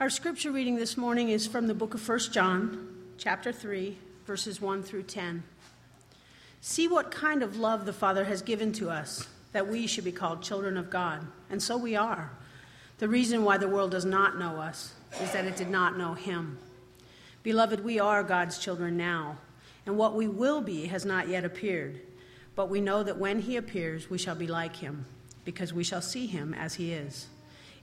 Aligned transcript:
Our 0.00 0.10
scripture 0.10 0.50
reading 0.50 0.74
this 0.74 0.96
morning 0.96 1.28
is 1.28 1.46
from 1.46 1.68
the 1.68 1.74
book 1.74 1.94
of 1.94 2.06
1 2.06 2.18
John, 2.32 2.88
chapter 3.16 3.52
3, 3.52 3.96
verses 4.26 4.60
1 4.60 4.82
through 4.82 5.04
10. 5.04 5.44
See 6.60 6.88
what 6.88 7.12
kind 7.12 7.44
of 7.44 7.58
love 7.58 7.86
the 7.86 7.92
Father 7.92 8.24
has 8.24 8.42
given 8.42 8.72
to 8.72 8.90
us, 8.90 9.28
that 9.52 9.68
we 9.68 9.86
should 9.86 10.02
be 10.02 10.10
called 10.10 10.42
children 10.42 10.76
of 10.76 10.90
God. 10.90 11.24
And 11.48 11.62
so 11.62 11.76
we 11.76 11.94
are. 11.94 12.32
The 12.98 13.08
reason 13.08 13.44
why 13.44 13.56
the 13.56 13.68
world 13.68 13.92
does 13.92 14.04
not 14.04 14.36
know 14.36 14.56
us 14.56 14.94
is 15.22 15.30
that 15.30 15.44
it 15.44 15.56
did 15.56 15.70
not 15.70 15.96
know 15.96 16.14
Him. 16.14 16.58
Beloved, 17.44 17.84
we 17.84 18.00
are 18.00 18.24
God's 18.24 18.58
children 18.58 18.96
now, 18.96 19.38
and 19.86 19.96
what 19.96 20.16
we 20.16 20.26
will 20.26 20.60
be 20.60 20.86
has 20.86 21.04
not 21.04 21.28
yet 21.28 21.44
appeared. 21.44 22.00
But 22.56 22.68
we 22.68 22.80
know 22.80 23.04
that 23.04 23.18
when 23.18 23.42
He 23.42 23.56
appears, 23.56 24.10
we 24.10 24.18
shall 24.18 24.34
be 24.34 24.48
like 24.48 24.74
Him, 24.74 25.06
because 25.44 25.72
we 25.72 25.84
shall 25.84 26.02
see 26.02 26.26
Him 26.26 26.52
as 26.52 26.74
He 26.74 26.92
is. 26.92 27.28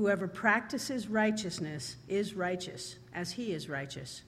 Whoever 0.00 0.28
practices 0.28 1.08
righteousness 1.08 1.96
is 2.08 2.32
righteous, 2.32 2.96
as 3.12 3.32
he 3.32 3.52
is 3.52 3.68
righteous. 3.68 4.22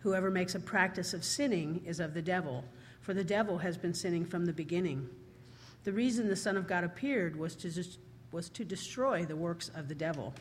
Whoever 0.00 0.32
makes 0.32 0.56
a 0.56 0.58
practice 0.58 1.14
of 1.14 1.22
sinning 1.22 1.80
is 1.86 2.00
of 2.00 2.12
the 2.12 2.20
devil, 2.20 2.64
for 3.02 3.14
the 3.14 3.22
devil 3.22 3.58
has 3.58 3.78
been 3.78 3.94
sinning 3.94 4.24
from 4.24 4.46
the 4.46 4.52
beginning. 4.52 5.08
The 5.84 5.92
reason 5.92 6.26
the 6.26 6.34
Son 6.34 6.56
of 6.56 6.66
God 6.66 6.82
appeared 6.82 7.36
was 7.36 7.54
to, 7.54 7.70
was 8.32 8.48
to 8.48 8.64
destroy 8.64 9.24
the 9.24 9.36
works 9.36 9.70
of 9.76 9.86
the 9.86 9.94
devil. 9.94 10.34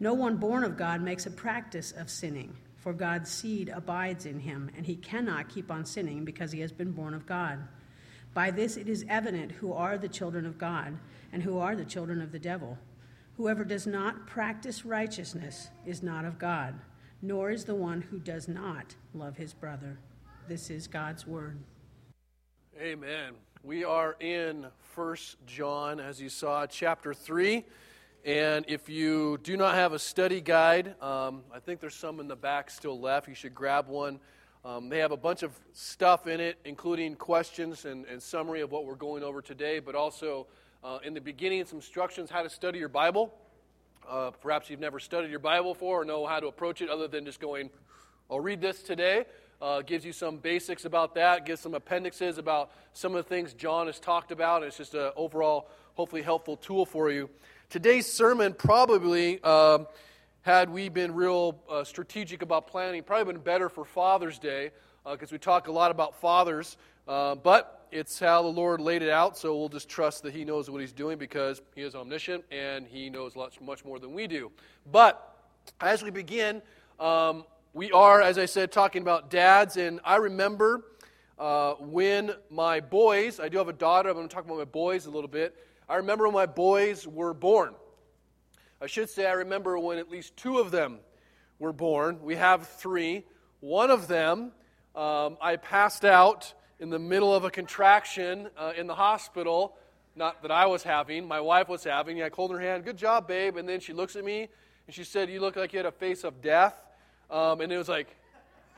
No 0.00 0.14
one 0.14 0.36
born 0.36 0.64
of 0.64 0.76
God 0.76 1.00
makes 1.00 1.26
a 1.26 1.30
practice 1.30 1.92
of 1.92 2.10
sinning, 2.10 2.56
for 2.78 2.92
God's 2.92 3.30
seed 3.30 3.68
abides 3.68 4.26
in 4.26 4.40
him, 4.40 4.68
and 4.76 4.84
he 4.84 4.96
cannot 4.96 5.48
keep 5.48 5.70
on 5.70 5.86
sinning 5.86 6.24
because 6.24 6.50
he 6.50 6.58
has 6.58 6.72
been 6.72 6.90
born 6.90 7.14
of 7.14 7.24
God. 7.24 7.60
By 8.34 8.50
this 8.50 8.76
it 8.76 8.88
is 8.88 9.04
evident 9.08 9.52
who 9.52 9.72
are 9.72 9.96
the 9.96 10.08
children 10.08 10.44
of 10.44 10.58
God 10.58 10.98
and 11.32 11.40
who 11.40 11.58
are 11.58 11.76
the 11.76 11.84
children 11.84 12.20
of 12.20 12.32
the 12.32 12.40
devil. 12.40 12.78
Whoever 13.38 13.64
does 13.64 13.86
not 13.86 14.26
practice 14.26 14.84
righteousness 14.84 15.68
is 15.86 16.02
not 16.02 16.24
of 16.24 16.40
God, 16.40 16.74
nor 17.22 17.52
is 17.52 17.64
the 17.64 17.74
one 17.76 18.00
who 18.00 18.18
does 18.18 18.48
not 18.48 18.96
love 19.14 19.36
his 19.36 19.54
brother. 19.54 19.96
This 20.48 20.70
is 20.70 20.88
God's 20.88 21.24
word. 21.24 21.56
Amen. 22.80 23.34
We 23.62 23.84
are 23.84 24.16
in 24.18 24.66
First 24.80 25.36
John, 25.46 26.00
as 26.00 26.20
you 26.20 26.28
saw, 26.28 26.66
chapter 26.66 27.14
3. 27.14 27.64
And 28.24 28.64
if 28.66 28.88
you 28.88 29.38
do 29.44 29.56
not 29.56 29.76
have 29.76 29.92
a 29.92 30.00
study 30.00 30.40
guide, 30.40 31.00
um, 31.00 31.42
I 31.54 31.60
think 31.60 31.78
there's 31.78 31.94
some 31.94 32.18
in 32.18 32.26
the 32.26 32.34
back 32.34 32.68
still 32.68 32.98
left. 32.98 33.28
You 33.28 33.36
should 33.36 33.54
grab 33.54 33.86
one. 33.86 34.18
Um, 34.64 34.88
they 34.88 34.98
have 34.98 35.12
a 35.12 35.16
bunch 35.16 35.44
of 35.44 35.52
stuff 35.72 36.26
in 36.26 36.40
it, 36.40 36.58
including 36.64 37.14
questions 37.14 37.84
and, 37.84 38.04
and 38.06 38.20
summary 38.20 38.62
of 38.62 38.72
what 38.72 38.84
we're 38.84 38.96
going 38.96 39.22
over 39.22 39.40
today, 39.40 39.78
but 39.78 39.94
also 39.94 40.48
uh, 40.84 40.98
in 41.04 41.14
the 41.14 41.20
beginning, 41.20 41.64
some 41.64 41.78
instructions 41.78 42.30
how 42.30 42.42
to 42.42 42.50
study 42.50 42.78
your 42.78 42.88
Bible. 42.88 43.34
Uh, 44.08 44.30
perhaps 44.30 44.70
you've 44.70 44.80
never 44.80 45.00
studied 45.00 45.30
your 45.30 45.38
Bible 45.38 45.74
before 45.74 46.02
or 46.02 46.04
know 46.04 46.26
how 46.26 46.40
to 46.40 46.46
approach 46.46 46.80
it 46.80 46.88
other 46.88 47.08
than 47.08 47.24
just 47.24 47.40
going, 47.40 47.68
I'll 48.30 48.40
read 48.40 48.60
this 48.60 48.82
today. 48.82 49.24
Uh, 49.60 49.82
gives 49.82 50.04
you 50.04 50.12
some 50.12 50.36
basics 50.36 50.84
about 50.84 51.16
that, 51.16 51.44
gives 51.44 51.60
some 51.60 51.74
appendixes 51.74 52.38
about 52.38 52.70
some 52.92 53.16
of 53.16 53.24
the 53.24 53.28
things 53.28 53.54
John 53.54 53.86
has 53.86 53.98
talked 53.98 54.30
about. 54.30 54.62
It's 54.62 54.76
just 54.76 54.94
an 54.94 55.10
overall, 55.16 55.68
hopefully, 55.94 56.22
helpful 56.22 56.56
tool 56.56 56.86
for 56.86 57.10
you. 57.10 57.28
Today's 57.68 58.10
sermon 58.10 58.54
probably, 58.54 59.40
uh, 59.42 59.80
had 60.42 60.70
we 60.70 60.88
been 60.88 61.12
real 61.12 61.60
uh, 61.68 61.82
strategic 61.82 62.42
about 62.42 62.68
planning, 62.68 63.02
probably 63.02 63.32
been 63.32 63.42
better 63.42 63.68
for 63.68 63.84
Father's 63.84 64.38
Day 64.38 64.70
because 65.04 65.32
uh, 65.32 65.34
we 65.34 65.38
talk 65.38 65.66
a 65.66 65.72
lot 65.72 65.90
about 65.90 66.20
fathers. 66.20 66.76
Uh, 67.08 67.34
but 67.34 67.77
it's 67.90 68.18
how 68.18 68.42
the 68.42 68.48
Lord 68.48 68.80
laid 68.80 69.02
it 69.02 69.10
out, 69.10 69.36
so 69.36 69.56
we'll 69.56 69.68
just 69.68 69.88
trust 69.88 70.22
that 70.22 70.34
He 70.34 70.44
knows 70.44 70.70
what 70.70 70.80
He's 70.80 70.92
doing 70.92 71.18
because 71.18 71.60
He 71.74 71.82
is 71.82 71.94
omniscient 71.94 72.44
and 72.50 72.86
He 72.86 73.10
knows 73.10 73.36
much, 73.36 73.60
much 73.60 73.84
more 73.84 73.98
than 73.98 74.12
we 74.14 74.26
do. 74.26 74.50
But 74.90 75.36
as 75.80 76.02
we 76.02 76.10
begin, 76.10 76.62
um, 76.98 77.44
we 77.72 77.90
are, 77.92 78.20
as 78.20 78.38
I 78.38 78.46
said, 78.46 78.72
talking 78.72 79.02
about 79.02 79.30
dads, 79.30 79.76
and 79.76 80.00
I 80.04 80.16
remember 80.16 80.84
uh, 81.38 81.74
when 81.74 82.32
my 82.50 82.80
boys, 82.80 83.38
I 83.38 83.48
do 83.48 83.58
have 83.58 83.68
a 83.68 83.72
daughter, 83.72 84.08
I'm 84.08 84.16
going 84.16 84.28
to 84.28 84.34
talk 84.34 84.44
about 84.44 84.58
my 84.58 84.64
boys 84.64 85.06
a 85.06 85.10
little 85.10 85.28
bit. 85.28 85.56
I 85.88 85.96
remember 85.96 86.24
when 86.24 86.34
my 86.34 86.46
boys 86.46 87.06
were 87.06 87.32
born. 87.32 87.74
I 88.80 88.86
should 88.86 89.08
say 89.08 89.26
I 89.26 89.32
remember 89.32 89.78
when 89.78 89.98
at 89.98 90.10
least 90.10 90.36
two 90.36 90.58
of 90.58 90.70
them 90.70 90.98
were 91.58 91.72
born. 91.72 92.20
We 92.22 92.36
have 92.36 92.66
three. 92.66 93.24
One 93.60 93.90
of 93.90 94.08
them, 94.08 94.52
um, 94.94 95.36
I 95.40 95.56
passed 95.56 96.04
out 96.04 96.54
in 96.80 96.90
the 96.90 96.98
middle 96.98 97.34
of 97.34 97.44
a 97.44 97.50
contraction 97.50 98.48
uh, 98.56 98.72
in 98.76 98.86
the 98.86 98.94
hospital, 98.94 99.76
not 100.14 100.42
that 100.42 100.50
I 100.50 100.66
was 100.66 100.82
having, 100.82 101.26
my 101.26 101.40
wife 101.40 101.68
was 101.68 101.84
having. 101.84 102.22
I 102.22 102.30
hold 102.32 102.50
her 102.50 102.60
hand, 102.60 102.84
good 102.84 102.96
job, 102.96 103.28
babe. 103.28 103.56
And 103.56 103.68
then 103.68 103.80
she 103.80 103.92
looks 103.92 104.16
at 104.16 104.24
me 104.24 104.48
and 104.86 104.94
she 104.94 105.04
said, 105.04 105.30
You 105.30 105.40
look 105.40 105.56
like 105.56 105.72
you 105.72 105.78
had 105.78 105.86
a 105.86 105.92
face 105.92 106.24
of 106.24 106.42
death. 106.42 106.74
Um, 107.30 107.60
and 107.60 107.72
it 107.72 107.76
was 107.76 107.88
like, 107.88 108.08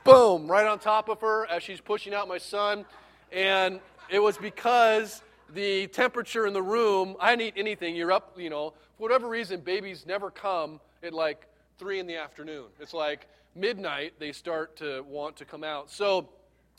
boom, 0.03 0.49
right 0.49 0.65
on 0.65 0.79
top 0.79 1.09
of 1.09 1.21
her 1.21 1.45
as 1.47 1.63
she's 1.63 1.81
pushing 1.81 2.13
out 2.13 2.27
my 2.27 2.37
son. 2.37 2.85
And 3.31 3.79
it 4.09 4.19
was 4.19 4.37
because 4.37 5.21
the 5.53 5.87
temperature 5.87 6.45
in 6.45 6.53
the 6.53 6.61
room, 6.61 7.15
I 7.19 7.35
didn't 7.35 7.57
eat 7.57 7.59
anything. 7.59 7.95
You're 7.95 8.11
up, 8.11 8.37
you 8.37 8.49
know, 8.49 8.73
for 8.97 9.03
whatever 9.03 9.27
reason, 9.29 9.61
babies 9.61 10.05
never 10.05 10.29
come 10.31 10.79
at 11.03 11.13
like 11.13 11.47
3 11.77 11.99
in 11.99 12.07
the 12.07 12.17
afternoon. 12.17 12.65
It's 12.79 12.93
like 12.93 13.27
midnight, 13.55 14.13
they 14.19 14.31
start 14.31 14.77
to 14.77 15.03
want 15.07 15.37
to 15.37 15.45
come 15.45 15.63
out. 15.63 15.89
So, 15.89 16.29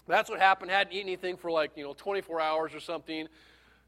that's 0.07 0.29
what 0.29 0.41
happened. 0.41 0.71
Hadn't 0.71 0.93
eaten 0.93 1.09
anything 1.09 1.37
for 1.37 1.51
like, 1.51 1.73
you 1.77 1.85
know, 1.85 1.95
24 1.95 2.41
hours 2.41 2.75
or 2.75 2.81
something. 2.81 3.29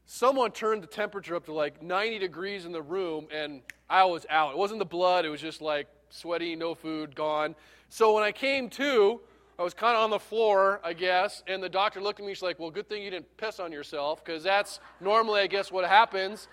Someone 0.05 0.51
turned 0.51 0.83
the 0.83 0.87
temperature 0.87 1.35
up 1.35 1.45
to 1.45 1.53
like 1.53 1.81
90 1.81 2.19
degrees 2.19 2.65
in 2.65 2.71
the 2.71 2.81
room, 2.81 3.27
and 3.33 3.61
I 3.89 4.03
was 4.05 4.25
out. 4.29 4.51
It 4.51 4.57
wasn't 4.57 4.79
the 4.79 4.85
blood, 4.85 5.25
it 5.25 5.29
was 5.29 5.41
just 5.41 5.61
like 5.61 5.87
sweaty, 6.09 6.55
no 6.55 6.75
food, 6.75 7.15
gone. 7.15 7.55
So 7.89 8.13
when 8.13 8.23
I 8.23 8.31
came 8.31 8.69
to, 8.71 9.19
I 9.57 9.63
was 9.63 9.73
kind 9.73 9.95
of 9.95 10.03
on 10.03 10.09
the 10.09 10.19
floor, 10.19 10.79
I 10.83 10.93
guess, 10.93 11.43
and 11.47 11.63
the 11.63 11.69
doctor 11.69 12.01
looked 12.01 12.19
at 12.19 12.25
me. 12.25 12.33
She's 12.33 12.43
like, 12.43 12.59
Well, 12.59 12.69
good 12.69 12.87
thing 12.87 13.01
you 13.01 13.09
didn't 13.09 13.35
piss 13.37 13.59
on 13.59 13.71
yourself, 13.71 14.23
because 14.23 14.43
that's 14.43 14.79
normally, 15.01 15.41
I 15.41 15.47
guess, 15.47 15.71
what 15.71 15.85
happens. 15.85 16.47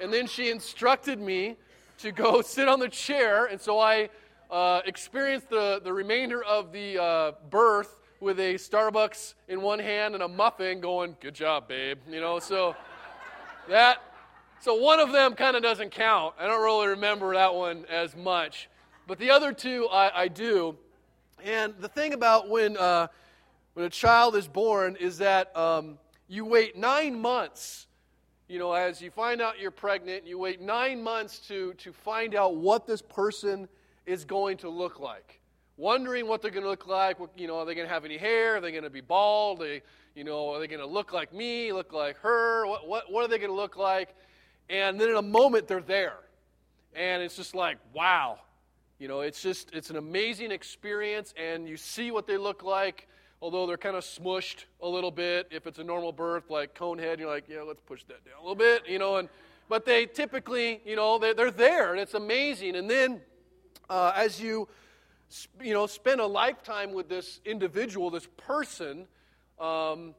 And 0.00 0.12
then 0.12 0.26
she 0.26 0.50
instructed 0.50 1.20
me 1.20 1.56
to 1.98 2.12
go 2.12 2.40
sit 2.42 2.68
on 2.68 2.80
the 2.80 2.88
chair, 2.88 3.46
and 3.46 3.60
so 3.60 3.78
I 3.78 4.08
uh, 4.50 4.80
experienced 4.86 5.50
the, 5.50 5.80
the 5.82 5.92
remainder 5.92 6.42
of 6.44 6.72
the 6.72 7.02
uh, 7.02 7.32
birth 7.50 7.95
with 8.20 8.38
a 8.40 8.54
Starbucks 8.54 9.34
in 9.48 9.60
one 9.62 9.78
hand 9.78 10.14
and 10.14 10.22
a 10.22 10.28
muffin 10.28 10.80
going, 10.80 11.16
Good 11.20 11.34
job, 11.34 11.68
babe. 11.68 11.98
You 12.08 12.20
know, 12.20 12.38
so 12.38 12.74
that, 13.68 14.02
so 14.60 14.74
one 14.74 15.00
of 15.00 15.12
them 15.12 15.34
kind 15.34 15.56
of 15.56 15.62
doesn't 15.62 15.90
count. 15.90 16.34
I 16.38 16.46
don't 16.46 16.62
really 16.62 16.88
remember 16.88 17.34
that 17.34 17.54
one 17.54 17.84
as 17.90 18.16
much. 18.16 18.68
But 19.06 19.18
the 19.18 19.30
other 19.30 19.52
two 19.52 19.88
I, 19.90 20.22
I 20.22 20.28
do. 20.28 20.76
And 21.44 21.74
the 21.78 21.88
thing 21.88 22.14
about 22.14 22.48
when, 22.48 22.76
uh, 22.76 23.08
when 23.74 23.86
a 23.86 23.90
child 23.90 24.34
is 24.36 24.48
born 24.48 24.96
is 24.96 25.18
that 25.18 25.56
um, 25.56 25.98
you 26.28 26.44
wait 26.44 26.76
nine 26.76 27.20
months. 27.20 27.86
You 28.48 28.58
know, 28.58 28.72
as 28.72 29.02
you 29.02 29.10
find 29.10 29.42
out 29.42 29.60
you're 29.60 29.70
pregnant, 29.70 30.26
you 30.26 30.38
wait 30.38 30.60
nine 30.60 31.02
months 31.02 31.38
to, 31.48 31.74
to 31.74 31.92
find 31.92 32.34
out 32.34 32.56
what 32.56 32.86
this 32.86 33.02
person 33.02 33.68
is 34.06 34.24
going 34.24 34.56
to 34.58 34.68
look 34.68 35.00
like 35.00 35.40
wondering 35.76 36.26
what 36.26 36.42
they're 36.42 36.50
going 36.50 36.64
to 36.64 36.70
look 36.70 36.86
like. 36.86 37.18
You 37.36 37.46
know, 37.46 37.58
are 37.58 37.64
they 37.64 37.74
going 37.74 37.86
to 37.86 37.92
have 37.92 38.04
any 38.04 38.18
hair? 38.18 38.56
Are 38.56 38.60
they 38.60 38.70
going 38.70 38.84
to 38.84 38.90
be 38.90 39.00
bald? 39.00 39.60
They, 39.60 39.82
you 40.14 40.24
know, 40.24 40.54
are 40.54 40.60
they 40.60 40.66
going 40.66 40.80
to 40.80 40.86
look 40.86 41.12
like 41.12 41.32
me? 41.32 41.72
Look 41.72 41.92
like 41.92 42.18
her? 42.18 42.66
What, 42.66 42.88
what, 42.88 43.12
what 43.12 43.24
are 43.24 43.28
they 43.28 43.38
going 43.38 43.50
to 43.50 43.56
look 43.56 43.76
like? 43.76 44.14
And 44.68 45.00
then 45.00 45.10
in 45.10 45.16
a 45.16 45.22
moment, 45.22 45.68
they're 45.68 45.80
there. 45.80 46.18
And 46.94 47.22
it's 47.22 47.36
just 47.36 47.54
like, 47.54 47.78
wow. 47.92 48.38
You 48.98 49.08
know, 49.08 49.20
it's 49.20 49.42
just, 49.42 49.70
it's 49.74 49.90
an 49.90 49.96
amazing 49.96 50.50
experience, 50.50 51.34
and 51.36 51.68
you 51.68 51.76
see 51.76 52.10
what 52.10 52.26
they 52.26 52.38
look 52.38 52.62
like, 52.62 53.08
although 53.42 53.66
they're 53.66 53.76
kind 53.76 53.94
of 53.94 54.02
smushed 54.02 54.64
a 54.80 54.88
little 54.88 55.10
bit. 55.10 55.48
If 55.50 55.66
it's 55.66 55.78
a 55.78 55.84
normal 55.84 56.12
birth, 56.12 56.48
like 56.48 56.74
cone 56.74 56.98
head, 56.98 57.20
you're 57.20 57.28
like, 57.28 57.44
yeah, 57.46 57.60
let's 57.60 57.82
push 57.82 58.04
that 58.04 58.24
down 58.24 58.36
a 58.38 58.40
little 58.40 58.54
bit, 58.54 58.88
you 58.88 58.98
know, 58.98 59.16
and, 59.16 59.28
but 59.68 59.84
they 59.84 60.06
typically, 60.06 60.80
you 60.86 60.96
know, 60.96 61.18
they're, 61.18 61.34
they're 61.34 61.50
there, 61.50 61.92
and 61.92 62.00
it's 62.00 62.14
amazing. 62.14 62.74
And 62.74 62.88
then 62.88 63.20
uh, 63.90 64.12
as 64.16 64.40
you, 64.40 64.66
you 65.62 65.72
know, 65.72 65.86
spend 65.86 66.20
a 66.20 66.26
lifetime 66.26 66.92
with 66.92 67.08
this 67.08 67.40
individual, 67.44 68.10
this 68.10 68.28
person, 68.36 69.06
um, 69.58 70.14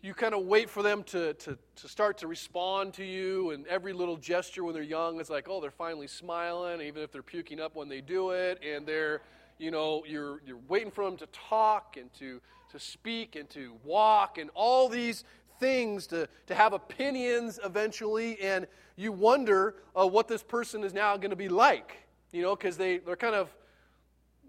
you 0.00 0.14
kind 0.14 0.34
of 0.34 0.44
wait 0.44 0.70
for 0.70 0.82
them 0.82 1.02
to, 1.02 1.34
to, 1.34 1.58
to 1.76 1.88
start 1.88 2.18
to 2.18 2.28
respond 2.28 2.94
to 2.94 3.04
you, 3.04 3.50
and 3.50 3.66
every 3.66 3.92
little 3.92 4.16
gesture 4.16 4.62
when 4.64 4.72
they're 4.72 4.82
young 4.82 5.20
is 5.20 5.28
like, 5.28 5.48
oh, 5.48 5.60
they're 5.60 5.70
finally 5.70 6.06
smiling, 6.06 6.80
even 6.80 7.02
if 7.02 7.10
they're 7.10 7.22
puking 7.22 7.60
up 7.60 7.74
when 7.74 7.88
they 7.88 8.00
do 8.00 8.30
it, 8.30 8.62
and 8.64 8.86
they're, 8.86 9.22
you 9.58 9.70
know, 9.70 10.04
you're, 10.06 10.40
you're 10.46 10.60
waiting 10.68 10.90
for 10.90 11.04
them 11.04 11.16
to 11.16 11.26
talk 11.26 11.96
and 11.96 12.12
to, 12.14 12.40
to 12.70 12.78
speak 12.78 13.34
and 13.34 13.50
to 13.50 13.74
walk 13.84 14.38
and 14.38 14.50
all 14.54 14.88
these 14.88 15.24
things 15.58 16.06
to, 16.06 16.28
to 16.46 16.54
have 16.54 16.72
opinions 16.72 17.58
eventually. 17.64 18.40
And 18.40 18.68
you 18.94 19.10
wonder 19.10 19.74
uh, 19.98 20.06
what 20.06 20.28
this 20.28 20.44
person 20.44 20.84
is 20.84 20.94
now 20.94 21.16
going 21.16 21.30
to 21.30 21.36
be 21.36 21.48
like, 21.48 21.96
you 22.30 22.42
know, 22.42 22.54
because 22.54 22.76
they, 22.76 22.98
they're 22.98 23.16
kind 23.16 23.34
of, 23.34 23.52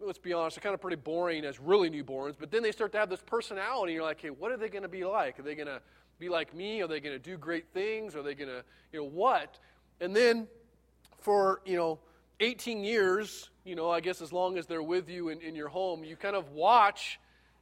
let's 0.02 0.20
be 0.20 0.34
honest, 0.34 0.56
they're 0.56 0.62
kind 0.62 0.74
of 0.74 0.82
pretty 0.82 0.98
boring 0.98 1.46
as 1.46 1.60
really 1.60 1.90
newborns. 1.90 2.36
But 2.40 2.52
then 2.52 2.64
they 2.64 2.72
start 2.72 2.92
to 2.94 2.98
have 2.98 3.10
this 3.10 3.22
personality. 3.22 3.92
And 3.92 3.96
you're 3.96 4.04
like, 4.04 4.22
hey, 4.22 4.30
what 4.30 4.52
are 4.52 4.58
they 4.58 4.70
going 4.70 4.84
to 4.84 4.90
be 4.90 5.04
like? 5.04 5.40
Are 5.40 5.44
they 5.44 5.56
going 5.56 5.68
to 5.68 5.82
be 6.20 6.30
like 6.30 6.54
me? 6.54 6.82
Are 6.82 6.88
they 6.88 7.00
going 7.00 7.16
to 7.16 7.20
do 7.20 7.38
great 7.38 7.68
things? 7.74 8.16
Are 8.16 8.24
they 8.24 8.36
going 8.36 8.50
to, 8.50 8.64
you 8.92 9.00
know, 9.00 9.06
what? 9.06 9.60
And 10.02 10.16
then 10.16 10.48
for, 11.20 11.62
you 11.66 11.78
know, 11.78 12.00
18 12.40 12.84
years, 12.84 13.50
you 13.66 13.76
know, 13.76 13.90
I 13.90 14.00
guess 14.00 14.22
as 14.22 14.32
long 14.32 14.58
as 14.58 14.66
they're 14.66 14.84
with 14.84 15.10
you 15.10 15.30
in, 15.30 15.42
in 15.42 15.56
your 15.56 15.68
home, 15.68 16.04
you 16.04 16.16
kind 16.16 16.36
of 16.36 16.50
watch, 16.52 17.20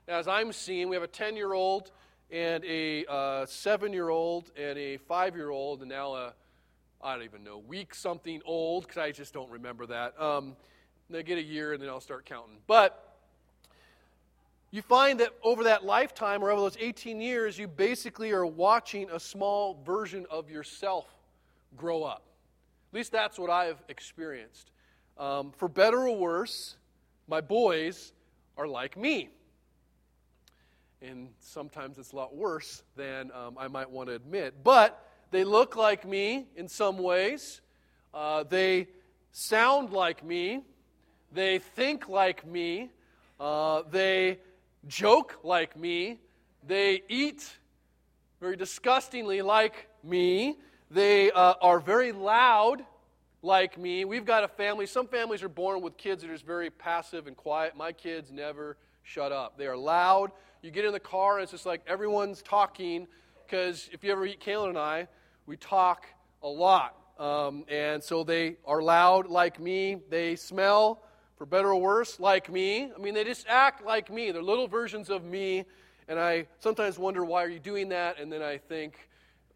as 0.07 0.27
I'm 0.27 0.51
seeing, 0.51 0.89
we 0.89 0.95
have 0.95 1.03
a 1.03 1.07
10 1.07 1.35
year 1.35 1.53
old 1.53 1.91
and 2.29 2.63
a 2.65 3.05
uh, 3.05 3.45
seven 3.45 3.93
year 3.93 4.09
old 4.09 4.51
and 4.57 4.77
a 4.77 4.97
five 4.97 5.35
year 5.35 5.49
old, 5.49 5.81
and 5.81 5.89
now 5.89 6.13
a, 6.13 6.33
I 7.01 7.15
don't 7.15 7.23
even 7.23 7.43
know, 7.43 7.57
week 7.57 7.95
something 7.95 8.41
old, 8.45 8.83
because 8.83 8.97
I 8.97 9.11
just 9.11 9.33
don't 9.33 9.49
remember 9.49 9.85
that. 9.87 10.19
Um, 10.21 10.55
they 11.09 11.23
get 11.23 11.37
a 11.37 11.43
year 11.43 11.73
and 11.73 11.81
then 11.81 11.89
I'll 11.89 12.01
start 12.01 12.25
counting. 12.25 12.57
But 12.67 13.07
you 14.71 14.81
find 14.81 15.19
that 15.21 15.29
over 15.43 15.63
that 15.63 15.85
lifetime, 15.85 16.43
or 16.43 16.51
over 16.51 16.61
those 16.61 16.77
18 16.79 17.21
years, 17.21 17.57
you 17.57 17.67
basically 17.67 18.31
are 18.31 18.45
watching 18.45 19.09
a 19.11 19.19
small 19.19 19.81
version 19.85 20.25
of 20.29 20.49
yourself 20.49 21.05
grow 21.77 22.03
up. 22.03 22.23
At 22.91 22.97
least 22.97 23.11
that's 23.11 23.39
what 23.39 23.49
I've 23.49 23.81
experienced. 23.87 24.71
Um, 25.17 25.51
for 25.55 25.67
better 25.67 26.07
or 26.07 26.17
worse, 26.17 26.75
my 27.27 27.41
boys 27.41 28.11
are 28.57 28.67
like 28.67 28.97
me. 28.97 29.29
And 31.01 31.29
sometimes 31.39 31.97
it's 31.97 32.11
a 32.11 32.15
lot 32.15 32.35
worse 32.35 32.83
than 32.95 33.31
um, 33.31 33.55
I 33.57 33.67
might 33.67 33.89
want 33.89 34.09
to 34.09 34.15
admit. 34.15 34.63
But 34.63 35.01
they 35.31 35.43
look 35.43 35.75
like 35.75 36.05
me 36.05 36.47
in 36.55 36.67
some 36.67 36.97
ways. 36.97 37.61
Uh, 38.13 38.43
they 38.43 38.87
sound 39.31 39.91
like 39.91 40.23
me. 40.25 40.63
They 41.31 41.59
think 41.59 42.07
like 42.07 42.45
me. 42.45 42.89
Uh, 43.39 43.83
they 43.89 44.39
joke 44.87 45.39
like 45.43 45.77
me. 45.77 46.19
They 46.65 47.03
eat 47.09 47.49
very 48.39 48.55
disgustingly 48.55 49.41
like 49.41 49.87
me. 50.03 50.57
They 50.89 51.31
uh, 51.31 51.55
are 51.61 51.79
very 51.79 52.11
loud 52.11 52.83
like 53.41 53.77
me. 53.77 54.05
We've 54.05 54.25
got 54.25 54.43
a 54.43 54.47
family. 54.47 54.85
Some 54.85 55.07
families 55.07 55.43
are 55.43 55.49
born 55.49 55.81
with 55.81 55.97
kids 55.97 56.21
that 56.21 56.29
are 56.29 56.33
just 56.33 56.45
very 56.45 56.69
passive 56.69 57.27
and 57.27 57.35
quiet. 57.35 57.75
My 57.75 57.91
kids 57.91 58.31
never 58.31 58.77
shut 59.03 59.31
up. 59.31 59.57
They 59.57 59.67
are 59.67 59.77
loud. 59.77 60.31
You 60.61 60.71
get 60.71 60.85
in 60.85 60.91
the 60.91 60.99
car, 60.99 61.37
and 61.37 61.43
it's 61.43 61.51
just 61.51 61.65
like 61.65 61.81
everyone's 61.87 62.41
talking 62.41 63.07
because 63.45 63.89
if 63.93 64.03
you 64.03 64.11
ever 64.11 64.25
eat 64.25 64.41
Kayla 64.41 64.69
and 64.69 64.77
I, 64.77 65.07
we 65.45 65.55
talk 65.55 66.05
a 66.43 66.47
lot. 66.47 66.95
Um, 67.19 67.63
and 67.69 68.03
so 68.03 68.23
they 68.23 68.57
are 68.65 68.81
loud 68.81 69.27
like 69.27 69.59
me. 69.59 69.97
They 70.09 70.35
smell 70.35 71.01
for 71.37 71.45
better 71.45 71.69
or 71.69 71.79
worse, 71.79 72.19
like 72.19 72.51
me. 72.51 72.91
I 72.93 72.97
mean, 72.99 73.13
they 73.13 73.23
just 73.23 73.45
act 73.47 73.85
like 73.85 74.11
me. 74.11 74.31
They're 74.31 74.41
little 74.41 74.67
versions 74.67 75.09
of 75.09 75.23
me. 75.23 75.65
And 76.07 76.19
I 76.19 76.47
sometimes 76.59 76.97
wonder, 76.97 77.23
why 77.23 77.43
are 77.43 77.49
you 77.49 77.59
doing 77.59 77.89
that? 77.89 78.19
And 78.19 78.31
then 78.31 78.41
I 78.41 78.57
think, 78.57 79.09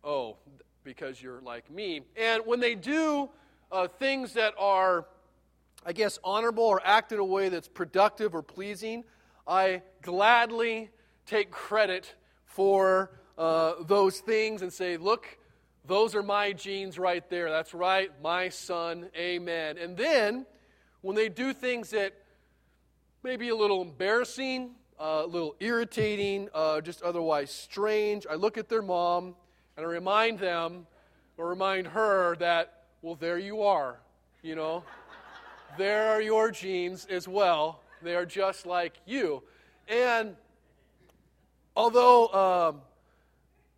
oh, 0.03 0.37
because 0.83 1.21
you're 1.21 1.41
like 1.41 1.69
me. 1.71 2.01
And 2.15 2.43
when 2.45 2.59
they 2.59 2.75
do 2.75 3.29
uh, 3.71 3.87
things 3.87 4.33
that 4.33 4.53
are, 4.59 5.05
I 5.85 5.93
guess, 5.93 6.19
honorable 6.23 6.65
or 6.65 6.81
act 6.85 7.11
in 7.11 7.19
a 7.19 7.25
way 7.25 7.49
that's 7.49 7.67
productive 7.67 8.35
or 8.35 8.43
pleasing, 8.43 9.03
I 9.47 9.81
gladly 10.01 10.89
take 11.25 11.51
credit 11.51 12.13
for 12.45 13.11
uh, 13.37 13.75
those 13.87 14.19
things 14.19 14.61
and 14.61 14.71
say, 14.71 14.97
look, 14.97 15.25
those 15.85 16.13
are 16.13 16.23
my 16.23 16.53
genes 16.53 16.99
right 16.99 17.27
there. 17.29 17.49
That's 17.49 17.73
right, 17.73 18.11
my 18.21 18.49
son. 18.49 19.09
Amen. 19.15 19.77
And 19.77 19.97
then 19.97 20.45
when 21.01 21.15
they 21.15 21.29
do 21.29 21.53
things 21.53 21.91
that 21.91 22.13
may 23.23 23.35
be 23.35 23.49
a 23.49 23.55
little 23.55 23.81
embarrassing, 23.81 24.71
uh, 24.99 25.23
a 25.23 25.27
little 25.27 25.55
irritating, 25.59 26.49
uh, 26.53 26.81
just 26.81 27.01
otherwise 27.01 27.51
strange, 27.51 28.25
I 28.29 28.35
look 28.35 28.57
at 28.57 28.69
their 28.69 28.81
mom 28.81 29.35
and 29.77 29.85
I 29.85 29.89
remind 29.89 30.39
them 30.39 30.85
or 31.37 31.47
remind 31.47 31.87
her 31.87 32.35
that, 32.37 32.83
well, 33.01 33.15
there 33.15 33.39
you 33.39 33.63
are, 33.63 33.99
you 34.43 34.55
know. 34.55 34.83
there 35.77 36.09
are 36.09 36.21
your 36.21 36.51
genes 36.51 37.05
as 37.05 37.27
well. 37.27 37.81
They 38.03 38.15
are 38.15 38.25
just 38.25 38.65
like 38.65 38.93
you. 39.05 39.43
And 39.87 40.35
although 41.75 42.27
um, 42.27 42.81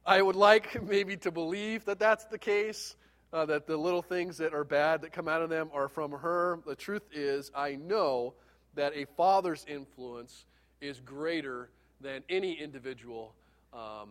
I 0.05 0.21
would 0.21 0.35
like 0.35 0.83
maybe 0.87 1.15
to 1.17 1.31
believe 1.31 1.85
that 1.85 1.99
that's 1.99 2.25
the 2.25 2.37
case, 2.37 2.95
uh, 3.33 3.45
that 3.47 3.65
the 3.65 3.75
little 3.75 4.03
things 4.03 4.37
that 4.37 4.53
are 4.53 4.63
bad 4.63 5.01
that 5.01 5.11
come 5.11 5.27
out 5.27 5.41
of 5.41 5.49
them 5.49 5.69
are 5.73 5.89
from 5.89 6.11
her. 6.11 6.59
The 6.67 6.75
truth 6.75 7.03
is, 7.11 7.51
I 7.55 7.75
know 7.75 8.35
that 8.75 8.93
a 8.95 9.05
father's 9.17 9.65
influence 9.67 10.45
is 10.81 10.99
greater 10.99 11.69
than 11.99 12.23
any 12.29 12.53
individual 12.53 13.33
um, 13.73 14.09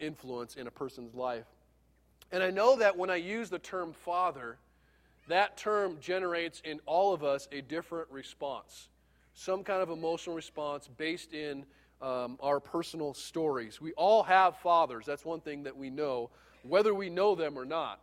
influence 0.00 0.56
in 0.56 0.66
a 0.66 0.70
person's 0.70 1.14
life. 1.14 1.46
And 2.32 2.42
I 2.42 2.50
know 2.50 2.76
that 2.76 2.96
when 2.96 3.10
I 3.10 3.16
use 3.16 3.48
the 3.48 3.60
term 3.60 3.92
father, 3.92 4.58
that 5.28 5.56
term 5.56 5.98
generates 6.00 6.60
in 6.64 6.80
all 6.84 7.14
of 7.14 7.22
us 7.22 7.48
a 7.52 7.60
different 7.60 8.10
response, 8.10 8.88
some 9.34 9.62
kind 9.62 9.82
of 9.82 9.90
emotional 9.90 10.34
response 10.34 10.88
based 10.96 11.32
in 11.32 11.64
um, 12.02 12.38
our 12.40 12.58
personal 12.58 13.14
stories. 13.14 13.80
We 13.80 13.92
all 13.92 14.24
have 14.24 14.56
fathers. 14.58 15.06
That's 15.06 15.24
one 15.24 15.40
thing 15.40 15.62
that 15.62 15.76
we 15.76 15.90
know, 15.90 16.30
whether 16.62 16.92
we 16.92 17.08
know 17.08 17.34
them 17.34 17.56
or 17.56 17.64
not. 17.64 18.00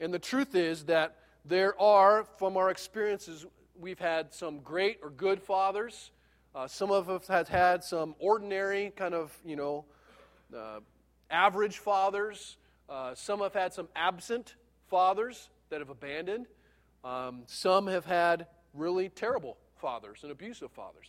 And 0.00 0.12
the 0.12 0.18
truth 0.18 0.54
is 0.54 0.84
that 0.84 1.16
there 1.44 1.80
are, 1.80 2.24
from 2.38 2.56
our 2.56 2.70
experiences, 2.70 3.46
we've 3.78 3.98
had 3.98 4.32
some 4.32 4.60
great 4.60 4.98
or 5.02 5.10
good 5.10 5.42
fathers. 5.42 6.10
Uh, 6.54 6.66
some 6.66 6.90
of 6.90 7.10
us 7.10 7.26
have 7.26 7.48
had 7.48 7.82
some 7.82 8.14
ordinary, 8.18 8.92
kind 8.96 9.14
of, 9.14 9.36
you 9.44 9.56
know, 9.56 9.84
uh, 10.56 10.80
average 11.30 11.78
fathers. 11.78 12.56
Uh, 12.88 13.14
some 13.14 13.40
have 13.40 13.54
had 13.54 13.72
some 13.72 13.88
absent 13.96 14.54
fathers 14.88 15.48
that 15.70 15.80
have 15.80 15.90
abandoned. 15.90 16.46
Um, 17.02 17.42
some 17.46 17.86
have 17.86 18.04
had 18.04 18.46
really 18.72 19.08
terrible 19.08 19.56
fathers 19.76 20.20
and 20.22 20.32
abusive 20.32 20.70
fathers. 20.70 21.06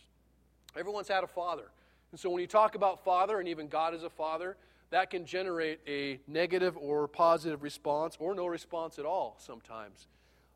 Everyone's 0.76 1.08
had 1.08 1.24
a 1.24 1.28
father. 1.28 1.70
And 2.10 2.20
so 2.20 2.30
when 2.30 2.40
you 2.40 2.46
talk 2.46 2.74
about 2.74 3.04
father, 3.04 3.38
and 3.38 3.48
even 3.48 3.68
God 3.68 3.94
is 3.94 4.02
a 4.02 4.10
father, 4.10 4.56
that 4.90 5.10
can 5.10 5.26
generate 5.26 5.80
a 5.86 6.20
negative 6.26 6.76
or 6.76 7.08
positive 7.08 7.62
response 7.62 8.16
or 8.18 8.34
no 8.34 8.46
response 8.46 8.98
at 8.98 9.04
all 9.04 9.36
sometimes. 9.38 10.06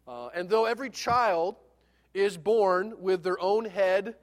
Uh, 0.06 0.28
and 0.34 0.48
though 0.48 0.64
every 0.64 0.90
child 0.90 1.56
is 2.14 2.36
born 2.36 2.94
with 2.98 3.22
their 3.22 3.40
own 3.40 3.64
head, 3.64 4.14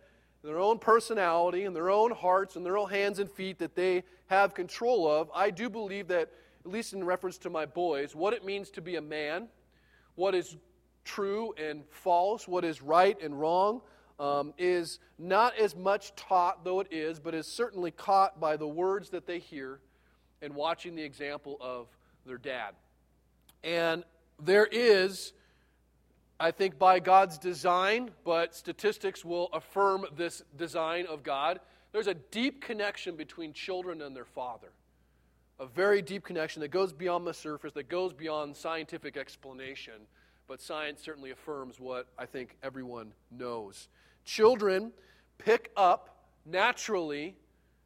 their 0.44 0.60
own 0.60 0.80
personality, 0.80 1.64
and 1.64 1.76
their 1.76 1.90
own 1.90 2.12
hearts 2.12 2.56
and 2.56 2.66
their 2.66 2.78
own 2.78 2.90
hands 2.90 3.20
and 3.20 3.30
feet 3.30 3.60
that 3.60 3.76
they 3.76 4.04
have 4.28 4.54
control 4.54 5.10
of, 5.10 5.30
I 5.34 5.50
do 5.50 5.70
believe 5.70 6.08
that, 6.08 6.32
at 6.66 6.72
least 6.72 6.94
in 6.94 7.04
reference 7.04 7.38
to 7.40 7.50
my 7.50 7.66
boys, 7.66 8.16
what 8.16 8.34
it 8.34 8.46
means 8.46 8.70
to 8.72 8.82
be 8.82 8.96
a 8.96 9.02
man, 9.02 9.48
what 10.16 10.36
is 10.36 10.58
true 11.04 11.54
and 11.58 11.84
false, 11.90 12.48
what 12.48 12.66
is 12.66 12.82
right 12.82 13.22
and 13.22 13.40
wrong, 13.40 13.82
um, 14.20 14.54
is 14.58 15.00
not 15.18 15.58
as 15.58 15.76
much 15.76 16.16
taught, 16.16 16.64
though 16.64 16.80
it 16.80 16.88
is, 16.92 17.20
but 17.20 17.34
is 17.34 17.48
certainly 17.48 17.92
caught 17.92 18.40
by 18.40 18.58
the 18.58 18.68
words 18.68 19.10
that 19.12 19.28
they 19.28 19.40
hear 19.40 19.80
and 20.42 20.56
watching 20.56 20.96
the 20.96 21.04
example 21.04 21.58
of 21.60 21.88
their 22.26 22.38
dad. 22.38 22.74
And 23.64 24.04
there 24.40 24.68
is, 24.72 25.34
I 26.40 26.52
think, 26.52 26.78
by 26.78 27.00
God's 27.00 27.38
design, 27.38 28.12
but 28.24 28.56
statistics 28.56 29.26
will 29.26 29.48
affirm 29.54 30.06
this 30.16 30.44
design 30.56 31.06
of 31.08 31.24
God, 31.24 31.60
there's 31.92 32.08
a 32.08 32.14
deep 32.14 32.62
connection 32.62 33.16
between 33.16 33.54
children 33.54 34.02
and 34.02 34.16
their 34.16 34.26
father. 34.26 34.70
A 35.60 35.66
very 35.66 36.04
deep 36.04 36.24
connection 36.24 36.62
that 36.62 36.68
goes 36.68 36.94
beyond 36.94 37.26
the 37.26 37.34
surface, 37.34 37.74
that 37.74 37.90
goes 37.90 38.14
beyond 38.14 38.56
scientific 38.56 39.18
explanation, 39.18 39.94
but 40.48 40.62
science 40.62 41.02
certainly 41.02 41.32
affirms 41.32 41.80
what 41.80 42.08
I 42.18 42.26
think 42.26 42.56
everyone 42.62 43.14
knows. 43.32 43.88
Children 44.24 44.92
pick 45.40 45.72
up 45.76 46.26
naturally 46.46 47.36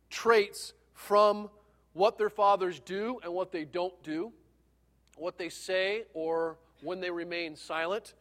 traits 0.09 0.73
from 0.93 1.49
what 1.93 2.17
their 2.17 2.29
fathers 2.29 2.79
do 2.79 3.19
and 3.23 3.33
what 3.33 3.51
they 3.51 3.65
don't 3.65 4.01
do, 4.03 4.31
what 5.17 5.37
they 5.37 5.49
say 5.49 6.03
or 6.13 6.57
when 6.81 6.99
they 6.99 7.11
remain 7.11 7.55
silent. 7.55 8.13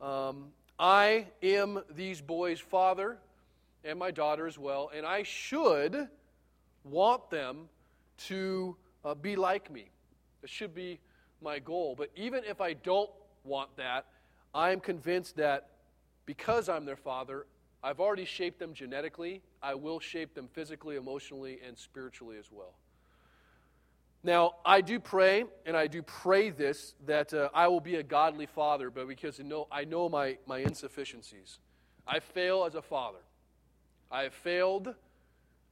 Um, 0.00 0.48
I 0.78 1.26
am 1.42 1.82
these 1.94 2.20
boys' 2.20 2.60
father 2.60 3.18
and 3.84 3.98
my 3.98 4.10
daughter 4.10 4.46
as 4.46 4.58
well, 4.58 4.90
and 4.94 5.06
I 5.06 5.22
should 5.22 6.08
want 6.84 7.30
them 7.30 7.68
to 8.26 8.76
uh, 9.04 9.14
be 9.14 9.36
like 9.36 9.70
me. 9.70 9.90
It 10.42 10.50
should 10.50 10.74
be 10.74 10.98
my 11.40 11.58
goal. 11.58 11.94
But 11.96 12.10
even 12.16 12.42
if 12.44 12.60
I 12.60 12.72
don't 12.72 13.10
want 13.44 13.76
that, 13.76 14.06
I'm 14.54 14.80
convinced 14.80 15.36
that 15.36 15.68
because 16.26 16.68
I'm 16.68 16.84
their 16.84 16.96
father, 16.96 17.46
I've 17.82 18.00
already 18.00 18.24
shaped 18.24 18.58
them 18.58 18.74
genetically. 18.74 19.42
I 19.62 19.74
will 19.74 19.98
shape 19.98 20.34
them 20.34 20.48
physically, 20.52 20.96
emotionally, 20.96 21.58
and 21.66 21.76
spiritually 21.76 22.36
as 22.38 22.46
well. 22.50 22.74
Now, 24.24 24.54
I 24.64 24.82
do 24.82 25.00
pray, 25.00 25.44
and 25.66 25.76
I 25.76 25.88
do 25.88 26.00
pray 26.00 26.50
this, 26.50 26.94
that 27.06 27.34
uh, 27.34 27.48
I 27.52 27.66
will 27.66 27.80
be 27.80 27.96
a 27.96 28.04
godly 28.04 28.46
father, 28.46 28.88
but 28.88 29.08
because 29.08 29.40
I 29.40 29.42
know, 29.42 29.66
I 29.70 29.84
know 29.84 30.08
my, 30.08 30.38
my 30.46 30.58
insufficiencies. 30.58 31.58
I 32.06 32.20
fail 32.20 32.64
as 32.64 32.76
a 32.76 32.82
father. 32.82 33.18
I 34.12 34.22
have 34.22 34.34
failed 34.34 34.94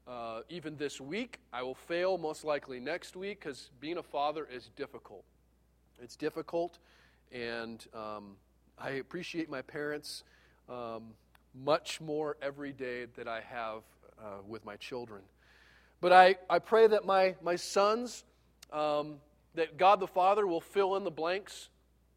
uh, 0.09 0.41
even 0.49 0.77
this 0.77 1.01
week. 1.01 1.39
I 1.53 1.63
will 1.63 1.77
fail 1.77 2.19
most 2.19 2.45
likely 2.45 2.81
next 2.81 3.15
week 3.15 3.41
because 3.41 3.71
being 3.79 3.99
a 3.99 4.03
father 4.03 4.49
is 4.53 4.71
difficult. 4.75 5.25
It's 6.03 6.17
difficult, 6.17 6.79
and 7.31 7.87
um, 7.95 8.37
I 8.79 8.91
appreciate 8.93 9.49
my 9.49 9.63
parents 9.63 10.25
um, 10.69 11.15
much 11.55 12.01
more 12.01 12.37
every 12.43 12.73
day 12.73 13.07
that 13.17 13.29
I 13.29 13.43
have 13.43 13.83
uh, 14.19 14.39
with 14.49 14.65
my 14.65 14.77
children. 14.77 15.23
But 16.01 16.13
I, 16.13 16.37
I 16.49 16.59
pray 16.59 16.87
that 16.87 17.05
my, 17.05 17.37
my 17.43 17.57
sons 17.57 18.25
um, 18.73 19.17
that 19.55 19.77
God 19.77 20.01
the 20.01 20.07
Father 20.07 20.47
will 20.47 20.61
fill 20.61 20.97
in 20.97 21.05
the 21.05 21.11
blanks 21.11 21.69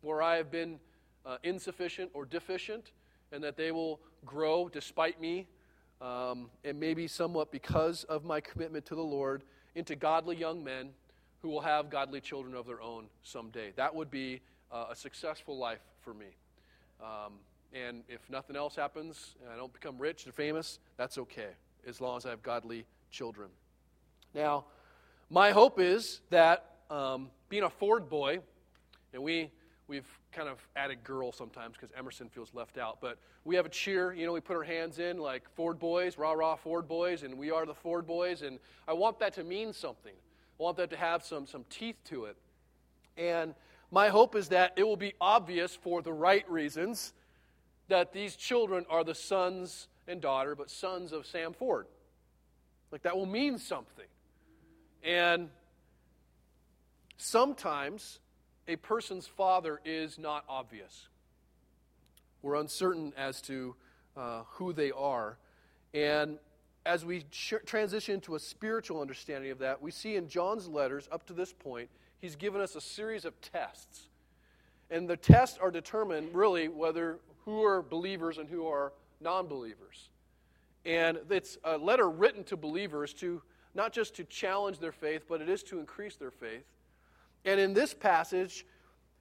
where 0.02 0.22
I 0.22 0.36
have 0.38 0.52
been 0.52 0.80
uh, 1.26 1.38
insufficient 1.44 2.12
or 2.14 2.26
deficient, 2.26 2.92
and 3.32 3.44
that 3.44 3.58
they 3.58 3.72
will 3.72 4.00
grow 4.26 4.70
despite 4.70 5.20
me, 5.20 5.48
um, 6.02 6.50
and 6.64 6.80
maybe 6.80 7.08
somewhat 7.08 7.52
because 7.52 8.04
of 8.06 8.24
my 8.24 8.42
commitment 8.42 8.86
to 8.88 8.96
the 8.96 9.02
Lord, 9.04 9.44
into 9.76 9.96
godly 9.96 10.36
young 10.36 10.64
men 10.64 10.90
who 11.42 11.50
will 11.50 11.62
have 11.62 11.90
godly 11.90 12.22
children 12.22 12.54
of 12.56 12.66
their 12.66 12.82
own 12.82 13.06
someday. 13.24 13.72
That 13.76 13.94
would 13.94 14.12
be 14.12 14.42
uh, 14.72 14.88
a 14.92 14.96
successful 14.96 15.58
life 15.58 15.82
for 16.02 16.14
me. 16.14 16.28
Um, 17.02 17.34
and 17.74 18.04
if 18.08 18.30
nothing 18.30 18.56
else 18.56 18.76
happens 18.76 19.36
and 19.42 19.52
I 19.52 19.56
don't 19.56 19.74
become 19.74 19.98
rich 19.98 20.26
and 20.26 20.34
famous, 20.34 20.80
that's 20.96 21.18
okay, 21.18 21.50
as 21.88 22.00
long 22.00 22.18
as 22.18 22.26
I 22.26 22.30
have 22.30 22.44
godly 22.44 22.86
children. 23.12 23.50
Now, 24.34 24.66
my 25.30 25.52
hope 25.52 25.80
is 25.80 26.22
that 26.30 26.76
um, 26.90 27.30
being 27.50 27.64
a 27.64 27.70
Ford 27.70 28.10
boy, 28.10 28.40
and 29.14 29.24
we 29.24 29.50
we've 29.88 30.08
kind 30.32 30.48
of 30.48 30.58
added 30.76 31.04
girl 31.04 31.32
sometimes 31.32 31.76
because 31.80 31.96
Emerson 31.98 32.30
feels 32.30 32.54
left 32.54 32.78
out, 32.78 33.00
but 33.02 33.18
we 33.46 33.56
have 33.56 33.66
a 33.66 33.70
cheer. 33.70 34.14
You 34.14 34.26
know, 34.26 34.34
we 34.34 34.40
put 34.40 34.56
our 34.56 34.64
hands 34.64 35.00
in 35.00 35.18
like 35.18 35.44
Ford 35.56 35.80
boys, 35.80 36.18
rah 36.18 36.32
rah 36.32 36.56
Ford 36.56 36.88
boys, 36.88 37.24
and 37.24 37.38
we 37.38 37.52
are 37.52 37.66
the 37.66 37.74
Ford 37.74 38.08
boys, 38.08 38.42
and 38.42 38.60
I 38.88 38.94
want 38.94 39.20
that 39.20 39.34
to 39.34 39.44
mean 39.44 39.74
something. 39.74 40.14
I 40.14 40.64
want 40.64 40.78
that 40.78 40.90
to 40.92 40.98
have 40.98 41.24
some 41.24 41.48
some 41.48 41.66
teeth 41.70 41.98
to 42.06 42.26
it, 42.26 42.38
and 43.18 43.54
my 43.92 44.10
hope 44.10 44.36
is 44.36 44.50
that 44.50 44.74
it 44.76 44.84
will 44.84 44.98
be 44.98 45.14
obvious 45.22 45.76
for 45.76 46.02
the 46.02 46.14
right 46.14 46.50
reasons 46.50 47.14
that 47.90 48.14
these 48.14 48.36
children 48.36 48.86
are 48.90 49.04
the 49.04 49.14
sons 49.14 49.88
and 50.08 50.20
daughter, 50.22 50.56
but 50.56 50.70
sons 50.70 51.12
of 51.12 51.26
Sam 51.26 51.54
Ford. 51.54 51.86
Like 52.92 53.04
that 53.04 53.16
will 53.16 53.26
mean 53.26 53.58
something. 53.58 54.06
And 55.04 55.50
sometimes 57.18 58.20
a 58.68 58.78
person's 58.78 59.28
father 59.28 59.82
is 59.84 60.18
not 60.18 60.46
obvious. 60.48 61.08
We're 62.42 62.56
uncertain 62.56 63.14
as 63.18 63.42
to 63.44 63.76
uh, 64.16 64.44
who 64.52 64.74
they 64.74 64.92
are. 64.92 65.38
And 65.94 66.38
as 66.86 67.06
we 67.06 67.26
transition 67.66 68.20
to 68.22 68.36
a 68.36 68.40
spiritual 68.40 69.02
understanding 69.02 69.52
of 69.52 69.60
that, 69.60 69.82
we 69.82 69.92
see 69.92 70.16
in 70.16 70.28
John's 70.28 70.68
letters 70.68 71.08
up 71.12 71.26
to 71.28 71.34
this 71.34 71.54
point, 71.54 71.90
he's 72.20 72.36
given 72.36 72.62
us 72.62 72.76
a 72.76 72.82
series 72.82 73.26
of 73.26 73.40
tests. 73.42 74.10
And 74.90 75.10
the 75.10 75.18
tests 75.18 75.58
are 75.58 75.72
determined 75.72 76.36
really 76.36 76.68
whether 76.68 77.20
who 77.46 77.64
are 77.64 77.82
believers 77.82 78.38
and 78.38 78.50
who 78.50 78.68
are 78.68 78.94
non 79.22 79.48
believers. 79.48 80.10
And 80.86 81.20
it's 81.30 81.58
a 81.64 81.78
letter 81.78 82.10
written 82.10 82.44
to 82.46 82.58
believers 82.58 83.14
to 83.16 83.42
not 83.76 83.94
just 83.94 84.16
to 84.16 84.24
challenge 84.24 84.80
their 84.80 84.92
faith, 84.92 85.24
but 85.28 85.42
it 85.42 85.50
is 85.50 85.64
to 85.64 85.80
increase 85.80 86.16
their 86.16 86.32
faith. 86.32 86.66
And 87.46 87.60
in 87.60 87.74
this 87.74 87.94
passage, 87.94 88.66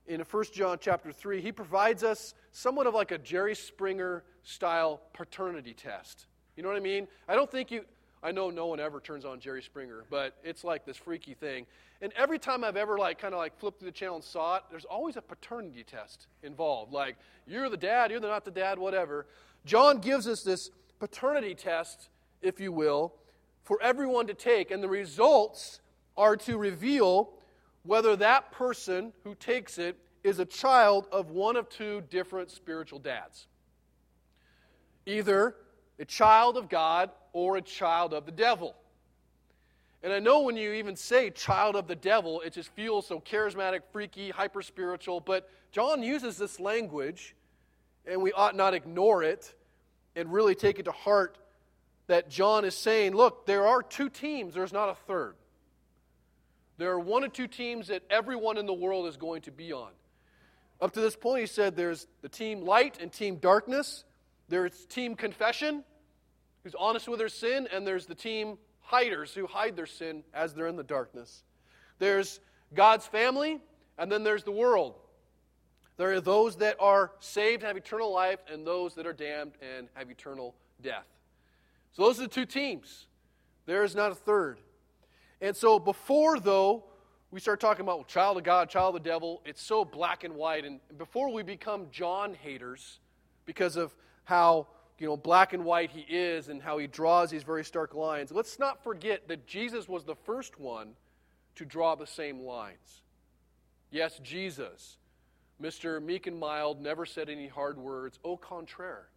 in 0.06 0.20
1 0.20 0.44
John 0.52 0.78
chapter 0.80 1.12
3, 1.12 1.40
he 1.40 1.52
provides 1.52 2.02
us 2.02 2.34
somewhat 2.52 2.86
of 2.86 2.94
like 2.94 3.10
a 3.10 3.18
Jerry 3.18 3.54
Springer 3.54 4.24
style 4.42 5.00
paternity 5.12 5.74
test. 5.74 6.26
You 6.56 6.62
know 6.62 6.68
what 6.68 6.76
I 6.76 6.80
mean? 6.80 7.08
I 7.28 7.34
don't 7.34 7.50
think 7.50 7.70
you, 7.70 7.84
I 8.22 8.32
know 8.32 8.50
no 8.50 8.66
one 8.66 8.80
ever 8.80 9.00
turns 9.00 9.24
on 9.24 9.40
Jerry 9.40 9.62
Springer, 9.62 10.04
but 10.10 10.36
it's 10.44 10.64
like 10.64 10.84
this 10.84 10.96
freaky 10.96 11.34
thing. 11.34 11.66
And 12.00 12.12
every 12.14 12.38
time 12.38 12.64
I've 12.64 12.76
ever 12.76 12.98
like 12.98 13.18
kind 13.18 13.32
of 13.32 13.38
like 13.38 13.58
flipped 13.58 13.78
through 13.78 13.90
the 13.90 13.96
channel 13.96 14.16
and 14.16 14.24
saw 14.24 14.56
it, 14.56 14.64
there's 14.70 14.84
always 14.84 15.16
a 15.16 15.22
paternity 15.22 15.84
test 15.84 16.26
involved. 16.42 16.92
Like, 16.92 17.16
you're 17.46 17.70
the 17.70 17.76
dad, 17.76 18.10
you're 18.10 18.20
not 18.20 18.44
the 18.44 18.50
dad, 18.50 18.78
whatever. 18.78 19.26
John 19.64 19.98
gives 19.98 20.26
us 20.26 20.42
this 20.42 20.70
paternity 20.98 21.54
test, 21.54 22.08
if 22.42 22.58
you 22.60 22.72
will, 22.72 23.14
for 23.64 23.80
everyone 23.82 24.26
to 24.26 24.34
take, 24.34 24.70
and 24.70 24.82
the 24.82 24.88
results 24.88 25.80
are 26.16 26.36
to 26.36 26.56
reveal 26.56 27.30
whether 27.84 28.16
that 28.16 28.52
person 28.52 29.12
who 29.24 29.34
takes 29.34 29.78
it 29.78 29.96
is 30.22 30.38
a 30.38 30.44
child 30.44 31.06
of 31.10 31.30
one 31.30 31.56
of 31.56 31.68
two 31.68 32.02
different 32.10 32.50
spiritual 32.50 32.98
dads. 32.98 33.46
Either 35.06 35.56
a 35.98 36.04
child 36.04 36.56
of 36.56 36.68
God 36.68 37.10
or 37.32 37.56
a 37.56 37.62
child 37.62 38.14
of 38.14 38.26
the 38.26 38.32
devil. 38.32 38.74
And 40.02 40.12
I 40.12 40.18
know 40.18 40.42
when 40.42 40.56
you 40.56 40.72
even 40.72 40.96
say 40.96 41.30
child 41.30 41.76
of 41.76 41.86
the 41.86 41.94
devil, 41.94 42.40
it 42.40 42.52
just 42.52 42.70
feels 42.70 43.06
so 43.06 43.20
charismatic, 43.20 43.80
freaky, 43.92 44.30
hyper 44.30 44.62
spiritual, 44.62 45.20
but 45.20 45.48
John 45.70 46.02
uses 46.02 46.36
this 46.36 46.58
language, 46.58 47.34
and 48.06 48.20
we 48.20 48.32
ought 48.32 48.56
not 48.56 48.74
ignore 48.74 49.22
it 49.22 49.54
and 50.16 50.32
really 50.32 50.54
take 50.54 50.78
it 50.78 50.84
to 50.84 50.92
heart 50.92 51.38
that 52.06 52.28
John 52.28 52.64
is 52.64 52.76
saying, 52.76 53.14
look, 53.14 53.46
there 53.46 53.66
are 53.66 53.82
two 53.82 54.08
teams, 54.08 54.54
there's 54.54 54.72
not 54.72 54.88
a 54.88 54.94
third. 55.06 55.34
There 56.78 56.90
are 56.90 57.00
one 57.00 57.22
or 57.22 57.28
two 57.28 57.46
teams 57.46 57.88
that 57.88 58.02
everyone 58.10 58.58
in 58.58 58.66
the 58.66 58.72
world 58.72 59.06
is 59.06 59.16
going 59.16 59.42
to 59.42 59.52
be 59.52 59.72
on. 59.72 59.90
Up 60.80 60.92
to 60.92 61.00
this 61.00 61.14
point, 61.14 61.40
he 61.42 61.46
said 61.46 61.76
there's 61.76 62.08
the 62.22 62.28
team 62.28 62.62
light 62.62 62.98
and 63.00 63.12
team 63.12 63.36
darkness, 63.36 64.04
there's 64.48 64.84
team 64.86 65.14
confession, 65.14 65.84
who's 66.64 66.74
honest 66.74 67.08
with 67.08 67.18
their 67.18 67.28
sin, 67.28 67.68
and 67.72 67.86
there's 67.86 68.06
the 68.06 68.14
team 68.14 68.58
hiders 68.80 69.32
who 69.32 69.46
hide 69.46 69.76
their 69.76 69.86
sin 69.86 70.24
as 70.34 70.54
they're 70.54 70.66
in 70.66 70.76
the 70.76 70.82
darkness. 70.82 71.44
There's 71.98 72.40
God's 72.74 73.06
family, 73.06 73.60
and 73.96 74.10
then 74.10 74.24
there's 74.24 74.44
the 74.44 74.52
world. 74.52 74.96
There 75.98 76.12
are 76.14 76.20
those 76.20 76.56
that 76.56 76.76
are 76.80 77.12
saved 77.20 77.62
and 77.62 77.68
have 77.68 77.76
eternal 77.76 78.12
life, 78.12 78.40
and 78.50 78.66
those 78.66 78.94
that 78.96 79.06
are 79.06 79.12
damned 79.12 79.52
and 79.76 79.88
have 79.94 80.10
eternal 80.10 80.54
death. 80.80 81.06
So 81.92 82.02
those 82.02 82.18
are 82.18 82.22
the 82.22 82.28
two 82.28 82.46
teams. 82.46 83.06
There 83.66 83.84
is 83.84 83.94
not 83.94 84.12
a 84.12 84.14
third. 84.14 84.58
And 85.40 85.56
so 85.56 85.78
before, 85.78 86.40
though, 86.40 86.84
we 87.30 87.40
start 87.40 87.60
talking 87.60 87.82
about 87.82 88.08
child 88.08 88.36
of 88.36 88.44
God, 88.44 88.68
child 88.68 88.94
of 88.94 89.02
the 89.02 89.08
devil, 89.08 89.42
it's 89.44 89.62
so 89.62 89.84
black 89.84 90.24
and 90.24 90.34
white. 90.34 90.64
And 90.64 90.80
before 90.98 91.32
we 91.32 91.42
become 91.42 91.86
John 91.90 92.34
haters 92.34 93.00
because 93.46 93.76
of 93.76 93.94
how 94.24 94.68
you 94.98 95.08
know 95.08 95.16
black 95.16 95.52
and 95.52 95.64
white 95.64 95.90
he 95.90 96.02
is 96.02 96.48
and 96.48 96.62
how 96.62 96.78
he 96.78 96.86
draws 96.86 97.30
these 97.30 97.42
very 97.42 97.64
stark 97.64 97.94
lines, 97.94 98.30
let's 98.30 98.58
not 98.58 98.84
forget 98.84 99.28
that 99.28 99.46
Jesus 99.46 99.88
was 99.88 100.04
the 100.04 100.14
first 100.14 100.60
one 100.60 100.90
to 101.56 101.64
draw 101.64 101.94
the 101.94 102.06
same 102.06 102.40
lines. 102.40 103.02
Yes, 103.90 104.18
Jesus, 104.22 104.96
Mr. 105.60 106.02
Meek 106.02 106.26
and 106.26 106.38
Mild, 106.38 106.80
never 106.80 107.04
said 107.04 107.28
any 107.28 107.46
hard 107.46 107.78
words. 107.78 108.18
Au 108.24 108.36
contraire. 108.36 109.08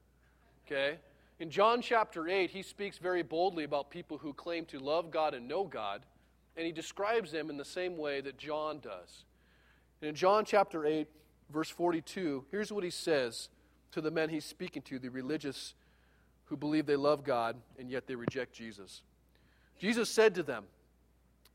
Okay? 0.65 0.97
In 1.39 1.49
John 1.49 1.81
chapter 1.81 2.29
8, 2.29 2.49
he 2.49 2.61
speaks 2.61 2.97
very 2.97 3.21
boldly 3.21 3.65
about 3.65 3.89
people 3.89 4.17
who 4.17 4.33
claim 4.33 4.65
to 4.65 4.79
love 4.79 5.11
God 5.11 5.33
and 5.33 5.47
know 5.47 5.65
God, 5.65 6.05
and 6.55 6.65
he 6.65 6.71
describes 6.71 7.31
them 7.31 7.49
in 7.49 7.57
the 7.57 7.65
same 7.65 7.97
way 7.97 8.21
that 8.21 8.37
John 8.37 8.79
does. 8.79 9.25
And 10.01 10.09
in 10.09 10.15
John 10.15 10.45
chapter 10.45 10.85
8, 10.85 11.07
verse 11.51 11.69
42, 11.69 12.45
here's 12.51 12.71
what 12.71 12.85
he 12.85 12.89
says 12.89 13.49
to 13.91 14.01
the 14.01 14.11
men 14.11 14.29
he's 14.29 14.45
speaking 14.45 14.81
to, 14.83 14.97
the 14.97 15.09
religious 15.09 15.73
who 16.45 16.55
believe 16.55 16.85
they 16.85 16.95
love 16.95 17.23
God 17.23 17.55
and 17.77 17.89
yet 17.89 18.07
they 18.07 18.15
reject 18.15 18.53
Jesus. 18.53 19.01
Jesus 19.79 20.09
said 20.09 20.35
to 20.35 20.43
them, 20.43 20.63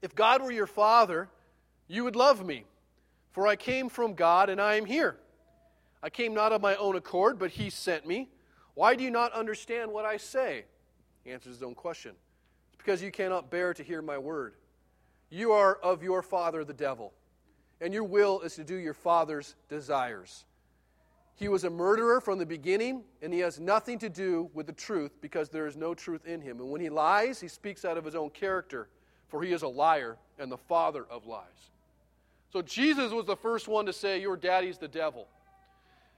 If 0.03 0.15
God 0.15 0.43
were 0.43 0.53
your 0.53 0.67
father, 0.67 1.29
you 1.89 2.05
would 2.05 2.17
love 2.17 2.45
me, 2.45 2.65
for 3.33 3.47
I 3.47 3.57
came 3.57 3.89
from 3.89 4.15
God 4.15 4.51
and 4.51 4.61
I 4.61 4.75
am 4.75 4.85
here. 4.85 5.17
I 6.03 6.11
came 6.11 6.35
not 6.35 6.53
of 6.53 6.61
my 6.61 6.77
own 6.77 6.97
accord, 6.97 7.39
but 7.39 7.53
he 7.53 7.71
sent 7.71 8.07
me. 8.07 8.29
Why 8.75 8.95
do 8.95 9.05
you 9.05 9.11
not 9.11 9.33
understand 9.33 9.93
what 9.93 10.05
I 10.05 10.17
say? 10.17 10.65
He 11.25 11.31
answers 11.31 11.55
his 11.55 11.63
own 11.63 11.75
question. 11.75 12.13
It's 12.69 12.77
because 12.79 13.03
you 13.03 13.11
cannot 13.11 13.51
bear 13.51 13.75
to 13.75 13.83
hear 13.83 14.03
my 14.03 14.19
word. 14.19 14.55
You 15.31 15.53
are 15.53 15.77
of 15.77 16.03
your 16.03 16.23
father, 16.23 16.65
the 16.65 16.75
devil, 16.75 17.13
and 17.81 17.95
your 17.95 18.05
will 18.05 18.41
is 18.41 18.55
to 18.57 18.65
do 18.65 18.75
your 18.75 18.95
father's 18.95 19.55
desires. 19.69 20.45
He 21.41 21.49
was 21.49 21.65
a 21.65 21.71
murderer 21.71 22.21
from 22.21 22.39
the 22.39 22.45
beginning, 22.45 23.03
and 23.23 23.33
he 23.33 23.41
has 23.41 23.59
nothing 23.59 23.99
to 24.01 24.11
do 24.11 24.51
with 24.53 24.67
the 24.67 24.75
truth 24.75 25.13
because 25.23 25.49
there 25.49 25.67
is 25.67 25.77
no 25.77 25.95
truth 25.95 26.27
in 26.27 26.43
him. 26.43 26.61
And 26.61 26.71
when 26.71 26.83
he 26.83 26.91
lies, 26.91 27.41
he 27.41 27.49
speaks 27.49 27.85
out 27.85 27.97
of 27.97 28.05
his 28.05 28.15
own 28.15 28.29
character, 28.29 28.89
for 29.29 29.43
he 29.43 29.53
is 29.53 29.63
a 29.63 29.69
liar 29.69 30.19
and 30.39 30.53
the 30.53 30.59
father 30.59 31.07
of 31.09 31.27
lies. 31.27 31.71
So 32.53 32.61
Jesus 32.61 33.13
was 33.13 33.25
the 33.25 33.37
first 33.37 33.69
one 33.69 33.87
to 33.87 33.93
say, 33.93 34.21
Your 34.21 34.37
daddy's 34.37 34.77
the 34.77 34.89
devil. 34.89 35.29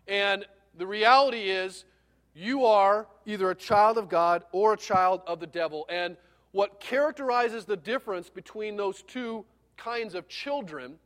And 0.08 0.44
the 0.76 0.86
reality 0.86 1.50
is, 1.50 1.84
you 2.34 2.64
are 2.64 3.06
either 3.26 3.50
a 3.50 3.54
child 3.54 3.98
of 3.98 4.08
God 4.08 4.44
or 4.52 4.74
a 4.74 4.76
child 4.76 5.20
of 5.26 5.40
the 5.40 5.46
devil. 5.46 5.86
And 5.88 6.16
what 6.52 6.80
characterizes 6.80 7.64
the 7.64 7.76
difference 7.76 8.30
between 8.30 8.76
those 8.76 9.02
two 9.02 9.44
kinds 9.76 10.14
of 10.14 10.28
children 10.28 10.98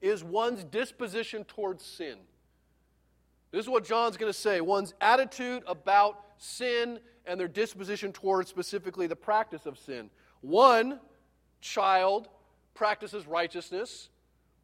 is 0.00 0.24
one's 0.24 0.64
disposition 0.64 1.44
towards 1.44 1.84
sin. 1.84 2.16
This 3.52 3.64
is 3.64 3.68
what 3.68 3.84
John's 3.84 4.16
going 4.16 4.32
to 4.32 4.38
say 4.38 4.60
one's 4.60 4.94
attitude 5.00 5.62
about 5.66 6.24
sin 6.38 6.98
and 7.26 7.38
their 7.38 7.48
disposition 7.48 8.12
towards 8.12 8.48
specifically 8.48 9.06
the 9.06 9.16
practice 9.16 9.66
of 9.66 9.78
sin. 9.78 10.10
One 10.40 10.98
child 11.60 12.28
practices 12.74 13.26
righteousness, 13.26 14.08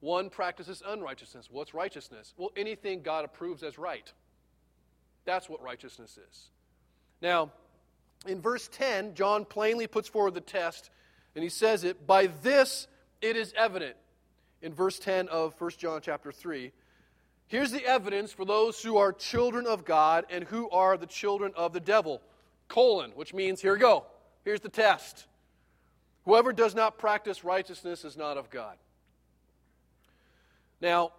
one 0.00 0.30
practices 0.30 0.82
unrighteousness. 0.84 1.48
What's 1.50 1.74
righteousness? 1.74 2.34
Well, 2.36 2.50
anything 2.56 3.02
God 3.02 3.24
approves 3.24 3.62
as 3.62 3.78
right. 3.78 4.12
That's 5.28 5.46
what 5.46 5.62
righteousness 5.62 6.16
is. 6.16 6.48
Now, 7.20 7.52
in 8.26 8.40
verse 8.40 8.66
10, 8.72 9.12
John 9.12 9.44
plainly 9.44 9.86
puts 9.86 10.08
forward 10.08 10.32
the 10.32 10.40
test, 10.40 10.88
and 11.34 11.42
he 11.44 11.50
says 11.50 11.84
it, 11.84 12.06
by 12.06 12.28
this 12.28 12.88
it 13.20 13.36
is 13.36 13.52
evident. 13.54 13.94
In 14.62 14.72
verse 14.72 14.98
10 14.98 15.28
of 15.28 15.54
1 15.60 15.72
John 15.76 16.00
chapter 16.02 16.32
3, 16.32 16.72
here's 17.46 17.72
the 17.72 17.84
evidence 17.84 18.32
for 18.32 18.46
those 18.46 18.82
who 18.82 18.96
are 18.96 19.12
children 19.12 19.66
of 19.66 19.84
God 19.84 20.24
and 20.30 20.44
who 20.44 20.70
are 20.70 20.96
the 20.96 21.04
children 21.04 21.52
of 21.54 21.74
the 21.74 21.80
devil. 21.80 22.22
Colon, 22.68 23.10
which 23.10 23.34
means, 23.34 23.60
here 23.60 23.74
we 23.74 23.80
go. 23.80 24.06
Here's 24.46 24.60
the 24.60 24.70
test. 24.70 25.26
Whoever 26.24 26.54
does 26.54 26.74
not 26.74 26.96
practice 26.96 27.44
righteousness 27.44 28.02
is 28.02 28.16
not 28.16 28.38
of 28.38 28.48
God. 28.48 28.78
Now, 30.80 31.12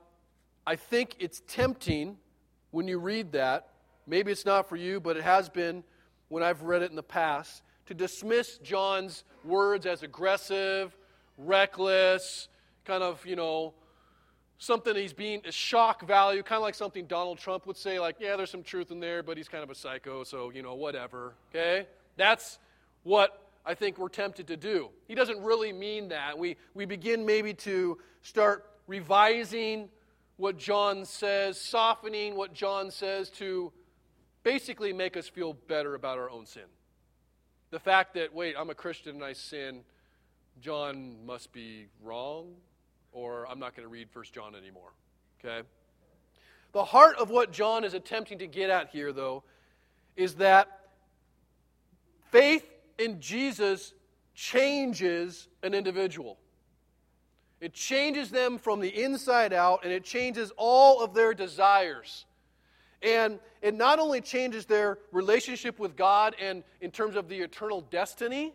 I 0.66 0.78
think 0.78 1.16
it's 1.20 1.44
tempting 1.48 2.18
when 2.72 2.88
you 2.88 2.98
read 2.98 3.34
that. 3.34 3.68
Maybe 4.10 4.32
it's 4.32 4.46
not 4.46 4.68
for 4.68 4.76
you, 4.76 5.00
but 5.00 5.18
it 5.18 5.24
has 5.24 5.50
been 5.50 5.84
when 6.30 6.42
I've 6.42 6.64
read 6.64 6.82
it 6.82 6.90
in 6.90 6.96
the 6.96 7.04
past 7.04 7.62
to 7.86 7.94
dismiss 7.94 8.58
John's 8.58 9.24
words 9.44 9.86
as 9.86 10.02
aggressive, 10.02 10.98
reckless, 11.38 12.48
kind 12.86 13.04
of, 13.04 13.24
you 13.24 13.36
know, 13.36 13.76
something 14.58 14.96
he's 14.96 15.14
being 15.14 15.42
a 15.46 15.52
shock 15.52 16.08
value, 16.08 16.42
kind 16.42 16.58
of 16.58 16.64
like 16.64 16.74
something 16.74 17.06
Donald 17.06 17.38
Trump 17.38 17.68
would 17.68 17.78
say, 17.78 18.00
like, 18.00 18.16
yeah, 18.20 18.36
there's 18.36 18.50
some 18.50 18.64
truth 18.64 18.90
in 18.90 19.00
there, 19.00 19.22
but 19.22 19.38
he's 19.38 19.48
kind 19.48 19.64
of 19.64 19.70
a 19.70 19.76
psycho, 19.76 20.24
so, 20.24 20.50
you 20.50 20.64
know, 20.64 20.74
whatever. 20.74 21.36
Okay? 21.52 21.86
That's 22.18 22.58
what 23.04 23.44
I 23.64 23.76
think 23.76 24.00
we're 24.00 24.10
tempted 24.10 24.48
to 24.48 24.58
do. 24.58 24.90
He 25.08 25.14
doesn't 25.14 25.42
really 25.42 25.72
mean 25.72 26.10
that. 26.10 26.38
We, 26.38 26.58
we 26.74 26.86
begin 26.86 27.28
maybe 27.28 27.54
to 27.54 28.00
start 28.24 28.66
revising 28.88 29.88
what 30.38 30.58
John 30.58 31.06
says, 31.06 31.62
softening 31.62 32.36
what 32.36 32.54
John 32.54 32.90
says 32.90 33.30
to 33.32 33.72
basically 34.50 34.92
make 34.92 35.16
us 35.16 35.28
feel 35.28 35.54
better 35.54 35.94
about 35.94 36.18
our 36.18 36.28
own 36.28 36.44
sin. 36.44 36.64
The 37.70 37.78
fact 37.78 38.16
that, 38.16 38.34
wait, 38.34 38.56
I'm 38.58 38.72
a 38.72 38.74
Christian 38.74 39.18
and 39.18 39.24
I 39.24 39.34
sin, 39.34 39.82
John 40.60 41.24
must 41.24 41.54
be 41.54 41.86
wrong, 42.02 42.56
or 43.12 43.48
I'm 43.48 43.60
not 43.60 43.76
going 43.76 43.88
to 43.88 43.92
read 43.92 44.08
1 44.12 44.26
John 44.34 44.56
anymore. 44.56 44.90
Okay? 45.40 45.68
The 46.72 46.84
heart 46.84 47.18
of 47.20 47.30
what 47.30 47.52
John 47.52 47.84
is 47.84 47.94
attempting 47.94 48.40
to 48.40 48.48
get 48.48 48.72
at 48.72 48.90
here, 48.90 49.14
though, 49.14 49.44
is 50.16 50.34
that 50.36 50.68
faith 52.32 52.66
in 52.98 53.22
Jesus 53.22 53.94
changes 54.34 55.48
an 55.62 55.76
individual. 55.76 56.40
It 57.62 57.74
changes 57.74 58.32
them 58.32 58.58
from 58.58 58.80
the 58.80 59.04
inside 59.04 59.54
out, 59.54 59.82
and 59.84 59.94
it 59.94 60.04
changes 60.04 60.52
all 60.58 61.04
of 61.04 61.14
their 61.14 61.36
desires. 61.36 62.26
And 63.02 63.40
it 63.62 63.74
not 63.74 64.00
only 64.00 64.22
changes 64.22 64.66
their 64.66 64.98
relationship 65.12 65.80
with 65.80 65.96
God 65.96 66.36
and 66.40 66.64
in 66.82 66.92
terms 66.92 67.16
of 67.16 67.30
the 67.30 67.40
eternal 67.40 67.82
destiny, 67.82 68.54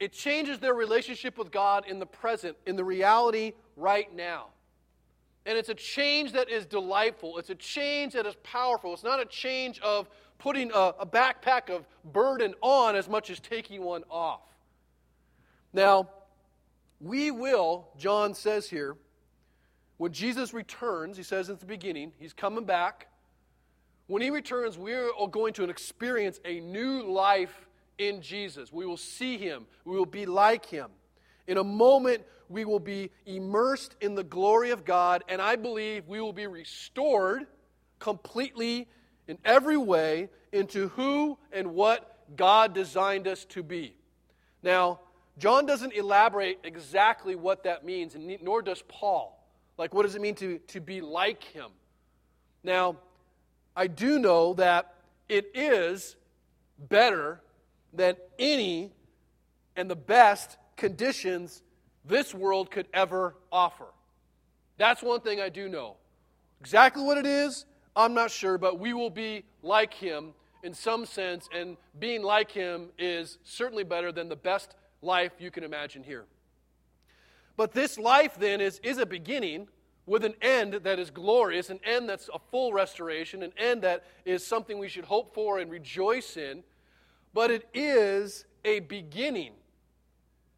it 0.00 0.12
changes 0.12 0.58
their 0.58 0.74
relationship 0.74 1.38
with 1.38 1.50
God 1.50 1.86
in 1.86 1.98
the 1.98 2.06
present, 2.06 2.56
in 2.66 2.76
the 2.76 2.84
reality 2.84 3.52
right 3.76 4.14
now. 4.14 4.46
And 5.46 5.58
it's 5.58 5.68
a 5.68 5.74
change 5.74 6.32
that 6.32 6.48
is 6.48 6.64
delightful. 6.64 7.38
It's 7.38 7.50
a 7.50 7.54
change 7.54 8.14
that 8.14 8.26
is 8.26 8.34
powerful. 8.42 8.94
It's 8.94 9.04
not 9.04 9.20
a 9.20 9.26
change 9.26 9.78
of 9.80 10.08
putting 10.38 10.72
a, 10.72 10.94
a 11.00 11.06
backpack 11.06 11.70
of 11.70 11.86
burden 12.04 12.54
on 12.60 12.96
as 12.96 13.08
much 13.08 13.30
as 13.30 13.40
taking 13.40 13.82
one 13.82 14.04
off. 14.10 14.40
Now, 15.72 16.08
we 17.00 17.30
will, 17.30 17.88
John 17.98 18.34
says 18.34 18.68
here, 18.68 18.96
when 19.96 20.12
Jesus 20.12 20.52
returns, 20.52 21.16
he 21.16 21.22
says 21.22 21.50
at 21.50 21.60
the 21.60 21.66
beginning, 21.66 22.12
he's 22.18 22.32
coming 22.32 22.64
back. 22.64 23.08
When 24.06 24.20
he 24.20 24.30
returns, 24.30 24.76
we're 24.76 25.10
going 25.30 25.54
to 25.54 25.64
experience 25.64 26.40
a 26.44 26.60
new 26.60 27.02
life 27.02 27.68
in 27.98 28.20
Jesus. 28.20 28.72
We 28.72 28.86
will 28.86 28.96
see 28.96 29.38
him, 29.38 29.66
we 29.84 29.96
will 29.96 30.06
be 30.06 30.26
like 30.26 30.66
him. 30.66 30.90
In 31.46 31.58
a 31.58 31.64
moment, 31.64 32.22
we 32.48 32.64
will 32.64 32.80
be 32.80 33.10
immersed 33.24 33.96
in 34.00 34.14
the 34.14 34.24
glory 34.24 34.70
of 34.70 34.84
God, 34.84 35.24
and 35.28 35.40
I 35.40 35.56
believe 35.56 36.06
we 36.06 36.20
will 36.20 36.32
be 36.32 36.46
restored 36.46 37.46
completely 37.98 38.88
in 39.28 39.38
every 39.44 39.76
way 39.76 40.28
into 40.52 40.88
who 40.88 41.38
and 41.52 41.74
what 41.74 42.36
God 42.36 42.74
designed 42.74 43.26
us 43.26 43.44
to 43.46 43.62
be. 43.62 43.96
Now, 44.62 45.00
John 45.38 45.66
doesn't 45.66 45.94
elaborate 45.94 46.58
exactly 46.64 47.34
what 47.34 47.64
that 47.64 47.84
means, 47.84 48.16
nor 48.42 48.62
does 48.62 48.82
Paul. 48.88 49.33
Like, 49.76 49.92
what 49.94 50.02
does 50.02 50.14
it 50.14 50.20
mean 50.20 50.34
to, 50.36 50.58
to 50.68 50.80
be 50.80 51.00
like 51.00 51.42
him? 51.42 51.70
Now, 52.62 52.96
I 53.76 53.86
do 53.86 54.18
know 54.18 54.54
that 54.54 54.94
it 55.28 55.50
is 55.54 56.16
better 56.78 57.40
than 57.92 58.16
any 58.38 58.92
and 59.76 59.90
the 59.90 59.96
best 59.96 60.56
conditions 60.76 61.62
this 62.04 62.34
world 62.34 62.70
could 62.70 62.86
ever 62.92 63.34
offer. 63.50 63.86
That's 64.76 65.02
one 65.02 65.20
thing 65.20 65.40
I 65.40 65.48
do 65.48 65.68
know. 65.68 65.96
Exactly 66.60 67.02
what 67.02 67.18
it 67.18 67.26
is, 67.26 67.64
I'm 67.96 68.14
not 68.14 68.30
sure, 68.30 68.58
but 68.58 68.78
we 68.78 68.92
will 68.92 69.10
be 69.10 69.44
like 69.62 69.94
him 69.94 70.34
in 70.62 70.72
some 70.72 71.04
sense, 71.04 71.48
and 71.54 71.76
being 71.98 72.22
like 72.22 72.50
him 72.50 72.88
is 72.98 73.38
certainly 73.44 73.84
better 73.84 74.10
than 74.10 74.30
the 74.30 74.36
best 74.36 74.74
life 75.02 75.32
you 75.38 75.50
can 75.50 75.62
imagine 75.62 76.02
here. 76.02 76.24
But 77.56 77.72
this 77.72 77.98
life 77.98 78.36
then 78.38 78.60
is, 78.60 78.80
is 78.82 78.98
a 78.98 79.06
beginning 79.06 79.68
with 80.06 80.24
an 80.24 80.34
end 80.42 80.74
that 80.74 80.98
is 80.98 81.10
glorious, 81.10 81.70
an 81.70 81.80
end 81.84 82.08
that's 82.08 82.28
a 82.34 82.38
full 82.50 82.72
restoration, 82.72 83.42
an 83.42 83.52
end 83.56 83.82
that 83.82 84.04
is 84.24 84.46
something 84.46 84.78
we 84.78 84.88
should 84.88 85.04
hope 85.04 85.34
for 85.34 85.58
and 85.58 85.70
rejoice 85.70 86.36
in. 86.36 86.62
But 87.32 87.50
it 87.50 87.68
is 87.72 88.44
a 88.64 88.80
beginning, 88.80 89.52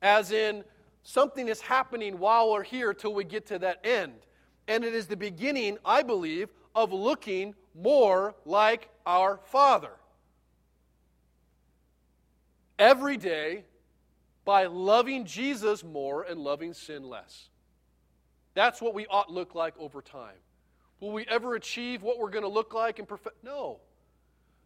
as 0.02 0.32
in 0.32 0.64
something 1.02 1.48
is 1.48 1.60
happening 1.60 2.18
while 2.18 2.50
we're 2.50 2.64
here 2.64 2.92
till 2.92 3.14
we 3.14 3.24
get 3.24 3.46
to 3.46 3.58
that 3.60 3.80
end. 3.84 4.14
And 4.68 4.84
it 4.84 4.94
is 4.94 5.06
the 5.06 5.16
beginning, 5.16 5.78
I 5.84 6.02
believe, 6.02 6.48
of 6.74 6.92
looking 6.92 7.54
more 7.74 8.34
like 8.44 8.88
our 9.06 9.38
Father. 9.44 9.92
Every 12.78 13.16
day, 13.16 13.64
by 14.46 14.64
loving 14.66 15.26
Jesus 15.26 15.84
more 15.84 16.22
and 16.22 16.40
loving 16.40 16.72
sin 16.72 17.02
less. 17.02 17.50
That's 18.54 18.80
what 18.80 18.94
we 18.94 19.06
ought 19.08 19.30
look 19.30 19.54
like 19.54 19.74
over 19.78 20.00
time. 20.00 20.36
Will 21.00 21.12
we 21.12 21.26
ever 21.28 21.56
achieve 21.56 22.02
what 22.02 22.18
we're 22.18 22.30
going 22.30 22.44
to 22.44 22.48
look 22.48 22.72
like 22.72 22.98
and 22.98 23.06
perfect? 23.06 23.44
No. 23.44 23.80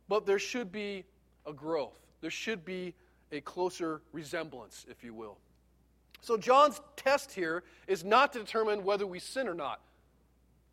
But 0.07 0.27
there 0.27 0.38
should 0.38 0.71
be 0.71 1.05
a 1.47 1.53
growth. 1.53 1.97
There 2.21 2.31
should 2.31 2.64
be 2.64 2.95
a 3.33 3.40
closer 3.40 4.03
resemblance, 4.12 4.85
if 4.88 5.03
you 5.03 5.14
will. 5.14 5.38
So 6.21 6.37
John's 6.37 6.81
test 6.95 7.33
here 7.33 7.64
is 7.87 8.05
not 8.05 8.35
to 8.35 8.40
determine 8.40 8.85
whether 8.85 9.07
we 9.07 9.19
sin 9.19 9.49
or 9.49 9.55
not. 9.55 9.81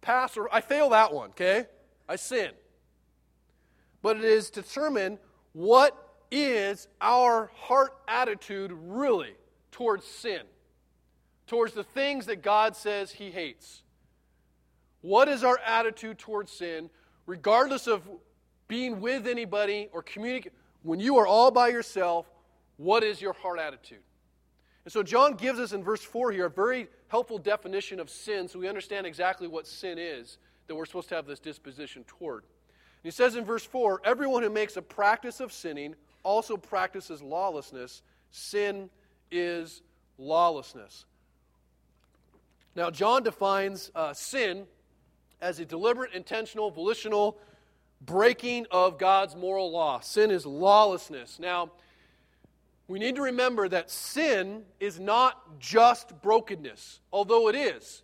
Pass 0.02 0.36
or 0.36 0.54
I 0.54 0.60
fail 0.60 0.90
that 0.90 1.14
one, 1.14 1.30
okay? 1.30 1.66
I 2.10 2.18
sin. 2.18 2.52
But 4.02 4.18
it 4.18 4.26
is 4.26 4.50
to 4.52 4.62
determine 4.62 5.18
what 5.54 6.07
is 6.32 6.88
our 7.02 7.52
heart 7.56 7.96
attitude 8.08 8.72
really 8.72 9.34
towards 9.72 10.06
sin 10.06 10.42
towards 11.48 11.74
the 11.74 11.84
things 11.84 12.28
that 12.28 12.44
God 12.44 12.76
says 12.76 13.12
He 13.12 13.32
hates? 13.32 13.82
What 15.02 15.30
is 15.30 15.44
our 15.44 15.60
attitude 15.66 16.20
towards 16.20 16.52
sin, 16.52 16.90
regardless 17.26 17.88
of 17.88 18.02
being 18.68 19.00
with 19.00 19.26
anybody 19.26 19.90
or 19.94 20.04
communicating? 20.04 20.58
When 20.84 21.00
you 21.00 21.18
are 21.18 21.26
all 21.28 21.50
by 21.50 21.70
yourself, 21.70 22.30
what 22.76 23.04
is 23.04 23.22
your 23.22 23.34
heart 23.34 23.60
attitude? 23.60 24.00
And 24.86 24.92
so 24.92 25.04
John 25.04 25.34
gives 25.34 25.60
us 25.60 25.74
in 25.74 25.84
verse 25.84 26.04
4 26.04 26.32
here 26.32 26.46
a 26.46 26.50
very 26.50 26.88
helpful 27.08 27.38
definition 27.38 28.00
of 28.00 28.10
sin 28.10 28.48
so 28.48 28.60
we 28.60 28.68
understand 28.70 29.06
exactly 29.06 29.48
what 29.48 29.68
sin 29.68 29.98
is 29.98 30.38
that 30.68 30.76
we're 30.76 30.86
supposed 30.86 31.10
to 31.10 31.16
have 31.16 31.26
this 31.26 31.40
disposition 31.40 32.04
toward. 32.06 32.44
And 32.44 33.04
he 33.04 33.12
says 33.12 33.36
in 33.36 33.46
verse 33.46 33.64
4 33.64 34.02
Everyone 34.04 34.44
who 34.44 34.50
makes 34.50 34.78
a 34.78 34.82
practice 34.82 35.40
of 35.40 35.52
sinning 35.52 35.96
also 36.24 36.58
practices 36.58 37.22
lawlessness. 37.22 38.02
Sin 38.32 38.90
is 39.32 39.82
lawlessness. 40.18 41.06
Now, 42.76 42.92
John 42.92 43.24
defines 43.24 43.92
uh, 43.96 44.14
sin 44.14 44.68
as 45.42 45.60
a 45.60 45.66
deliberate, 45.66 46.14
intentional, 46.14 46.70
volitional, 46.70 47.38
breaking 48.02 48.68
of 48.70 49.00
God's 49.00 49.36
moral 49.36 49.72
law. 49.72 50.00
Sin 50.00 50.30
is 50.30 50.46
lawlessness. 50.46 51.40
Now, 51.40 51.72
we 52.88 53.00
need 53.00 53.16
to 53.16 53.24
remember 53.24 53.68
that 53.68 53.90
sin 53.90 54.64
is 54.80 55.00
not 55.00 55.60
just 55.60 56.22
brokenness, 56.22 57.00
although 57.12 57.50
it 57.50 57.56
is. 57.56 58.04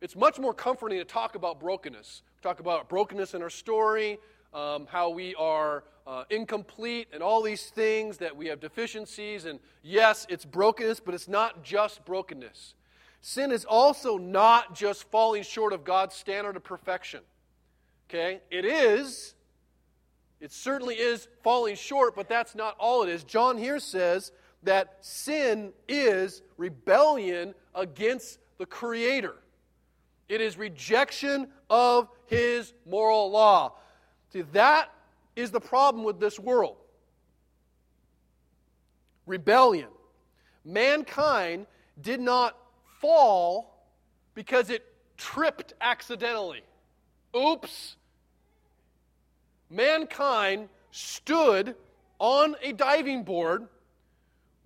It's 0.00 0.16
much 0.16 0.38
more 0.38 0.52
comforting 0.52 0.98
to 0.98 1.04
talk 1.04 1.34
about 1.34 1.60
brokenness. 1.60 2.22
We 2.36 2.42
talk 2.42 2.60
about 2.60 2.88
brokenness 2.88 3.34
in 3.34 3.42
our 3.42 3.50
story, 3.50 4.18
um, 4.54 4.86
how 4.88 5.10
we 5.10 5.34
are 5.34 5.84
uh, 6.06 6.24
incomplete, 6.30 7.08
and 7.12 7.22
all 7.22 7.42
these 7.42 7.66
things 7.70 8.18
that 8.18 8.36
we 8.36 8.46
have 8.46 8.60
deficiencies. 8.60 9.46
And 9.46 9.58
yes, 9.82 10.26
it's 10.28 10.44
brokenness, 10.44 11.00
but 11.00 11.14
it's 11.14 11.28
not 11.28 11.64
just 11.64 12.04
brokenness. 12.04 12.74
Sin 13.20 13.50
is 13.50 13.64
also 13.64 14.18
not 14.18 14.74
just 14.74 15.10
falling 15.10 15.42
short 15.42 15.72
of 15.72 15.82
God's 15.82 16.14
standard 16.14 16.56
of 16.56 16.64
perfection. 16.64 17.20
Okay? 18.08 18.42
It 18.50 18.66
is, 18.66 19.34
it 20.40 20.52
certainly 20.52 20.96
is 20.96 21.28
falling 21.42 21.74
short, 21.74 22.14
but 22.14 22.28
that's 22.28 22.54
not 22.54 22.76
all 22.78 23.02
it 23.02 23.08
is. 23.08 23.24
John 23.24 23.56
here 23.56 23.78
says 23.78 24.30
that 24.62 24.98
sin 25.00 25.72
is 25.88 26.42
rebellion 26.58 27.54
against 27.74 28.40
the 28.58 28.66
Creator, 28.66 29.34
it 30.28 30.40
is 30.40 30.56
rejection 30.56 31.48
of 31.68 32.08
His 32.26 32.72
moral 32.86 33.30
law. 33.30 33.74
See, 34.34 34.42
that 34.52 34.90
is 35.36 35.52
the 35.52 35.60
problem 35.60 36.02
with 36.02 36.18
this 36.18 36.40
world 36.40 36.74
rebellion. 39.26 39.88
Mankind 40.64 41.66
did 42.02 42.20
not 42.20 42.58
fall 43.00 43.86
because 44.34 44.70
it 44.70 44.84
tripped 45.16 45.74
accidentally. 45.80 46.62
Oops, 47.36 47.96
mankind 49.70 50.68
stood 50.90 51.76
on 52.18 52.56
a 52.60 52.72
diving 52.72 53.22
board, 53.22 53.68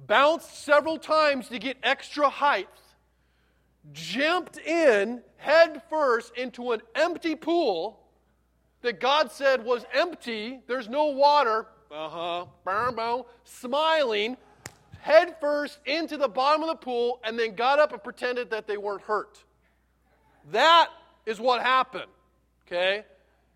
bounced 0.07 0.65
several 0.65 0.97
times 0.97 1.51
to 1.51 1.59
get 1.59 1.77
extra 1.83 2.31
height, 2.31 2.69
jumped 3.93 4.57
in 4.57 5.21
head 5.37 5.83
first 5.91 6.35
into 6.39 6.73
an 6.73 6.81
empty 6.95 7.37
pool 7.37 8.01
that 8.83 9.01
God 9.01 9.33
said 9.33 9.65
was 9.65 9.85
empty, 9.93 10.61
there's 10.67 10.89
no 10.89 11.07
water, 11.07 11.67
uh 11.91 12.47
huh, 12.65 13.23
smiling, 13.45 14.37
head 15.01 15.37
first 15.41 15.79
into 15.87 16.17
the 16.17 16.29
bottom 16.29 16.63
of 16.63 16.69
the 16.69 16.77
pool, 16.77 17.21
and 17.25 17.39
then 17.39 17.55
got 17.55 17.79
up 17.79 17.93
and 17.93 18.03
pretended 18.03 18.51
that 18.51 18.67
they 18.67 18.77
weren't 18.77 19.03
hurt. 19.03 19.43
That 20.53 20.89
is 21.27 21.41
what 21.41 21.63
happened, 21.63 22.11
okay? 22.67 23.05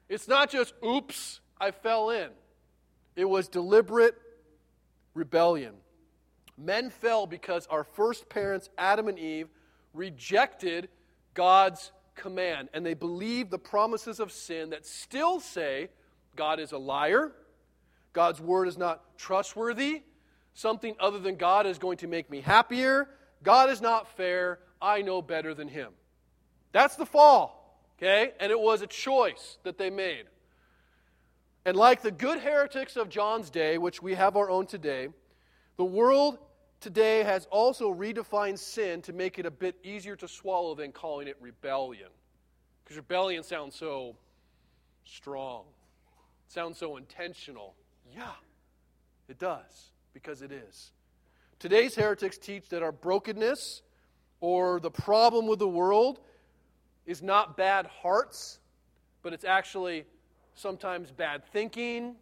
It's 0.09 0.29
not 0.29 0.51
just, 0.51 0.75
oops, 0.85 1.41
I 1.61 1.71
fell 1.71 2.11
in. 2.11 2.31
It 3.17 3.25
was 3.25 3.49
deliberate 3.49 4.15
rebellion. 5.15 5.75
Men 6.59 6.91
fell 6.91 7.27
because 7.27 7.67
our 7.69 7.85
first 7.85 8.29
parents, 8.29 8.69
Adam 8.77 9.09
and 9.09 9.19
Eve, 9.19 9.49
rejected 9.95 10.89
God's 11.35 11.93
command 12.15 12.69
and 12.73 12.85
they 12.85 12.95
believe 12.95 13.51
the 13.51 13.59
promises 13.59 14.21
of 14.21 14.33
sin 14.33 14.71
that 14.71 14.87
still 14.87 15.41
say 15.41 15.89
God 16.37 16.61
is 16.61 16.73
a 16.73 16.79
liar, 16.79 17.33
God's 18.13 18.41
word 18.41 18.69
is 18.69 18.79
not 18.79 19.03
trustworthy, 19.19 20.03
something 20.55 20.95
other 21.01 21.19
than 21.19 21.37
God 21.37 21.67
is 21.67 21.79
going 21.79 21.99
to 21.99 22.07
make 22.07 22.31
me 22.31 22.41
happier, 22.41 23.09
God 23.43 23.71
is 23.71 23.81
not 23.81 24.09
fair, 24.17 24.59
I 24.81 25.03
know 25.03 25.23
better 25.23 25.55
than 25.55 25.69
Him. 25.69 25.93
That's 26.73 26.97
the 26.97 27.07
fall, 27.07 27.79
okay? 27.99 28.33
And 28.41 28.51
it 28.51 28.59
was 28.59 28.83
a 28.83 28.87
choice 28.87 29.59
that 29.63 29.79
they 29.79 29.91
made. 29.91 30.25
And 31.65 31.77
like 31.77 32.03
the 32.03 32.11
good 32.11 32.41
heretics 32.41 32.97
of 32.97 33.09
John's 33.09 33.51
day, 33.51 33.79
which 33.79 34.03
we 34.03 34.15
have 34.15 34.37
our 34.37 34.51
own 34.51 34.67
today, 34.67 35.09
the 35.77 35.85
world 35.85 36.39
today 36.83 37.23
has 37.23 37.47
also 37.51 37.95
redefined 37.95 38.59
sin 38.59 39.01
to 39.03 39.13
make 39.13 39.39
it 39.39 39.47
a 39.47 39.51
bit 39.51 39.77
easier 39.85 40.17
to 40.17 40.29
swallow 40.29 40.75
than 40.75 40.93
calling 40.93 41.29
it 41.29 41.37
rebellion. 41.41 42.09
Because 42.83 42.97
rebellion 42.97 43.43
sounds 43.43 43.77
so 43.77 44.17
strong, 45.05 45.63
it 46.47 46.53
sounds 46.53 46.77
so 46.77 46.97
intentional. 46.97 47.75
Yeah, 48.15 48.33
it 49.29 49.39
does, 49.39 49.93
because 50.13 50.43
it 50.43 50.53
is. 50.53 50.91
Today's 51.59 51.95
heretics 51.95 52.37
teach 52.37 52.69
that 52.71 52.83
our 52.83 52.93
brokenness 52.93 53.83
or 54.41 54.81
the 54.81 54.91
problem 54.91 55.47
with 55.47 55.61
the 55.61 55.69
world 55.69 56.19
is 57.07 57.23
not 57.23 57.57
bad 57.57 57.87
hearts, 57.87 58.59
but 59.23 59.33
it's 59.33 59.45
actually 59.45 60.05
sometimes 60.55 61.13
bad 61.13 61.45
thinking, 61.53 62.17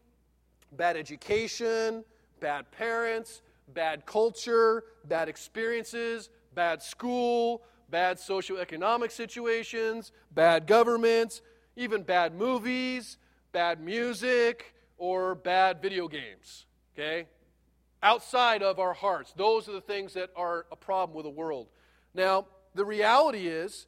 bad 0.73 0.97
education, 0.99 2.05
bad 2.41 2.71
parents, 2.71 3.41
bad 3.75 4.07
culture, 4.07 4.85
bad 5.05 5.29
experiences, 5.29 6.31
bad 6.55 6.83
school, 6.83 7.63
bad 7.89 8.19
socioeconomic 8.19 9.11
situations, 9.11 10.13
bad 10.31 10.67
governments, 10.67 11.43
even 11.77 12.03
bad 12.03 12.35
movies, 12.35 13.19
bad 13.53 13.81
music, 13.81 14.75
or 14.99 15.35
bad 15.35 15.83
video 15.83 16.09
games. 16.09 16.67
Okay? 16.95 17.27
Outside 18.03 18.63
of 18.63 18.79
our 18.79 18.95
hearts. 18.95 19.33
Those 19.37 19.69
are 19.69 19.73
the 19.73 19.81
things 19.81 20.15
that 20.15 20.31
are 20.37 20.67
a 20.71 20.77
problem 20.77 21.17
with 21.17 21.25
the 21.25 21.31
world. 21.31 21.69
Now, 22.15 22.47
the 22.75 22.85
reality 22.85 23.47
is, 23.47 23.87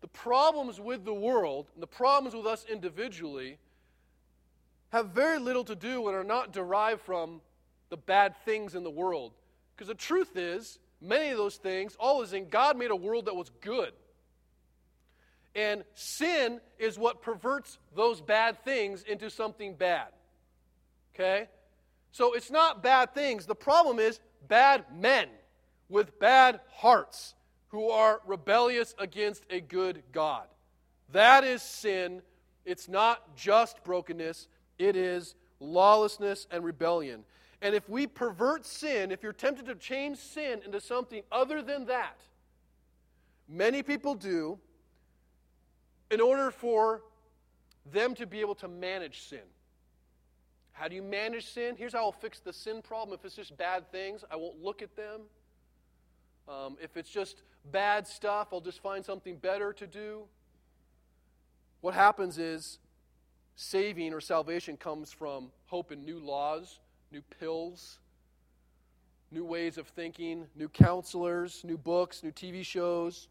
the 0.00 0.08
problems 0.08 0.78
with 0.78 1.04
the 1.04 1.14
world 1.14 1.70
and 1.74 1.82
the 1.82 1.86
problems 1.86 2.34
with 2.34 2.46
us 2.46 2.66
individually 2.70 3.58
have 4.90 5.08
very 5.08 5.38
little 5.38 5.64
to 5.64 5.74
do 5.74 6.06
and 6.06 6.16
are 6.16 6.22
not 6.22 6.52
derived 6.52 7.00
from 7.00 7.40
the 7.90 7.96
bad 7.96 8.34
things 8.44 8.74
in 8.74 8.84
the 8.84 8.90
world. 8.90 9.32
Because 9.74 9.88
the 9.88 9.94
truth 9.94 10.36
is, 10.36 10.78
many 11.00 11.30
of 11.30 11.38
those 11.38 11.56
things, 11.56 11.96
all 11.98 12.22
is 12.22 12.32
in 12.32 12.48
God 12.48 12.76
made 12.76 12.90
a 12.90 12.96
world 12.96 13.26
that 13.26 13.36
was 13.36 13.50
good. 13.60 13.92
And 15.54 15.84
sin 15.94 16.60
is 16.78 16.98
what 16.98 17.22
perverts 17.22 17.78
those 17.94 18.20
bad 18.20 18.64
things 18.64 19.04
into 19.04 19.30
something 19.30 19.74
bad. 19.74 20.08
Okay? 21.14 21.48
So 22.10 22.34
it's 22.34 22.50
not 22.50 22.82
bad 22.82 23.14
things. 23.14 23.46
The 23.46 23.54
problem 23.54 23.98
is 23.98 24.20
bad 24.48 24.84
men 24.96 25.28
with 25.88 26.18
bad 26.18 26.60
hearts 26.72 27.34
who 27.68 27.90
are 27.90 28.20
rebellious 28.26 28.94
against 28.98 29.44
a 29.50 29.60
good 29.60 30.02
God. 30.12 30.46
That 31.12 31.44
is 31.44 31.62
sin. 31.62 32.22
It's 32.64 32.88
not 32.88 33.36
just 33.36 33.82
brokenness, 33.84 34.48
it 34.78 34.96
is 34.96 35.34
lawlessness 35.60 36.46
and 36.50 36.64
rebellion. 36.64 37.24
And 37.64 37.74
if 37.74 37.88
we 37.88 38.06
pervert 38.06 38.66
sin, 38.66 39.10
if 39.10 39.22
you're 39.22 39.32
tempted 39.32 39.64
to 39.66 39.74
change 39.74 40.18
sin 40.18 40.60
into 40.66 40.82
something 40.82 41.22
other 41.32 41.62
than 41.62 41.86
that, 41.86 42.20
many 43.48 43.82
people 43.82 44.14
do 44.14 44.58
in 46.10 46.20
order 46.20 46.50
for 46.50 47.00
them 47.90 48.14
to 48.16 48.26
be 48.26 48.42
able 48.42 48.54
to 48.56 48.68
manage 48.68 49.22
sin. 49.22 49.46
How 50.72 50.88
do 50.88 50.94
you 50.94 51.02
manage 51.02 51.46
sin? 51.46 51.74
Here's 51.78 51.94
how 51.94 52.00
I'll 52.00 52.12
fix 52.12 52.38
the 52.38 52.52
sin 52.52 52.82
problem. 52.82 53.18
If 53.18 53.24
it's 53.24 53.34
just 53.34 53.56
bad 53.56 53.90
things, 53.90 54.24
I 54.30 54.36
won't 54.36 54.62
look 54.62 54.82
at 54.82 54.94
them. 54.94 55.22
Um, 56.46 56.76
if 56.82 56.98
it's 56.98 57.08
just 57.08 57.44
bad 57.72 58.06
stuff, 58.06 58.48
I'll 58.52 58.60
just 58.60 58.82
find 58.82 59.02
something 59.02 59.36
better 59.36 59.72
to 59.72 59.86
do. 59.86 60.24
What 61.80 61.94
happens 61.94 62.36
is 62.36 62.78
saving 63.56 64.12
or 64.12 64.20
salvation 64.20 64.76
comes 64.76 65.10
from 65.10 65.50
hope 65.68 65.92
in 65.92 66.04
new 66.04 66.18
laws, 66.18 66.80
new 67.14 67.22
pills, 67.38 68.00
new 69.30 69.44
ways 69.44 69.78
of 69.78 69.86
thinking, 69.86 70.46
new 70.56 70.68
counselors, 70.68 71.62
new 71.64 71.78
books, 71.78 72.24
new 72.24 72.32
TV 72.32 72.64
shows. 72.64 73.28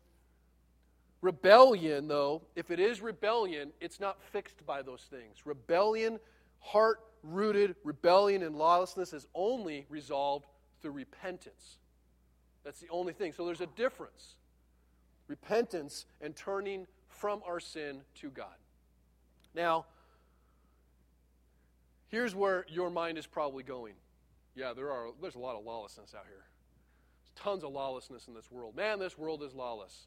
Rebellion, 1.22 2.08
though, 2.08 2.42
if 2.56 2.72
it 2.72 2.80
is 2.80 3.02
rebellion, 3.02 3.72
it's 3.82 4.00
not 4.00 4.22
fixed 4.32 4.66
by 4.66 4.82
those 4.82 5.06
things. 5.10 5.46
Rebellion, 5.46 6.20
heart 6.62 7.02
rooted 7.24 7.76
rebellion 7.84 8.42
and 8.44 8.56
lawlessness, 8.56 9.12
is 9.12 9.28
only 9.36 9.86
resolved 9.90 10.46
through 10.82 10.92
repentance. 10.92 11.78
That's 12.64 12.80
the 12.80 12.90
only 12.90 13.12
thing. 13.12 13.34
So 13.34 13.46
there's 13.46 13.62
a 13.62 13.68
difference 13.68 14.36
repentance 15.28 16.06
and 16.22 16.36
turning 16.36 16.86
from 17.08 17.42
our 17.46 17.60
sin 17.60 18.02
to 18.16 18.30
God. 18.30 18.56
Now, 19.56 19.86
Here's 22.14 22.36
where 22.36 22.64
your 22.70 22.92
mind 22.92 23.18
is 23.18 23.26
probably 23.26 23.64
going. 23.64 23.96
Yeah, 24.54 24.74
there 24.76 24.92
are 24.92 25.08
there's 25.20 25.34
a 25.34 25.40
lot 25.40 25.56
of 25.56 25.66
lawlessness 25.66 26.14
out 26.16 26.26
here. 26.28 26.44
There's 27.24 27.32
tons 27.44 27.64
of 27.64 27.72
lawlessness 27.72 28.28
in 28.28 28.36
this 28.36 28.52
world. 28.52 28.76
Man, 28.76 29.00
this 29.00 29.18
world 29.18 29.42
is 29.42 29.56
lawless. 29.56 30.06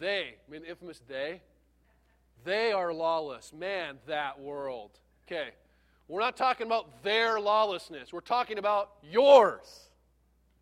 They, 0.00 0.34
I 0.34 0.50
mean 0.50 0.64
infamous 0.64 1.00
they, 1.06 1.40
they 2.44 2.72
are 2.72 2.92
lawless. 2.92 3.52
Man, 3.56 3.98
that 4.08 4.40
world. 4.40 4.98
Okay. 5.28 5.50
We're 6.08 6.18
not 6.18 6.36
talking 6.36 6.66
about 6.66 7.04
their 7.04 7.38
lawlessness. 7.38 8.12
We're 8.12 8.18
talking 8.18 8.58
about 8.58 8.90
yours 9.08 9.90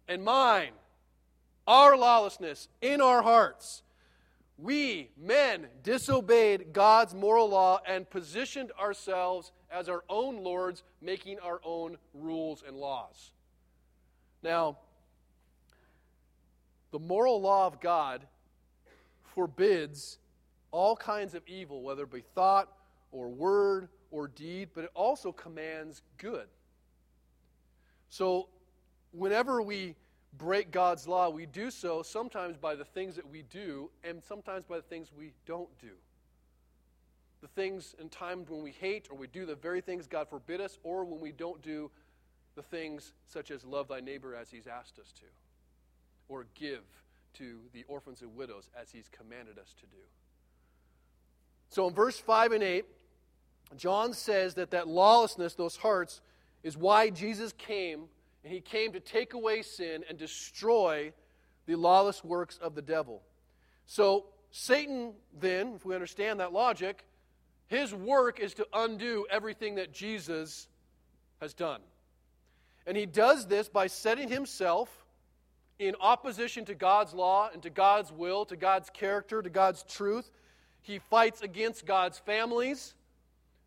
and 0.07 0.23
mine. 0.23 0.73
Our 1.67 1.97
lawlessness 1.97 2.69
in 2.83 3.01
our 3.01 3.23
hearts. 3.23 3.81
We, 4.59 5.09
men, 5.19 5.69
disobeyed 5.83 6.75
God's 6.75 7.15
moral 7.15 7.49
law 7.49 7.81
and 7.87 8.09
positioned 8.09 8.73
ourselves 8.79 9.53
as 9.77 9.91
our 9.91 10.03
own 10.09 10.43
lords, 10.43 10.83
making 11.03 11.39
our 11.41 11.61
own 11.63 11.99
rules 12.15 12.65
and 12.67 12.77
laws. 12.77 13.33
Now, 14.43 14.79
the 16.93 16.99
moral 16.99 17.41
law 17.41 17.67
of 17.67 17.81
God 17.81 18.27
forbids 19.35 20.19
all 20.71 20.97
kinds 20.97 21.35
of 21.35 21.43
evil, 21.47 21.83
whether 21.83 22.05
it 22.05 22.11
be 22.11 22.23
thought 22.35 22.73
or 23.13 23.29
word 23.29 23.89
or 24.11 24.29
deed, 24.29 24.71
but 24.75 24.85
it 24.85 24.91
also 24.95 25.31
commands 25.31 26.01
good. 26.17 26.47
So, 28.09 28.49
whenever 29.13 29.61
we 29.61 29.95
break 30.39 30.71
God's 30.71 31.07
law, 31.07 31.29
we 31.29 31.45
do 31.45 31.71
so 31.71 32.03
sometimes 32.03 32.57
by 32.57 32.75
the 32.77 32.85
things 32.85 33.15
that 33.17 33.29
we 33.29 33.43
do 33.43 33.91
and 34.05 34.23
sometimes 34.23 34.65
by 34.65 34.77
the 34.77 34.83
things 34.83 35.11
we 35.17 35.33
don't 35.45 35.69
do. 35.81 35.93
The 37.43 37.49
things 37.49 37.95
in 38.01 38.09
times 38.09 38.49
when 38.49 38.63
we 38.63 38.73
hate 38.73 39.09
or 39.11 39.17
we 39.17 39.27
do 39.27 39.47
the 39.47 39.55
very 39.55 39.81
things 39.81 40.07
God 40.07 40.29
forbid 40.29 40.61
us, 40.61 40.79
or 40.83 41.05
when 41.05 41.21
we 41.21 41.33
don't 41.33 41.63
do 41.63 41.91
the 42.55 42.63
things 42.63 43.13
such 43.29 43.51
as 43.51 43.65
love 43.65 43.89
thy 43.89 44.01
neighbor 44.01 44.35
as 44.35 44.51
he's 44.51 44.67
asked 44.67 44.99
us 44.99 45.13
to, 45.13 45.25
or 46.29 46.47
give 46.55 46.81
to 47.35 47.59
the 47.73 47.85
orphans 47.89 48.23
and 48.23 48.35
widows 48.35 48.71
as 48.81 48.91
he's 48.91 49.09
commanded 49.09 49.59
us 49.59 49.75
to 49.81 49.87
do. 49.87 50.03
So 51.69 51.87
in 51.89 51.95
verse 51.95 52.19
5 52.19 52.53
and 52.53 52.63
8, 52.63 52.85
John 53.77 54.15
says 54.15 54.55
that 54.55 54.71
that 54.71 54.89
lawlessness, 54.89 55.55
those 55.55 55.77
hearts, 55.77 56.21
is 56.63 56.77
why 56.77 57.11
Jesus 57.11 57.53
came, 57.53 58.05
and 58.45 58.53
he 58.53 58.61
came 58.61 58.93
to 58.93 59.01
take 59.01 59.35
away 59.35 59.63
sin 59.63 60.05
and 60.09 60.17
destroy 60.17 61.13
the 61.67 61.75
lawless 61.75 62.25
works 62.25 62.59
of 62.63 62.75
the 62.75 62.83
devil. 62.83 63.23
So 63.87 64.27
Satan, 64.51 65.13
then, 65.39 65.75
if 65.75 65.85
we 65.85 65.95
understand 65.95 66.41
that 66.41 66.53
logic, 66.53 67.05
his 67.69 67.95
work 67.95 68.41
is 68.41 68.55
to 68.55 68.67
undo 68.73 69.27
everything 69.31 69.77
that 69.77 69.93
Jesus 69.93 70.69
has 71.41 71.55
done. 71.55 71.81
And 72.87 72.97
he 72.97 73.07
does 73.07 73.47
this 73.47 73.69
by 73.69 73.89
setting 73.89 74.29
himself 74.29 75.05
in 75.79 75.95
opposition 76.01 76.65
to 76.67 76.75
God's 76.75 77.13
law 77.13 77.51
and 77.53 77.63
to 77.63 77.71
God's 77.71 78.13
will, 78.13 78.45
to 78.47 78.57
God's 78.57 78.89
character, 78.91 79.43
to 79.43 79.51
God's 79.51 79.83
truth. 79.83 80.31
He 80.83 80.99
fights 80.99 81.43
against 81.43 81.85
God's 81.85 82.19
families, 82.19 82.95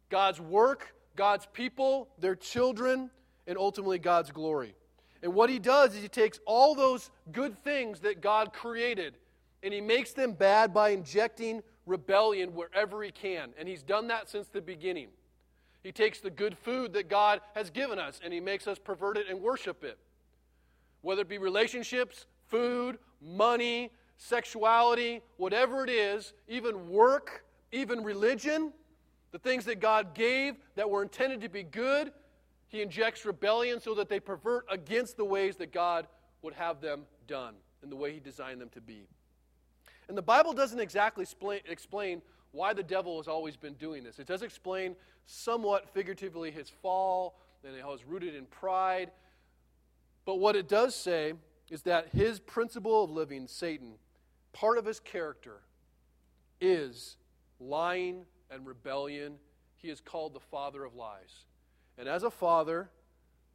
God's 0.09 0.39
work, 0.39 0.95
God's 1.15 1.47
people, 1.51 2.07
their 2.17 2.35
children, 2.35 3.11
and 3.45 3.57
ultimately 3.57 3.99
God's 3.99 4.31
glory. 4.31 4.73
And 5.21 5.33
what 5.33 5.49
he 5.49 5.59
does 5.59 5.93
is 5.95 6.01
he 6.01 6.07
takes 6.07 6.39
all 6.45 6.75
those 6.75 7.11
good 7.31 7.61
things 7.63 7.99
that 8.01 8.21
God 8.21 8.53
created 8.53 9.15
and 9.61 9.73
he 9.73 9.81
makes 9.81 10.13
them 10.13 10.33
bad 10.33 10.73
by 10.73 10.89
injecting 10.89 11.61
rebellion 11.89 12.53
wherever 12.53 13.03
he 13.03 13.11
can. 13.11 13.49
And 13.57 13.67
he's 13.67 13.83
done 13.83 14.07
that 14.07 14.29
since 14.29 14.47
the 14.47 14.61
beginning. 14.61 15.07
He 15.83 15.91
takes 15.91 16.19
the 16.19 16.29
good 16.29 16.57
food 16.57 16.93
that 16.93 17.09
God 17.09 17.41
has 17.55 17.69
given 17.69 17.99
us 17.99 18.19
and 18.23 18.33
he 18.33 18.39
makes 18.39 18.67
us 18.67 18.77
pervert 18.77 19.17
it 19.17 19.27
and 19.29 19.41
worship 19.41 19.83
it. 19.83 19.97
Whether 21.01 21.21
it 21.21 21.29
be 21.29 21.37
relationships, 21.37 22.25
food, 22.47 22.99
money, 23.21 23.91
sexuality, 24.17 25.21
whatever 25.37 25.83
it 25.83 25.89
is, 25.89 26.33
even 26.47 26.89
work, 26.89 27.45
even 27.71 28.03
religion, 28.03 28.73
the 29.31 29.39
things 29.39 29.65
that 29.65 29.79
God 29.79 30.13
gave 30.13 30.55
that 30.75 30.89
were 30.89 31.01
intended 31.01 31.41
to 31.41 31.49
be 31.49 31.63
good, 31.63 32.11
he 32.67 32.81
injects 32.81 33.25
rebellion 33.25 33.79
so 33.79 33.95
that 33.95 34.09
they 34.09 34.19
pervert 34.19 34.65
against 34.69 35.17
the 35.17 35.25
ways 35.25 35.55
that 35.57 35.71
God 35.71 36.07
would 36.41 36.53
have 36.53 36.81
them 36.81 37.03
done 37.27 37.55
and 37.81 37.91
the 37.91 37.95
way 37.95 38.11
he 38.11 38.19
designed 38.19 38.59
them 38.59 38.69
to 38.69 38.81
be. 38.81 39.07
And 40.09 40.17
the 40.17 40.23
Bible 40.23 40.53
doesn't 40.53 40.79
exactly 40.79 41.25
explain 41.69 42.21
why 42.51 42.73
the 42.73 42.83
devil 42.83 43.17
has 43.17 43.27
always 43.27 43.55
been 43.55 43.75
doing 43.75 44.03
this. 44.03 44.17
It 44.17 44.25
does 44.25 44.41
explain 44.41 44.95
somewhat 45.27 45.87
figuratively 45.93 46.49
his 46.49 46.67
fall 46.67 47.39
and 47.63 47.79
how 47.79 47.93
it's 47.93 48.05
rooted 48.05 48.33
in 48.33 48.45
pride. 48.45 49.11
But 50.25 50.39
what 50.39 50.55
it 50.55 50.67
does 50.67 50.95
say 50.95 51.33
is 51.69 51.83
that 51.83 52.09
his 52.09 52.39
principle 52.39 53.03
of 53.03 53.11
living, 53.11 53.47
Satan, 53.47 53.93
part 54.51 54.79
of 54.79 54.85
his 54.85 54.99
character 54.99 55.61
is 56.59 57.15
lying 57.59 58.25
and 58.49 58.65
rebellion. 58.65 59.35
He 59.77 59.89
is 59.89 60.01
called 60.01 60.33
the 60.33 60.39
father 60.39 60.83
of 60.83 60.95
lies. 60.95 61.45
And 61.99 62.09
as 62.09 62.23
a 62.23 62.31
father, 62.31 62.89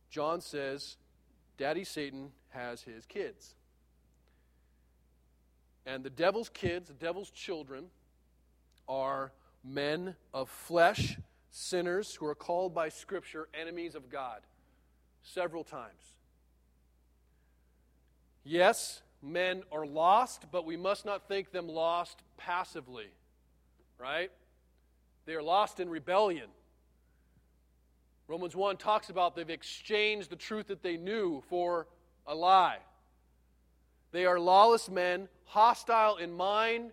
John 0.09 0.41
says, 0.41 0.99
Daddy 1.59 1.83
Satan 1.83 2.31
has 2.51 2.83
his 2.83 3.07
kids. 3.07 3.57
And 5.87 6.03
the 6.03 6.11
devil's 6.11 6.49
kids, 6.49 6.89
the 6.89 6.95
devil's 6.95 7.31
children, 7.31 7.87
are 8.89 9.33
men 9.63 10.15
of 10.33 10.49
flesh, 10.49 11.19
sinners 11.51 12.15
who 12.15 12.27
are 12.27 12.35
called 12.35 12.75
by 12.75 12.89
Scripture 12.89 13.49
enemies 13.59 13.95
of 13.95 14.11
God 14.11 14.41
several 15.23 15.65
times. 15.65 16.15
Yes, 18.45 19.03
men 19.23 19.63
are 19.73 19.87
lost, 19.87 20.47
but 20.53 20.67
we 20.67 20.77
must 20.77 21.07
not 21.07 21.29
think 21.29 21.51
them 21.51 21.69
lost 21.69 22.19
passively, 22.37 23.09
right? 23.99 24.31
They 25.25 25.35
are 25.35 25.43
lost 25.43 25.81
in 25.81 25.89
rebellion. 25.89 26.49
Romans 28.29 28.55
1 28.55 28.77
talks 28.77 29.11
about 29.11 29.35
they've 29.35 29.49
exchanged 29.49 30.31
the 30.31 30.37
truth 30.37 30.69
that 30.69 30.83
they 30.83 30.97
knew 30.97 31.43
for 31.49 31.87
a 32.27 32.35
lie. 32.35 32.79
They 34.15 34.27
are 34.27 34.39
lawless 34.39 34.89
men, 34.89 35.29
hostile 35.45 36.19
in 36.19 36.33
mind 36.33 36.93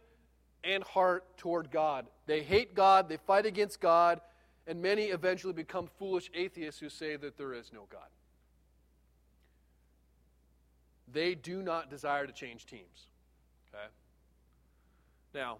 and 0.63 0.83
heart 0.83 1.37
toward 1.37 1.69
God. 1.69 2.07
They 2.25 2.41
hate 2.41 2.73
God, 2.73 3.09
they 3.09 3.17
fight 3.17 3.45
against 3.45 3.79
God, 3.79 4.21
and 4.65 4.81
many 4.81 5.03
eventually 5.03 5.53
become 5.53 5.87
foolish 5.99 6.31
atheists 6.33 6.79
who 6.79 6.89
say 6.89 7.17
that 7.17 7.37
there 7.37 7.53
is 7.53 7.71
no 7.71 7.81
God. 7.91 8.07
They 11.13 11.35
do 11.35 11.61
not 11.61 11.91
desire 11.91 12.25
to 12.25 12.33
change 12.33 12.65
teams. 12.65 13.09
Okay? 13.71 13.85
Now, 15.35 15.59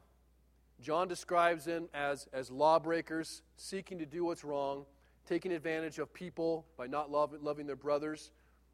John 0.81 1.07
describes 1.07 1.65
them 1.65 1.89
as, 1.93 2.27
as 2.33 2.49
lawbreakers, 2.49 3.43
seeking 3.55 3.99
to 3.99 4.07
do 4.07 4.25
what's 4.25 4.43
wrong, 4.43 4.85
taking 5.27 5.51
advantage 5.51 5.99
of 5.99 6.11
people 6.11 6.65
by 6.75 6.87
not 6.87 7.11
love, 7.11 7.35
loving 7.39 7.67
their 7.67 7.75
brothers, 7.75 8.31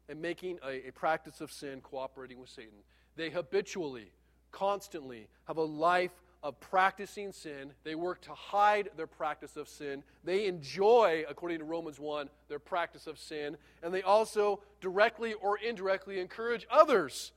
and 0.08 0.20
making 0.20 0.58
a, 0.64 0.88
a 0.88 0.92
practice 0.92 1.40
of 1.40 1.50
sin 1.50 1.80
cooperating 1.80 2.40
with 2.40 2.50
Satan. 2.50 2.78
They 3.16 3.30
habitually, 3.30 4.12
constantly 4.52 5.28
have 5.46 5.56
a 5.56 5.62
life 5.62 6.12
of 6.42 6.58
practicing 6.60 7.32
sin. 7.32 7.72
They 7.84 7.94
work 7.94 8.22
to 8.22 8.32
hide 8.32 8.90
their 8.96 9.06
practice 9.06 9.56
of 9.56 9.68
sin. 9.68 10.04
They 10.24 10.46
enjoy, 10.46 11.24
according 11.28 11.58
to 11.58 11.64
Romans 11.64 11.98
1, 11.98 12.28
their 12.48 12.60
practice 12.60 13.06
of 13.06 13.18
sin. 13.18 13.56
And 13.82 13.92
they 13.92 14.02
also 14.02 14.60
directly 14.80 15.34
or 15.34 15.58
indirectly 15.58 16.20
encourage 16.20 16.66
others 16.70 17.32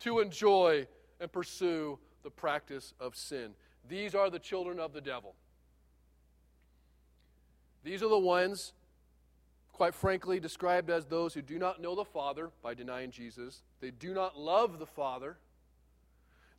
to 0.00 0.20
enjoy 0.20 0.86
and 1.20 1.32
pursue 1.32 1.98
the 2.22 2.30
practice 2.30 2.92
of 3.00 3.14
sin. 3.16 3.54
These 3.88 4.14
are 4.14 4.30
the 4.30 4.38
children 4.38 4.78
of 4.78 4.92
the 4.92 5.00
devil. 5.00 5.34
These 7.82 8.02
are 8.02 8.08
the 8.08 8.18
ones 8.18 8.72
quite 9.74 9.94
frankly, 9.94 10.38
described 10.38 10.88
as 10.88 11.04
those 11.04 11.34
who 11.34 11.42
do 11.42 11.58
not 11.58 11.82
know 11.82 11.96
the 11.96 12.04
Father 12.04 12.50
by 12.62 12.74
denying 12.74 13.10
Jesus. 13.10 13.62
They 13.80 13.90
do 13.90 14.14
not 14.14 14.38
love 14.38 14.78
the 14.78 14.86
Father. 14.86 15.36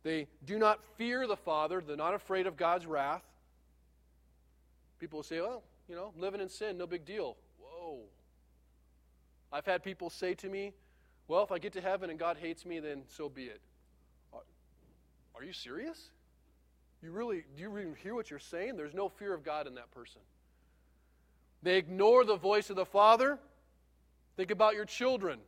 They 0.02 0.28
do 0.44 0.58
not 0.58 0.80
fear 0.96 1.26
the 1.26 1.36
Father. 1.36 1.82
They're 1.84 1.96
not 1.96 2.14
afraid 2.14 2.46
of 2.46 2.56
God's 2.56 2.86
wrath. 2.86 3.24
People 5.00 5.18
will 5.18 5.24
say, 5.24 5.40
well, 5.40 5.62
you 5.88 5.96
know, 5.96 6.12
living 6.16 6.40
in 6.42 6.48
sin, 6.48 6.76
no 6.76 6.86
big 6.86 7.06
deal. 7.06 7.36
Whoa. 7.58 8.00
I've 9.50 9.66
had 9.66 9.82
people 9.82 10.10
say 10.10 10.34
to 10.34 10.48
me, 10.48 10.74
well, 11.26 11.42
if 11.42 11.50
I 11.50 11.58
get 11.58 11.72
to 11.72 11.80
heaven 11.80 12.10
and 12.10 12.18
God 12.18 12.36
hates 12.36 12.66
me, 12.66 12.80
then 12.80 13.02
so 13.08 13.28
be 13.28 13.44
it. 13.44 13.60
Are 15.34 15.42
you 15.44 15.52
serious? 15.52 16.10
You 17.02 17.10
really, 17.10 17.44
do 17.56 17.62
you 17.62 17.78
even 17.78 17.94
hear 17.94 18.14
what 18.14 18.30
you're 18.30 18.38
saying? 18.38 18.76
There's 18.76 18.94
no 18.94 19.08
fear 19.08 19.34
of 19.34 19.42
God 19.42 19.66
in 19.66 19.74
that 19.74 19.90
person. 19.90 20.20
They 21.62 21.76
ignore 21.78 22.24
the 22.24 22.36
voice 22.36 22.70
of 22.70 22.76
the 22.76 22.84
Father. 22.84 23.38
Think 24.36 24.50
about 24.50 24.74
your 24.74 24.84
children. 24.84 25.40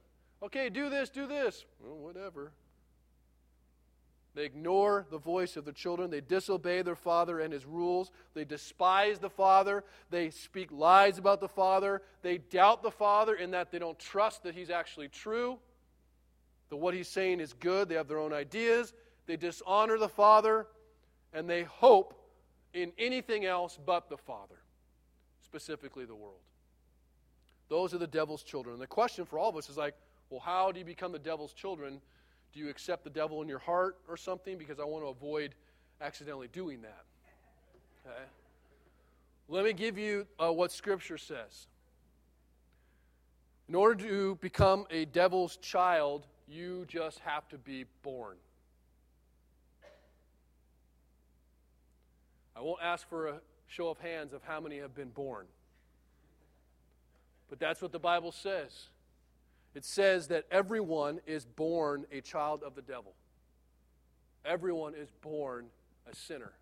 Okay, 0.42 0.68
do 0.68 0.88
this, 0.88 1.10
do 1.10 1.26
this. 1.26 1.64
Well, 1.80 1.96
whatever. 1.96 2.52
They 4.34 4.44
ignore 4.44 5.04
the 5.10 5.18
voice 5.18 5.56
of 5.56 5.64
the 5.64 5.72
children. 5.72 6.10
They 6.10 6.20
disobey 6.20 6.82
their 6.82 6.94
father 6.94 7.40
and 7.40 7.52
his 7.52 7.66
rules. 7.66 8.12
They 8.34 8.44
despise 8.44 9.18
the 9.18 9.30
father. 9.30 9.82
They 10.10 10.30
speak 10.30 10.70
lies 10.70 11.18
about 11.18 11.40
the 11.40 11.48
father. 11.48 12.02
They 12.22 12.38
doubt 12.38 12.84
the 12.84 12.90
father 12.92 13.34
in 13.34 13.50
that 13.50 13.72
they 13.72 13.80
don't 13.80 13.98
trust 13.98 14.44
that 14.44 14.54
he's 14.54 14.70
actually 14.70 15.08
true, 15.08 15.58
that 16.70 16.76
what 16.76 16.94
he's 16.94 17.08
saying 17.08 17.40
is 17.40 17.52
good. 17.52 17.88
They 17.88 17.96
have 17.96 18.06
their 18.06 18.20
own 18.20 18.32
ideas. 18.32 18.92
They 19.26 19.36
dishonor 19.36 19.98
the 19.98 20.08
father, 20.08 20.68
and 21.32 21.50
they 21.50 21.64
hope 21.64 22.14
in 22.74 22.92
anything 22.96 23.44
else 23.44 23.76
but 23.84 24.08
the 24.08 24.18
father 24.18 24.57
specifically 25.48 26.04
the 26.04 26.14
world. 26.14 26.40
Those 27.70 27.94
are 27.94 27.98
the 27.98 28.06
devil's 28.06 28.42
children. 28.42 28.74
And 28.74 28.82
the 28.82 28.86
question 28.86 29.24
for 29.24 29.38
all 29.38 29.48
of 29.48 29.56
us 29.56 29.70
is 29.70 29.78
like, 29.78 29.94
well, 30.28 30.40
how 30.40 30.72
do 30.72 30.78
you 30.78 30.84
become 30.84 31.10
the 31.10 31.18
devil's 31.18 31.54
children? 31.54 32.00
Do 32.52 32.60
you 32.60 32.68
accept 32.68 33.02
the 33.02 33.10
devil 33.10 33.40
in 33.40 33.48
your 33.48 33.58
heart 33.58 33.96
or 34.08 34.16
something? 34.16 34.58
Because 34.58 34.78
I 34.78 34.84
want 34.84 35.04
to 35.04 35.08
avoid 35.08 35.54
accidentally 36.02 36.48
doing 36.48 36.82
that. 36.82 37.04
Okay? 38.06 38.24
Let 39.48 39.64
me 39.64 39.72
give 39.72 39.96
you 39.96 40.26
uh, 40.38 40.52
what 40.52 40.70
Scripture 40.70 41.16
says. 41.16 41.66
In 43.70 43.74
order 43.74 44.02
to 44.06 44.34
become 44.42 44.86
a 44.90 45.06
devil's 45.06 45.56
child, 45.56 46.26
you 46.46 46.84
just 46.88 47.20
have 47.20 47.48
to 47.48 47.58
be 47.58 47.86
born. 48.02 48.36
I 52.54 52.60
won't 52.60 52.80
ask 52.82 53.08
for 53.08 53.28
a 53.28 53.34
show 53.68 53.88
of 53.88 53.98
hands 53.98 54.32
of 54.32 54.42
how 54.42 54.60
many 54.60 54.78
have 54.78 54.94
been 54.94 55.10
born. 55.10 55.46
But 57.48 57.60
that's 57.60 57.80
what 57.80 57.92
the 57.92 57.98
Bible 57.98 58.32
says. 58.32 58.88
It 59.74 59.84
says 59.84 60.28
that 60.28 60.44
everyone 60.50 61.20
is 61.26 61.44
born 61.44 62.06
a 62.10 62.20
child 62.20 62.62
of 62.62 62.74
the 62.74 62.82
devil. 62.82 63.14
Everyone 64.44 64.94
is 64.94 65.08
born 65.20 65.66
a 66.10 66.16
sinner. 66.16 66.52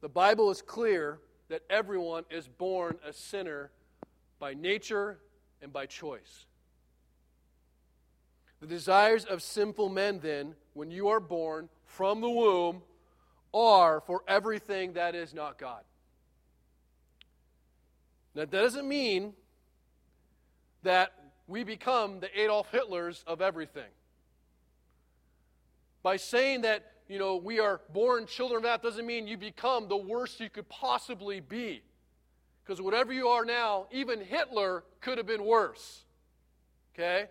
The 0.00 0.08
Bible 0.08 0.50
is 0.50 0.62
clear 0.62 1.18
that 1.48 1.62
everyone 1.70 2.24
is 2.30 2.46
born 2.46 2.98
a 3.06 3.12
sinner 3.12 3.70
by 4.38 4.54
nature 4.54 5.18
and 5.62 5.72
by 5.72 5.86
choice. 5.86 6.46
The 8.60 8.66
desires 8.66 9.24
of 9.24 9.42
sinful 9.42 9.88
men, 9.88 10.20
then, 10.20 10.54
when 10.74 10.90
you 10.90 11.08
are 11.08 11.20
born 11.20 11.68
from 11.84 12.20
the 12.20 12.30
womb, 12.30 12.82
are 13.54 14.00
for 14.00 14.22
everything 14.26 14.94
that 14.94 15.14
is 15.14 15.32
not 15.32 15.58
God. 15.58 15.82
Now, 18.34 18.42
that 18.42 18.50
doesn't 18.50 18.86
mean 18.86 19.32
that 20.82 21.12
we 21.46 21.62
become 21.62 22.20
the 22.20 22.40
Adolf 22.40 22.70
Hitlers 22.72 23.22
of 23.26 23.40
everything. 23.40 23.90
By 26.02 26.16
saying 26.16 26.62
that, 26.62 26.92
you 27.08 27.18
know, 27.18 27.36
we 27.36 27.60
are 27.60 27.80
born 27.92 28.26
children 28.26 28.58
of 28.58 28.62
that 28.64 28.82
doesn't 28.82 29.06
mean 29.06 29.26
you 29.26 29.36
become 29.36 29.88
the 29.88 29.96
worst 29.96 30.40
you 30.40 30.50
could 30.50 30.68
possibly 30.68 31.40
be. 31.40 31.82
Because 32.64 32.80
whatever 32.80 33.12
you 33.12 33.28
are 33.28 33.44
now, 33.44 33.86
even 33.92 34.20
Hitler 34.20 34.84
could 35.00 35.18
have 35.18 35.26
been 35.26 35.44
worse. 35.44 36.04
Okay? 36.94 37.26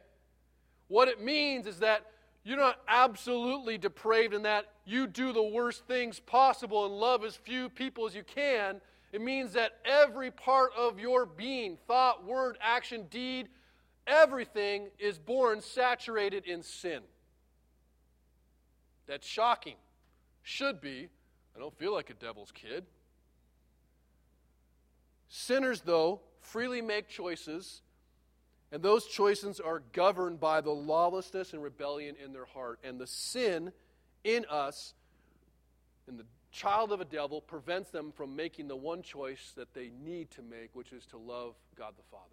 What 0.88 1.08
it 1.08 1.22
means 1.22 1.68
is 1.68 1.80
that 1.80 2.06
you're 2.44 2.58
not 2.58 2.80
absolutely 2.88 3.78
depraved 3.78 4.34
in 4.34 4.44
that 4.44 4.73
you 4.86 5.08
do 5.08 5.32
the 5.32 5.44
worst 5.44 5.86
things 5.88 6.20
possible 6.20 6.86
and 6.86 6.94
love 6.94 7.24
as 7.24 7.36
few 7.36 7.70
people 7.70 8.06
as 8.06 8.16
you 8.16 8.24
can. 8.24 8.82
It 9.12 9.22
means 9.22 9.54
that 9.54 9.74
every 9.86 10.32
part 10.32 10.72
of 10.78 11.00
your 11.00 11.26
being, 11.26 11.78
thought, 11.88 12.26
word, 12.26 12.58
action, 12.62 13.06
deed, 13.10 13.48
everything 14.08 14.90
is 15.00 15.18
born 15.18 15.62
saturated 15.62 16.46
in 16.46 16.64
sin. 16.64 17.02
That's 19.08 19.28
shocking. 19.28 19.76
Should 20.42 20.82
be. 20.82 21.10
I 21.56 21.60
don't 21.60 21.78
feel 21.78 21.94
like 21.94 22.10
a 22.10 22.16
devil's 22.16 22.52
kid. 22.52 22.86
Sinners, 25.30 25.82
though, 25.82 26.22
freely 26.42 26.82
make 26.82 27.08
choices 27.08 27.82
and 28.74 28.82
those 28.82 29.06
choices 29.06 29.60
are 29.60 29.84
governed 29.92 30.40
by 30.40 30.60
the 30.60 30.72
lawlessness 30.72 31.54
and 31.54 31.62
rebellion 31.62 32.16
in 32.22 32.34
their 32.34 32.46
heart. 32.46 32.80
And 32.84 33.00
the 33.00 33.06
sin 33.06 33.72
in 34.24 34.46
us, 34.50 34.94
and 36.08 36.20
the 36.20 36.26
child 36.52 36.92
of 36.92 37.02
a 37.02 37.06
devil, 37.06 37.42
prevents 37.42 37.90
them 37.90 38.12
from 38.12 38.36
making 38.36 38.68
the 38.68 38.76
one 38.76 39.02
choice 39.02 39.54
that 39.56 39.74
they 39.74 39.90
need 40.04 40.30
to 40.32 40.42
make, 40.42 40.70
which 40.74 40.92
is 40.94 41.06
to 41.08 41.18
love 41.18 41.56
God 41.76 41.94
the 41.98 42.04
Father. 42.12 42.24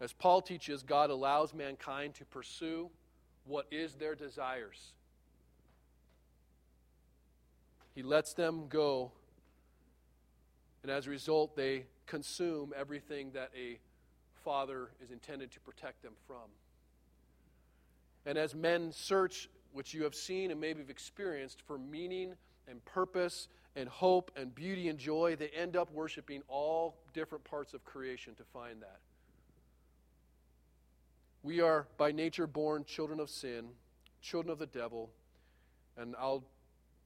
As 0.00 0.12
Paul 0.12 0.42
teaches, 0.42 0.82
God 0.82 1.10
allows 1.10 1.54
mankind 1.54 2.14
to 2.14 2.24
pursue 2.24 2.90
what 3.46 3.66
is 3.70 3.94
their 3.94 4.14
desires. 4.14 4.92
He 7.94 8.02
lets 8.02 8.34
them 8.34 8.66
go, 8.68 9.12
and 10.82 10.90
as 10.90 11.06
a 11.06 11.10
result, 11.10 11.56
they 11.56 11.86
consume 12.06 12.74
everything 12.76 13.30
that 13.32 13.50
a 13.56 13.78
father 14.44 14.90
is 15.02 15.10
intended 15.10 15.50
to 15.52 15.60
protect 15.60 16.02
them 16.02 16.12
from. 16.26 16.50
And 18.26 18.36
as 18.36 18.54
men 18.54 18.92
search, 18.92 19.48
which 19.72 19.94
you 19.94 20.02
have 20.02 20.14
seen 20.14 20.50
and 20.50 20.60
maybe 20.60 20.80
have 20.80 20.90
experienced, 20.90 21.62
for 21.62 21.78
meaning 21.78 22.34
and 22.68 22.84
purpose 22.84 23.48
and 23.76 23.88
hope 23.88 24.32
and 24.36 24.54
beauty 24.54 24.88
and 24.88 24.98
joy, 24.98 25.36
they 25.36 25.48
end 25.48 25.76
up 25.76 25.92
worshiping 25.92 26.42
all 26.48 26.96
different 27.14 27.44
parts 27.44 27.72
of 27.72 27.84
creation 27.84 28.34
to 28.34 28.44
find 28.52 28.82
that. 28.82 28.98
We 31.42 31.60
are 31.60 31.86
by 31.96 32.10
nature 32.10 32.48
born 32.48 32.84
children 32.84 33.20
of 33.20 33.30
sin, 33.30 33.68
children 34.20 34.50
of 34.50 34.58
the 34.58 34.66
devil, 34.66 35.10
and 35.96 36.16
I'll 36.18 36.42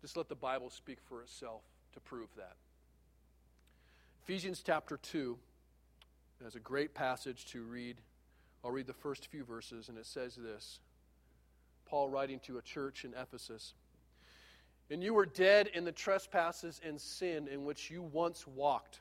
just 0.01 0.17
let 0.17 0.31
the 0.31 0.35
Bible 0.35 0.71
speak 0.71 0.99
for 1.07 1.21
itself 1.21 1.61
to 1.93 2.01
prove 2.01 2.29
that. 2.37 2.57
Ephesians 4.25 4.63
chapter 4.65 4.97
2 4.97 5.37
has 6.43 6.55
a 6.55 6.61
great 6.61 6.95
passage 6.95 7.45
to 7.47 7.63
read. 7.63 7.97
I'll 8.65 8.71
read 8.71 8.87
the 8.87 8.95
first 8.95 9.27
few 9.27 9.45
verses, 9.45 9.91
and 9.91 9.99
it 9.99 10.07
says 10.07 10.37
this 10.37 10.79
Paul 11.91 12.09
writing 12.09 12.39
to 12.47 12.59
a 12.59 12.63
church 12.63 13.05
in 13.05 13.13
Ephesus. 13.21 13.75
And 14.91 15.03
you 15.03 15.13
were 15.13 15.27
dead 15.27 15.69
in 15.75 15.85
the 15.85 15.93
trespasses 15.93 16.81
and 16.87 17.01
sin 17.01 17.49
in 17.49 17.65
which 17.65 17.91
you 17.91 18.03
once 18.03 18.47
walked, 18.47 19.01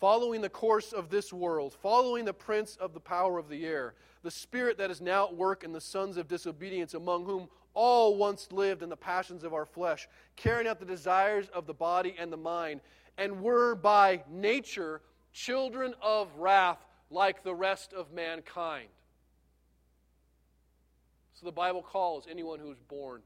following 0.00 0.40
the 0.40 0.48
course 0.48 0.92
of 0.92 1.10
this 1.10 1.32
world, 1.32 1.72
following 1.80 2.24
the 2.24 2.32
prince 2.32 2.76
of 2.76 2.92
the 2.92 3.00
power 3.00 3.38
of 3.38 3.48
the 3.48 3.64
air, 3.64 3.94
the 4.22 4.30
spirit 4.30 4.78
that 4.78 4.90
is 4.90 5.00
now 5.00 5.26
at 5.26 5.36
work 5.36 5.62
in 5.62 5.72
the 5.72 5.80
sons 5.80 6.16
of 6.16 6.26
disobedience, 6.26 6.94
among 6.94 7.24
whom 7.24 7.48
all 7.72 8.16
once 8.16 8.50
lived 8.50 8.82
in 8.82 8.88
the 8.88 8.96
passions 8.96 9.44
of 9.44 9.54
our 9.54 9.66
flesh, 9.66 10.08
carrying 10.34 10.66
out 10.66 10.80
the 10.80 10.86
desires 10.86 11.48
of 11.54 11.66
the 11.66 11.74
body 11.74 12.16
and 12.18 12.32
the 12.32 12.36
mind 12.36 12.80
and 13.16 13.40
were 13.40 13.76
by 13.76 14.22
nature 14.28 15.00
children 15.32 15.94
of 16.02 16.34
wrath 16.36 16.84
like 17.10 17.42
the 17.42 17.54
rest 17.54 17.92
of 17.92 18.12
mankind. 18.12 18.88
The 21.44 21.52
Bible 21.52 21.82
calls 21.82 22.26
anyone 22.28 22.58
who's 22.58 22.78
born. 22.88 23.20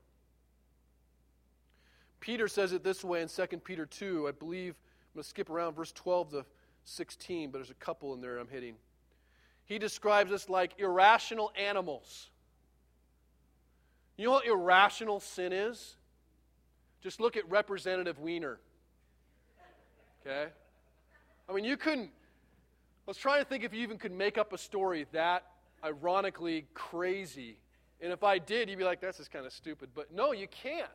Peter 2.20 2.48
says 2.48 2.72
it 2.72 2.82
this 2.82 3.04
way 3.04 3.22
in 3.22 3.28
2 3.28 3.46
Peter 3.58 3.86
2. 3.86 4.26
I 4.26 4.32
believe 4.32 4.74
I'm 4.74 5.18
going 5.18 5.22
to 5.22 5.28
skip 5.28 5.48
around 5.48 5.74
verse 5.74 5.92
12 5.92 6.30
to 6.30 6.44
16, 6.84 7.50
but 7.50 7.58
there's 7.58 7.70
a 7.70 7.74
couple 7.74 8.12
in 8.14 8.20
there 8.20 8.38
I'm 8.38 8.48
hitting. 8.48 8.74
He 9.66 9.78
describes 9.78 10.32
us 10.32 10.48
like 10.48 10.72
irrational 10.78 11.52
animals. 11.56 12.28
You 14.16 14.26
know 14.26 14.32
what 14.32 14.46
irrational 14.46 15.20
sin 15.20 15.52
is? 15.52 15.94
Just 17.00 17.20
look 17.20 17.36
at 17.36 17.48
Representative 17.48 18.18
Weiner. 18.18 18.58
Okay? 20.26 20.48
I 21.48 21.52
mean, 21.52 21.64
you 21.64 21.76
couldn't. 21.76 22.10
I 22.10 23.06
was 23.06 23.16
trying 23.16 23.42
to 23.42 23.48
think 23.48 23.62
if 23.62 23.72
you 23.72 23.82
even 23.82 23.96
could 23.96 24.12
make 24.12 24.36
up 24.36 24.52
a 24.52 24.58
story 24.58 25.06
that 25.12 25.44
ironically 25.84 26.66
crazy. 26.74 27.58
And 28.00 28.12
if 28.12 28.22
I 28.22 28.38
did, 28.38 28.68
you'd 28.68 28.78
be 28.78 28.84
like, 28.84 29.00
that's 29.00 29.18
just 29.18 29.30
kind 29.30 29.44
of 29.44 29.52
stupid. 29.52 29.90
But 29.94 30.12
no, 30.12 30.32
you 30.32 30.46
can't. 30.46 30.88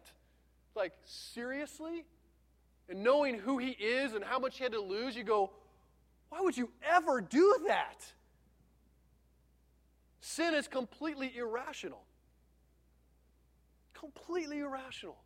Like, 0.76 0.94
seriously? 1.06 2.06
And 2.90 3.04
knowing 3.04 3.40
who 3.40 3.58
he 3.58 3.72
is 3.72 4.14
and 4.14 4.24
how 4.24 4.40
much 4.40 4.58
he 4.58 4.64
had 4.64 4.74
to 4.74 4.82
lose, 4.82 5.16
you 5.16 5.24
go, 5.24 5.52
why 6.30 6.42
would 6.42 6.58
you 6.58 6.70
ever 6.84 7.22
do 7.22 7.58
that? 7.68 8.06
Sin 10.22 10.54
is 10.54 10.68
completely 10.68 11.36
irrational. 11.38 12.04
Completely 13.94 14.60
irrational. 14.60 15.18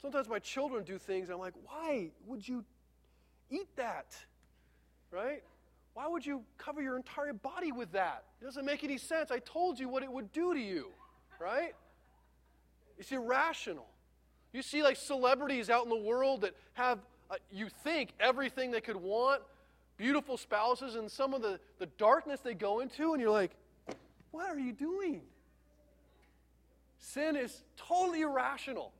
Sometimes 0.00 0.28
my 0.28 0.38
children 0.38 0.84
do 0.84 0.98
things, 0.98 1.28
and 1.28 1.34
I'm 1.34 1.40
like, 1.40 1.54
why 1.64 2.10
would 2.26 2.46
you 2.46 2.64
eat 3.50 3.68
that? 3.76 4.14
Right? 5.10 5.42
Why 6.00 6.08
would 6.08 6.24
you 6.24 6.40
cover 6.56 6.80
your 6.80 6.96
entire 6.96 7.34
body 7.34 7.72
with 7.72 7.92
that? 7.92 8.24
It 8.40 8.46
doesn't 8.46 8.64
make 8.64 8.84
any 8.84 8.96
sense. 8.96 9.30
I 9.30 9.38
told 9.38 9.78
you 9.78 9.86
what 9.86 10.02
it 10.02 10.10
would 10.10 10.32
do 10.32 10.54
to 10.54 10.58
you, 10.58 10.86
right? 11.38 11.74
It's 12.96 13.12
irrational. 13.12 13.86
You 14.54 14.62
see, 14.62 14.82
like 14.82 14.96
celebrities 14.96 15.68
out 15.68 15.84
in 15.84 15.90
the 15.90 16.02
world 16.02 16.40
that 16.40 16.56
have, 16.72 17.00
uh, 17.30 17.34
you 17.52 17.68
think, 17.84 18.14
everything 18.18 18.70
they 18.70 18.80
could 18.80 18.96
want, 18.96 19.42
beautiful 19.98 20.38
spouses, 20.38 20.94
and 20.94 21.10
some 21.10 21.34
of 21.34 21.42
the, 21.42 21.60
the 21.78 21.86
darkness 21.98 22.40
they 22.40 22.54
go 22.54 22.80
into, 22.80 23.12
and 23.12 23.20
you're 23.20 23.30
like, 23.30 23.50
what 24.30 24.48
are 24.48 24.58
you 24.58 24.72
doing? 24.72 25.20
Sin 26.98 27.36
is 27.36 27.62
totally 27.76 28.22
irrational. 28.22 28.90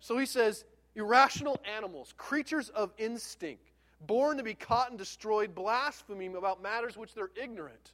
So 0.00 0.18
he 0.18 0.26
says, 0.26 0.64
irrational 0.96 1.60
animals, 1.76 2.14
creatures 2.16 2.68
of 2.70 2.90
instinct, 2.98 3.65
born 4.00 4.36
to 4.36 4.42
be 4.42 4.54
caught 4.54 4.90
and 4.90 4.98
destroyed, 4.98 5.54
blaspheming 5.54 6.36
about 6.36 6.62
matters 6.62 6.96
which 6.96 7.14
they're 7.14 7.30
ignorant. 7.40 7.92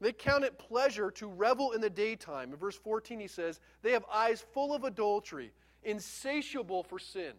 They 0.00 0.12
count 0.12 0.44
it 0.44 0.58
pleasure 0.58 1.10
to 1.12 1.28
revel 1.28 1.72
in 1.72 1.80
the 1.80 1.90
daytime. 1.90 2.52
In 2.52 2.58
verse 2.58 2.76
14, 2.76 3.20
he 3.20 3.28
says, 3.28 3.60
They 3.82 3.92
have 3.92 4.04
eyes 4.12 4.44
full 4.52 4.74
of 4.74 4.84
adultery, 4.84 5.52
insatiable 5.84 6.82
for 6.82 6.98
sin. 6.98 7.32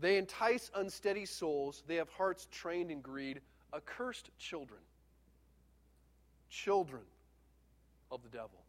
They 0.00 0.16
entice 0.16 0.70
unsteady 0.74 1.26
souls. 1.26 1.82
They 1.86 1.96
have 1.96 2.08
hearts 2.08 2.48
trained 2.50 2.90
in 2.90 3.00
greed, 3.00 3.40
accursed 3.74 4.30
children. 4.38 4.80
Children 6.48 7.02
of 8.10 8.22
the 8.22 8.28
devil. 8.28 8.64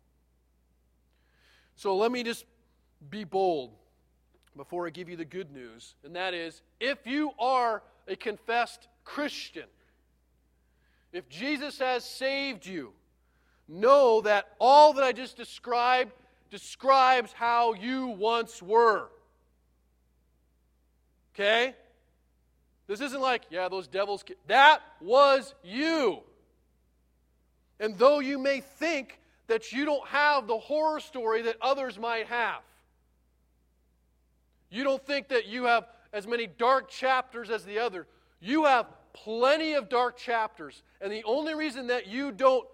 So 1.76 1.96
let 1.96 2.12
me 2.12 2.24
just 2.24 2.46
be 3.10 3.24
bold 3.24 3.72
before 4.56 4.88
I 4.88 4.90
give 4.90 5.10
you 5.10 5.16
the 5.16 5.26
good 5.26 5.52
news, 5.52 5.96
and 6.04 6.16
that 6.16 6.34
is 6.34 6.62
if 6.80 7.06
you 7.06 7.32
are 7.40 7.84
a 8.08 8.16
confessed 8.16 8.88
Christian, 9.04 9.66
if 11.12 11.28
Jesus 11.30 11.80
has 11.80 12.04
saved 12.04 12.66
you, 12.66 12.94
know 13.68 14.22
that 14.22 14.46
all 14.60 14.94
that 14.94 15.04
I 15.04 15.12
just 15.12 15.38
described 15.38 16.12
describes 16.50 17.34
how 17.34 17.74
you 17.74 18.08
once 18.08 18.62
were. 18.62 19.08
Okay? 21.34 21.76
This 22.88 23.02
isn't 23.02 23.22
like, 23.22 23.44
yeah, 23.50 23.68
those 23.68 23.88
devils. 23.88 24.24
That 24.48 24.82
was 25.02 25.54
you. 25.64 26.20
And 27.80 27.98
though 27.98 28.20
you 28.20 28.38
may 28.38 28.62
think 28.62 29.20
that 29.48 29.72
you 29.72 29.86
don't 29.86 30.08
have 30.08 30.48
the 30.48 30.58
horror 30.58 31.00
story 31.00 31.42
that 31.44 31.58
others 31.62 32.00
might 32.00 32.28
have, 32.28 32.62
you 34.76 34.84
don't 34.84 35.06
think 35.06 35.30
that 35.30 35.48
you 35.48 35.66
have 35.66 35.88
as 36.12 36.28
many 36.28 36.48
dark 36.48 36.90
chapters 36.90 37.50
as 37.50 37.64
the 37.64 37.80
other. 37.80 38.08
You 38.42 38.66
have 38.66 38.88
plenty 39.14 39.74
of 39.74 39.88
dark 39.88 40.18
chapters. 40.18 40.84
And 41.00 41.12
the 41.12 41.24
only 41.24 41.56
reason 41.56 41.88
that 41.88 42.08
you 42.08 42.32
don't 42.32 42.68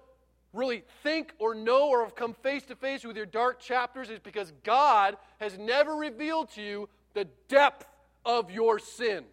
really 0.54 0.84
think 1.04 1.34
or 1.38 1.54
know 1.54 1.90
or 1.90 2.04
have 2.04 2.16
come 2.16 2.34
face 2.34 2.64
to 2.64 2.76
face 2.76 3.04
with 3.04 3.16
your 3.16 3.26
dark 3.26 3.60
chapters 3.60 4.10
is 4.10 4.20
because 4.20 4.52
God 4.64 5.16
has 5.40 5.58
never 5.58 5.96
revealed 5.96 6.50
to 6.52 6.62
you 6.62 6.90
the 7.14 7.28
depth 7.48 7.86
of 8.26 8.52
your 8.52 8.80
sin. 8.80 9.24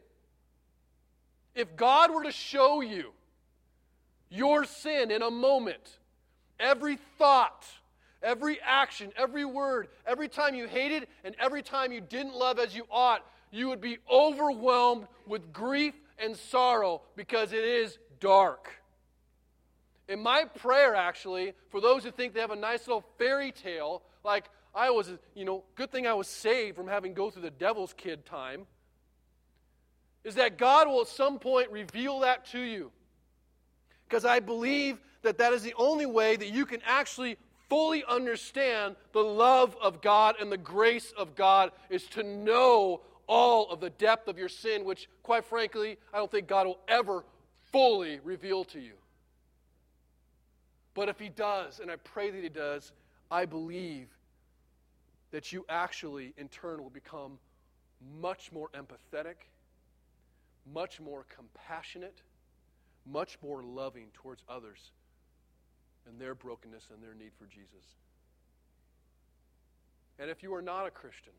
If 1.55 1.75
God 1.75 2.12
were 2.12 2.25
to 2.25 2.33
show 2.33 2.83
you 2.83 3.12
your 4.31 4.64
sin 4.64 5.11
in 5.11 5.23
a 5.23 5.31
moment, 5.31 5.99
every 6.61 6.99
thought, 7.19 7.66
every 8.23 8.61
action, 8.61 9.12
every 9.16 9.45
word, 9.45 9.89
every 10.07 10.29
time 10.29 10.55
you 10.55 10.66
hated 10.66 11.07
and 11.25 11.35
every 11.39 11.62
time 11.62 11.93
you 11.93 12.01
didn't 12.01 12.35
love 12.35 12.59
as 12.59 12.75
you 12.75 12.85
ought, 12.91 13.25
you 13.51 13.69
would 13.69 13.81
be 13.81 13.99
overwhelmed 14.11 15.07
with 15.27 15.53
grief 15.53 15.95
and 16.19 16.37
sorrow 16.37 17.03
because 17.16 17.53
it 17.53 17.64
is 17.64 17.99
dark. 18.21 18.71
In 20.09 20.21
my 20.21 20.45
prayer, 20.45 20.95
actually, 20.95 21.53
for 21.71 21.81
those 21.81 22.03
who 22.03 22.11
think 22.11 22.35
they 22.35 22.41
have 22.41 22.51
a 22.51 22.57
nice 22.57 22.87
little 22.87 23.05
fairy 23.19 23.53
tale, 23.53 24.03
like 24.25 24.47
I 24.75 24.91
was, 24.91 25.12
you 25.35 25.45
know, 25.45 25.64
good 25.75 25.91
thing 25.91 26.07
I 26.07 26.14
was 26.14 26.29
saved 26.29 26.77
from 26.77 26.89
having 26.89 27.14
go 27.14 27.31
through 27.31 27.43
the 27.43 27.51
devil's 27.51 27.93
kid 27.93 28.25
time, 28.25 28.66
is 30.25 30.35
that 30.37 30.59
God 30.59 30.89
will 30.89 31.03
at 31.03 31.09
some 31.09 31.39
point 31.39 31.71
reveal 31.71 32.21
that 32.21 32.47
to 32.53 32.61
you. 32.61 32.91
Because 34.09 34.25
I 34.25 34.41
believe 34.41 34.99
that 35.23 35.39
that 35.39 35.53
is 35.53 35.62
the 35.62 35.75
only 35.77 36.07
way 36.07 36.37
that 36.37 36.49
you 36.49 36.64
can 36.64 36.81
actually 36.87 37.37
fully 37.69 38.05
understand 38.09 38.97
the 39.12 39.23
love 39.23 39.77
of 39.81 40.01
God 40.01 40.37
and 40.41 40.51
the 40.51 40.59
grace 40.59 41.12
of 41.16 41.35
God 41.35 41.71
is 41.91 42.05
to 42.09 42.23
know 42.23 43.03
all 43.27 43.71
of 43.71 43.81
the 43.81 43.91
depth 43.91 44.29
of 44.29 44.39
your 44.39 44.49
sin, 44.49 44.85
which, 44.85 45.09
quite 45.23 45.45
frankly, 45.45 45.99
I 46.12 46.19
don't 46.19 46.31
think 46.31 46.47
God 46.47 46.66
will 46.66 46.81
ever 46.89 47.25
fully 47.73 48.21
reveal 48.25 48.64
to 48.66 48.81
you. 48.81 48.95
But 50.95 51.09
if 51.09 51.19
He 51.19 51.29
does, 51.29 51.81
and 51.81 51.91
I 51.91 51.97
pray 51.97 52.31
that 52.31 52.43
He 52.43 52.49
does, 52.49 52.93
I 53.31 53.45
believe 53.45 54.09
that 55.31 55.53
you 55.53 55.66
actually, 55.69 56.33
in 56.39 56.49
turn, 56.49 56.83
will 56.83 56.91
become 56.91 57.39
much 58.21 58.51
more 58.51 58.71
empathetic, 58.71 59.35
much 60.73 61.01
more 61.01 61.27
compassionate, 61.35 62.23
much 63.05 63.37
more 63.43 63.62
loving 63.62 64.07
towards 64.14 64.43
others 64.49 64.93
and 66.09 66.21
their 66.21 66.35
brokenness 66.35 66.89
and 66.93 67.03
their 67.03 67.15
need 67.15 67.33
for 67.39 67.47
Jesus. 67.47 67.97
And 70.19 70.31
if 70.31 70.43
you 70.43 70.55
are 70.55 70.63
not 70.63 70.87
a 70.87 70.91
Christian, 70.91 71.33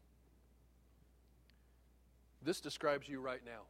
this 2.43 2.61
describes 2.61 3.07
you 3.09 3.19
right 3.19 3.41
now. 3.45 3.63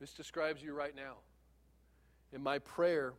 This 0.00 0.12
describes 0.12 0.62
you 0.62 0.74
right 0.74 0.96
now. 0.96 1.16
And 2.32 2.42
my 2.42 2.58
prayer 2.58 3.12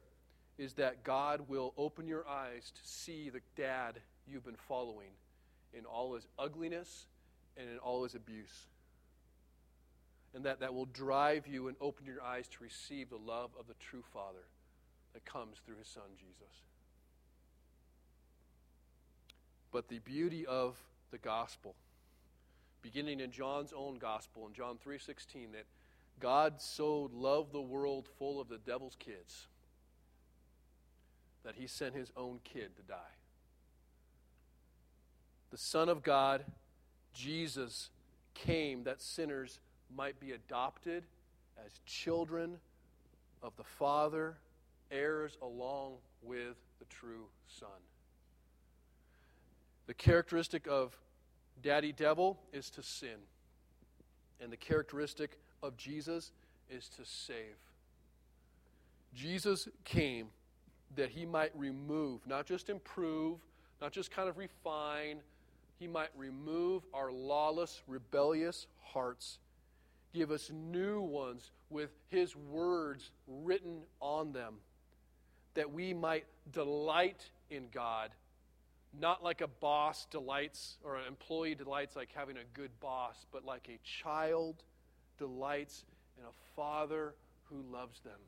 is 0.57 0.73
that 0.73 1.03
God 1.03 1.47
will 1.47 1.73
open 1.77 2.07
your 2.07 2.27
eyes 2.27 2.71
to 2.75 2.81
see 2.83 3.29
the 3.29 3.39
dad 3.55 3.99
you've 4.27 4.45
been 4.45 4.57
following 4.67 5.11
in 5.73 5.85
all 5.85 6.13
his 6.13 6.27
ugliness 6.37 7.05
and 7.57 7.69
in 7.69 7.77
all 7.77 8.03
his 8.03 8.15
abuse. 8.15 8.67
And 10.35 10.43
that 10.45 10.59
that 10.59 10.73
will 10.73 10.87
drive 10.87 11.47
you 11.47 11.67
and 11.67 11.77
open 11.79 12.05
your 12.05 12.21
eyes 12.21 12.47
to 12.49 12.63
receive 12.63 13.09
the 13.09 13.17
love 13.17 13.51
of 13.57 13.67
the 13.67 13.75
true 13.75 14.03
Father 14.11 14.45
that 15.13 15.25
comes 15.25 15.57
through 15.65 15.77
his 15.77 15.87
son 15.87 16.03
Jesus. 16.17 16.63
But 19.71 19.87
the 19.87 19.99
beauty 19.99 20.45
of 20.45 20.77
the 21.11 21.17
gospel, 21.17 21.75
beginning 22.81 23.19
in 23.19 23.31
John's 23.31 23.73
own 23.73 23.97
gospel 23.97 24.45
in 24.47 24.53
John 24.53 24.77
3:16 24.77 25.51
that 25.53 25.65
God 26.19 26.61
so 26.61 27.09
loved 27.13 27.51
the 27.51 27.61
world 27.61 28.07
full 28.07 28.39
of 28.39 28.49
the 28.49 28.59
devil's 28.59 28.95
kids 28.95 29.47
that 31.43 31.55
he 31.55 31.67
sent 31.67 31.95
his 31.95 32.11
own 32.15 32.39
kid 32.43 32.75
to 32.77 32.83
die. 32.83 33.15
The 35.51 35.57
Son 35.57 35.89
of 35.89 36.01
God, 36.01 36.45
Jesus, 37.13 37.89
came 38.33 38.83
that 38.85 39.01
sinners 39.01 39.59
might 39.95 40.19
be 40.19 40.31
adopted 40.31 41.03
as 41.63 41.79
children 41.85 42.59
of 43.41 43.55
the 43.57 43.63
Father 43.63 44.37
heirs 44.91 45.37
along 45.41 45.93
with 46.21 46.55
the 46.79 46.85
true 46.85 47.25
Son. 47.47 47.69
The 49.87 49.93
characteristic 49.93 50.67
of 50.67 50.97
Daddy 51.61 51.91
Devil 51.91 52.39
is 52.51 52.69
to 52.71 52.83
sin, 52.83 53.17
and 54.41 54.51
the 54.51 54.57
characteristic 54.57 55.37
of 55.61 55.77
Jesus 55.77 56.31
is 56.69 56.89
to 56.97 57.05
save. 57.05 57.57
Jesus 59.13 59.67
came 59.83 60.27
that 60.95 61.09
he 61.09 61.25
might 61.25 61.51
remove, 61.55 62.25
not 62.27 62.45
just 62.45 62.69
improve, 62.69 63.39
not 63.81 63.91
just 63.91 64.11
kind 64.11 64.29
of 64.29 64.37
refine, 64.37 65.17
he 65.79 65.87
might 65.87 66.09
remove 66.15 66.83
our 66.93 67.11
lawless, 67.11 67.81
rebellious 67.87 68.67
hearts, 68.81 69.39
give 70.13 70.31
us 70.31 70.49
new 70.51 71.01
ones 71.01 71.51
with 71.69 71.89
his 72.09 72.35
words 72.35 73.11
written 73.27 73.81
on 73.99 74.31
them 74.31 74.55
that 75.55 75.71
we 75.71 75.93
might 75.93 76.25
delight 76.51 77.29
in 77.49 77.67
God, 77.71 78.11
not 78.99 79.23
like 79.23 79.41
a 79.41 79.47
boss 79.47 80.05
delights 80.05 80.77
or 80.83 80.97
an 80.97 81.07
employee 81.07 81.55
delights 81.55 81.95
like 81.95 82.09
having 82.13 82.37
a 82.37 82.43
good 82.53 82.71
boss, 82.79 83.25
but 83.31 83.45
like 83.45 83.69
a 83.69 83.79
child 83.83 84.63
delights 85.17 85.83
in 86.17 86.25
a 86.25 86.55
father 86.55 87.13
who 87.45 87.63
loves 87.71 87.99
them. 88.01 88.19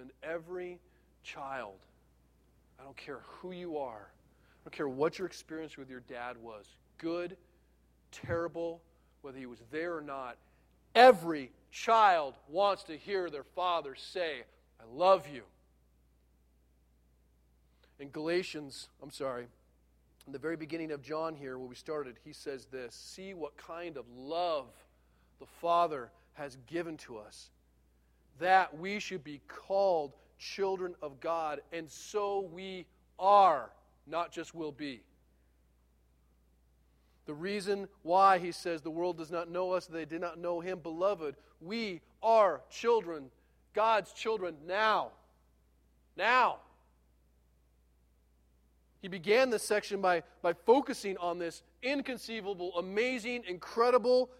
And 0.00 0.10
every 0.22 0.80
child, 1.22 1.78
I 2.80 2.84
don't 2.84 2.96
care 2.96 3.20
who 3.24 3.52
you 3.52 3.78
are, 3.78 4.10
I 4.10 4.64
don't 4.64 4.72
care 4.72 4.88
what 4.88 5.18
your 5.18 5.26
experience 5.26 5.76
with 5.76 5.90
your 5.90 6.00
dad 6.00 6.36
was 6.42 6.66
good, 6.98 7.36
terrible, 8.10 8.80
whether 9.22 9.38
he 9.38 9.46
was 9.46 9.60
there 9.70 9.96
or 9.96 10.00
not, 10.00 10.36
every 10.94 11.50
child 11.70 12.34
wants 12.48 12.84
to 12.84 12.96
hear 12.96 13.28
their 13.30 13.44
father 13.44 13.94
say, 13.94 14.44
I 14.80 14.84
love 14.92 15.26
you. 15.32 15.42
In 17.98 18.10
Galatians, 18.10 18.88
I'm 19.02 19.10
sorry, 19.10 19.46
in 20.26 20.32
the 20.32 20.38
very 20.38 20.56
beginning 20.56 20.90
of 20.90 21.02
John 21.02 21.34
here, 21.34 21.58
where 21.58 21.68
we 21.68 21.74
started, 21.74 22.16
he 22.24 22.32
says 22.32 22.66
this 22.66 22.94
See 22.94 23.34
what 23.34 23.56
kind 23.56 23.96
of 23.96 24.04
love 24.16 24.66
the 25.38 25.46
Father 25.46 26.10
has 26.34 26.56
given 26.66 26.96
to 26.98 27.18
us, 27.18 27.50
that 28.38 28.76
we 28.76 28.98
should 28.98 29.22
be 29.22 29.40
called 29.46 30.12
children 30.38 30.94
of 31.02 31.20
God, 31.20 31.60
and 31.72 31.90
so 31.90 32.48
we 32.52 32.86
are, 33.18 33.70
not 34.06 34.32
just 34.32 34.54
will 34.54 34.72
be. 34.72 35.02
The 37.26 37.34
reason 37.34 37.88
why 38.02 38.38
he 38.38 38.52
says 38.52 38.82
the 38.82 38.90
world 38.90 39.16
does 39.16 39.30
not 39.30 39.50
know 39.50 39.72
us, 39.72 39.86
they 39.86 40.04
did 40.04 40.20
not 40.20 40.38
know 40.38 40.60
him, 40.60 40.78
beloved, 40.80 41.36
we 41.60 42.00
are 42.22 42.60
children 42.70 43.30
God's 43.74 44.12
children 44.12 44.56
now. 44.66 45.10
Now. 46.16 46.58
He 49.02 49.08
began 49.08 49.50
this 49.50 49.62
section 49.62 50.00
by, 50.00 50.22
by 50.40 50.54
focusing 50.54 51.18
on 51.18 51.38
this 51.38 51.62
inconceivable, 51.82 52.78
amazing, 52.78 53.44
incredible, 53.46 54.30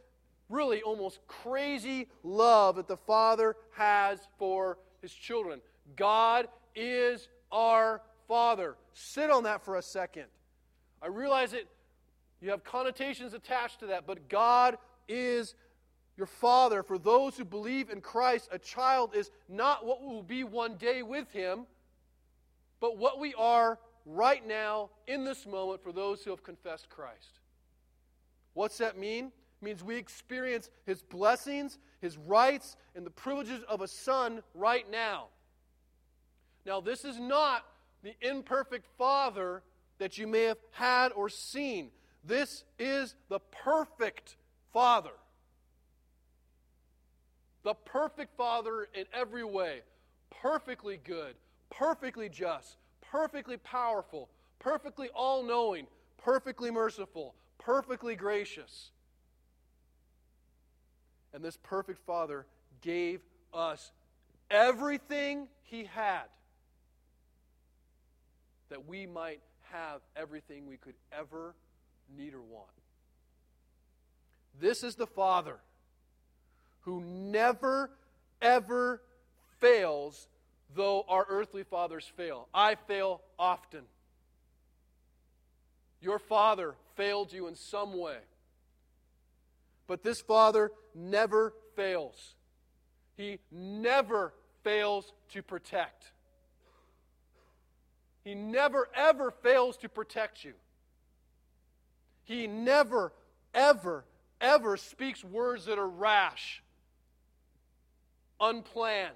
really 0.49 0.80
almost 0.82 1.18
crazy 1.28 2.09
love 2.22 2.76
that 2.76 2.89
the 2.89 2.97
Father 2.97 3.57
has 3.72 4.20
for 4.39 4.78
his 5.03 5.12
children. 5.12 5.61
God 5.97 6.49
is 6.74 7.28
our 7.53 8.01
Father. 8.26 8.76
Sit 8.95 9.30
on 9.30 9.43
that 9.43 9.62
for 9.64 9.76
a 9.76 9.82
second. 9.82 10.24
I 11.03 11.09
realize 11.09 11.51
that 11.51 11.66
you 12.41 12.51
have 12.51 12.64
connotations 12.64 13.35
attached 13.35 13.80
to 13.80 13.87
that, 13.89 14.07
but 14.07 14.28
God 14.28 14.78
is 15.09 15.55
your 16.16 16.26
Father, 16.26 16.82
for 16.82 16.98
those 16.98 17.36
who 17.36 17.44
believe 17.44 17.90
in 17.90 18.00
Christ, 18.00 18.48
a 18.52 18.58
child 18.58 19.14
is 19.14 19.30
not 19.48 19.84
what 19.84 20.00
we 20.02 20.08
will 20.08 20.22
be 20.22 20.44
one 20.44 20.76
day 20.76 21.02
with 21.02 21.30
Him, 21.32 21.66
but 22.80 22.96
what 22.96 23.18
we 23.18 23.34
are 23.34 23.78
right 24.06 24.46
now, 24.46 24.90
in 25.06 25.24
this 25.24 25.46
moment, 25.46 25.82
for 25.82 25.92
those 25.92 26.22
who 26.22 26.30
have 26.30 26.42
confessed 26.42 26.88
Christ. 26.88 27.40
What's 28.52 28.78
that 28.78 28.98
mean? 28.98 29.26
It 29.26 29.64
means 29.64 29.82
we 29.82 29.96
experience 29.96 30.70
His 30.86 31.02
blessings, 31.02 31.78
His 32.00 32.16
rights, 32.16 32.76
and 32.94 33.04
the 33.04 33.10
privileges 33.10 33.62
of 33.68 33.80
a 33.80 33.88
son 33.88 34.42
right 34.54 34.88
now. 34.90 35.28
Now, 36.64 36.80
this 36.80 37.04
is 37.04 37.18
not 37.18 37.64
the 38.02 38.14
imperfect 38.20 38.86
father 38.98 39.62
that 39.98 40.18
you 40.18 40.26
may 40.26 40.44
have 40.44 40.58
had 40.70 41.12
or 41.12 41.28
seen. 41.28 41.90
This 42.24 42.64
is 42.78 43.14
the 43.28 43.40
perfect 43.40 44.36
father. 44.72 45.10
The 47.64 47.74
perfect 47.74 48.36
father 48.36 48.88
in 48.94 49.06
every 49.12 49.42
way, 49.42 49.80
perfectly 50.42 50.98
good, 51.02 51.34
perfectly 51.70 52.28
just, 52.28 52.76
perfectly 53.10 53.56
powerful, 53.56 54.28
perfectly 54.58 55.08
all 55.14 55.42
knowing, 55.42 55.86
perfectly 56.18 56.70
merciful, 56.70 57.34
perfectly 57.58 58.16
gracious. 58.16 58.90
And 61.32 61.42
this 61.42 61.56
perfect 61.62 61.98
Father 62.06 62.46
gave 62.82 63.20
us 63.52 63.92
everything 64.50 65.48
He 65.62 65.84
had 65.84 66.24
that 68.68 68.86
we 68.86 69.06
might 69.06 69.40
have 69.72 70.00
everything 70.16 70.66
we 70.66 70.76
could 70.76 70.94
ever 71.12 71.54
need 72.14 72.34
or 72.34 72.42
want. 72.42 72.68
This 74.60 74.84
is 74.84 74.94
the 74.94 75.06
Father 75.06 75.58
who 76.85 77.01
never, 77.03 77.91
ever 78.41 79.01
fails, 79.61 80.28
though 80.74 81.05
our 81.09 81.26
earthly 81.28 81.64
fathers 81.64 82.11
fail. 82.16 82.49
I 82.55 82.74
fail 82.74 83.20
often. 83.39 83.82
Your 86.01 86.18
father 86.18 86.74
failed 86.97 87.32
you 87.32 87.47
in 87.47 87.57
some 87.57 87.99
way. 87.99 88.18
But 89.87 90.03
this 90.03 90.20
Father 90.20 90.70
never 90.95 91.53
fails. 91.76 92.35
He 93.16 93.39
never 93.51 94.32
fails 94.62 95.12
to 95.32 95.43
protect. 95.43 96.11
He 98.24 98.35
never, 98.35 98.89
ever 98.95 99.30
fails 99.30 99.76
to 99.78 99.89
protect 99.89 100.45
you. 100.45 100.55
He 102.24 102.47
never, 102.47 103.12
ever, 103.53 104.05
ever 104.41 104.76
speaks 104.78 105.22
words 105.22 105.66
that 105.66 105.78
are 105.78 105.89
rash, 105.89 106.62
unplanned, 108.41 109.14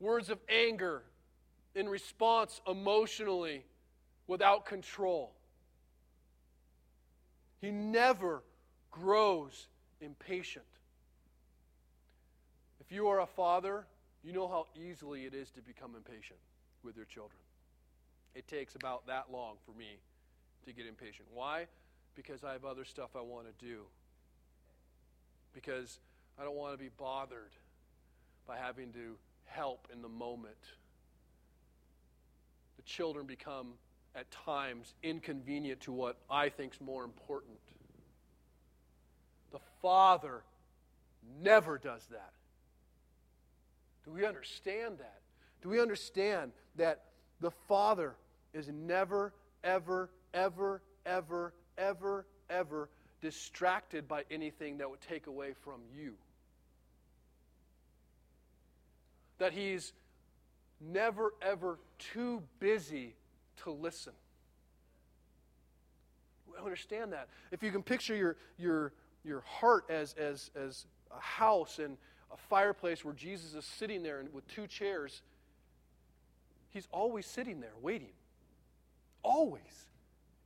words 0.00 0.30
of 0.30 0.38
anger 0.48 1.02
in 1.74 1.88
response 1.88 2.60
emotionally 2.66 3.64
without 4.26 4.66
control. 4.66 5.32
He 7.60 7.70
never 7.70 8.42
grows 8.90 9.68
impatient. 10.00 10.64
If 12.80 12.92
you 12.92 13.08
are 13.08 13.20
a 13.20 13.26
father, 13.26 13.86
you 14.22 14.32
know 14.32 14.48
how 14.48 14.66
easily 14.74 15.24
it 15.24 15.34
is 15.34 15.50
to 15.52 15.62
become 15.62 15.94
impatient 15.96 16.38
with 16.82 16.96
your 16.96 17.06
children. 17.06 17.38
It 18.34 18.48
takes 18.48 18.74
about 18.74 19.06
that 19.06 19.26
long 19.30 19.56
for 19.64 19.72
me 19.78 19.98
to 20.66 20.72
get 20.72 20.86
impatient. 20.86 21.28
Why? 21.32 21.66
Because 22.14 22.44
I 22.44 22.52
have 22.52 22.64
other 22.64 22.84
stuff 22.84 23.10
I 23.16 23.20
want 23.20 23.46
to 23.46 23.64
do. 23.64 23.82
Because 25.54 25.98
I 26.38 26.44
don't 26.44 26.56
want 26.56 26.74
to 26.74 26.78
be 26.78 26.90
bothered 26.96 27.52
by 28.46 28.56
having 28.56 28.92
to 28.92 29.16
help 29.46 29.88
in 29.92 30.02
the 30.02 30.08
moment. 30.08 30.56
The 32.76 32.82
children 32.82 33.26
become, 33.26 33.74
at 34.14 34.30
times, 34.30 34.94
inconvenient 35.02 35.80
to 35.82 35.92
what 35.92 36.16
I 36.30 36.48
think 36.48 36.74
is 36.74 36.80
more 36.80 37.04
important. 37.04 37.58
The 39.52 39.60
Father 39.80 40.42
never 41.42 41.78
does 41.78 42.04
that. 42.10 42.32
Do 44.04 44.10
we 44.10 44.26
understand 44.26 44.98
that? 44.98 45.20
Do 45.62 45.68
we 45.68 45.80
understand 45.80 46.52
that 46.76 47.04
the 47.40 47.52
Father 47.68 48.16
is 48.52 48.68
never, 48.68 49.32
ever, 49.64 50.10
ever, 50.34 50.82
ever, 51.06 51.52
ever, 51.78 52.26
ever 52.50 52.88
distracted 53.20 54.08
by 54.08 54.24
anything 54.30 54.78
that 54.78 54.90
would 54.90 55.00
take 55.00 55.26
away 55.26 55.54
from 55.64 55.80
you. 55.96 56.14
That 59.42 59.52
he's 59.52 59.92
never, 60.80 61.34
ever 61.42 61.80
too 61.98 62.44
busy 62.60 63.16
to 63.64 63.72
listen. 63.72 64.12
I 66.56 66.62
understand 66.62 67.12
that. 67.12 67.26
If 67.50 67.60
you 67.60 67.72
can 67.72 67.82
picture 67.82 68.14
your, 68.14 68.36
your, 68.56 68.92
your 69.24 69.40
heart 69.40 69.86
as, 69.90 70.14
as, 70.14 70.52
as 70.54 70.86
a 71.10 71.20
house 71.20 71.80
and 71.80 71.96
a 72.32 72.36
fireplace 72.36 73.04
where 73.04 73.14
Jesus 73.14 73.54
is 73.54 73.64
sitting 73.64 74.04
there 74.04 74.24
with 74.32 74.46
two 74.46 74.68
chairs, 74.68 75.22
he's 76.70 76.86
always 76.92 77.26
sitting 77.26 77.58
there 77.58 77.74
waiting. 77.80 78.12
Always. 79.24 79.88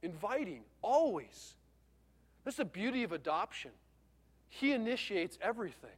Inviting. 0.03 0.63
Always. 0.81 1.55
That's 2.45 2.57
the 2.57 2.65
beauty 2.65 3.03
of 3.03 3.13
adoption. 3.13 3.73
He 4.49 4.73
initiates 4.73 5.37
everything, 5.43 5.91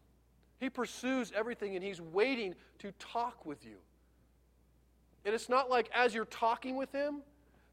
He 0.59 0.71
pursues 0.71 1.33
everything, 1.35 1.75
and 1.77 1.85
He's 1.85 2.01
waiting 2.01 2.55
to 2.81 2.93
talk 2.99 3.47
with 3.47 3.65
you. 3.65 3.77
And 5.25 5.35
it's 5.35 5.49
not 5.49 5.71
like 5.71 5.91
as 5.95 6.15
you're 6.15 6.25
talking 6.25 6.77
with 6.77 6.93
Him, 6.93 7.23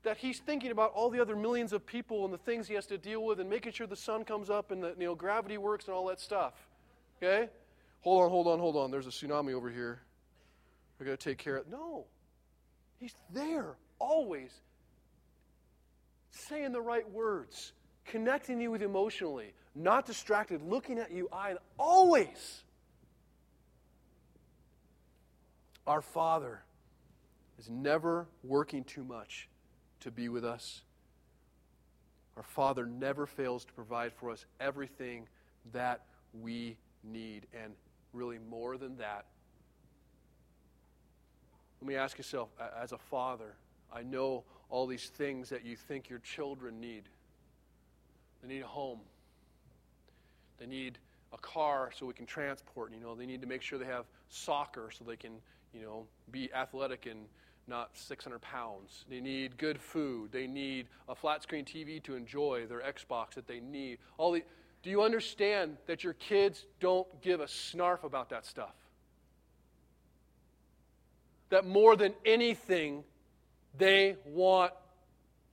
that 0.06 0.18
he's 0.18 0.40
thinking 0.40 0.72
about 0.72 0.92
all 0.94 1.10
the 1.10 1.20
other 1.20 1.36
millions 1.36 1.74
of 1.74 1.86
people 1.86 2.24
and 2.24 2.34
the 2.34 2.38
things 2.38 2.68
he 2.68 2.76
has 2.76 2.86
to 2.86 2.98
deal 2.98 3.26
with 3.26 3.40
and 3.40 3.50
making 3.50 3.74
sure 3.74 3.86
the 3.86 3.96
sun 3.96 4.24
comes 4.24 4.50
up 4.50 4.72
and 4.72 4.82
the 4.82 4.96
you 4.98 5.08
know, 5.08 5.16
gravity 5.16 5.58
works 5.58 5.88
and 5.88 5.96
all 5.96 6.06
that 6.06 6.20
stuff. 6.20 6.54
Okay? 7.18 7.50
Hold 8.02 8.24
on, 8.24 8.30
hold 8.30 8.48
on, 8.48 8.60
hold 8.60 8.78
on. 8.78 8.92
There's 8.92 9.08
a 9.08 9.10
tsunami 9.10 9.54
over 9.54 9.70
here. 9.70 10.00
We're 11.00 11.08
going 11.08 11.18
to 11.18 11.24
take 11.24 11.40
care 11.40 11.58
of 11.58 11.66
it. 11.66 11.72
No. 11.72 12.06
He's 13.00 13.16
there 13.34 13.76
always 14.00 14.52
saying 16.30 16.72
the 16.72 16.82
right 16.82 17.10
words, 17.12 17.74
connecting 18.06 18.62
you 18.62 18.72
with 18.72 18.84
emotionally, 18.84 19.54
not 19.74 20.06
distracted, 20.06 20.62
looking 20.62 21.00
at 21.00 21.12
you 21.12 21.28
eye 21.34 21.50
and 21.50 21.60
always. 21.80 22.64
Our 25.88 26.02
Father 26.02 26.62
is 27.60 27.70
never 27.70 28.28
working 28.44 28.84
too 28.84 29.04
much 29.04 29.50
to 30.02 30.12
be 30.12 30.30
with 30.30 30.44
us. 30.44 30.82
Our 32.38 32.44
Father 32.44 32.86
never 32.86 33.26
fails 33.26 33.66
to 33.66 33.74
provide 33.74 34.14
for 34.14 34.32
us 34.32 34.46
everything 34.60 35.28
that 35.72 36.02
we 36.34 36.78
need, 37.04 37.48
and 37.54 37.74
really 38.14 38.40
more 38.50 38.78
than 38.78 38.98
that. 38.98 39.26
Let 41.82 41.88
me 41.88 41.96
ask 41.96 42.18
yourself, 42.18 42.50
as 42.82 42.92
a 42.92 42.98
father, 42.98 43.56
I 43.94 44.02
know 44.02 44.44
all 44.70 44.88
these 44.88 45.10
things 45.10 45.50
that 45.50 45.64
you 45.64 45.76
think 45.76 46.10
your 46.10 46.20
children 46.20 46.82
need. 46.82 47.04
They 48.42 48.48
need 48.48 48.62
a 48.62 48.68
home. 48.68 49.00
They 50.58 50.66
need 50.66 50.98
a 51.32 51.38
car 51.38 51.92
so 51.94 52.06
we 52.06 52.14
can 52.14 52.26
transport. 52.26 52.92
You 52.92 53.00
know, 53.00 53.14
they 53.14 53.26
need 53.26 53.42
to 53.42 53.48
make 53.48 53.62
sure 53.62 53.78
they 53.78 53.86
have 53.86 54.06
soccer 54.30 54.90
so 54.92 55.04
they 55.04 55.16
can, 55.16 55.34
you 55.76 55.86
know, 55.86 56.06
be 56.32 56.52
athletic 56.54 57.06
and 57.06 57.26
not 57.68 57.90
600 57.94 58.42
pounds. 58.42 59.06
They 59.10 59.20
need 59.20 59.58
good 59.58 59.80
food. 59.80 60.32
They 60.32 60.48
need 60.48 60.88
a 61.10 61.16
flat 61.16 61.44
screen 61.44 61.66
TV 61.66 62.02
to 62.04 62.16
enjoy 62.16 62.66
their 62.68 62.82
Xbox 62.82 63.34
that 63.36 63.48
they 63.48 63.60
need. 63.60 63.98
All 64.18 64.32
the, 64.32 64.44
do 64.84 64.90
you 64.90 65.02
understand 65.02 65.78
that 65.88 66.04
your 66.04 66.14
kids 66.14 66.66
don't 66.80 67.08
give 67.22 67.40
a 67.40 67.46
snarf 67.46 68.04
about 68.04 68.30
that 68.30 68.46
stuff? 68.46 68.76
That 71.50 71.66
more 71.66 71.96
than 71.96 72.14
anything, 72.24 73.04
they 73.78 74.16
want 74.26 74.74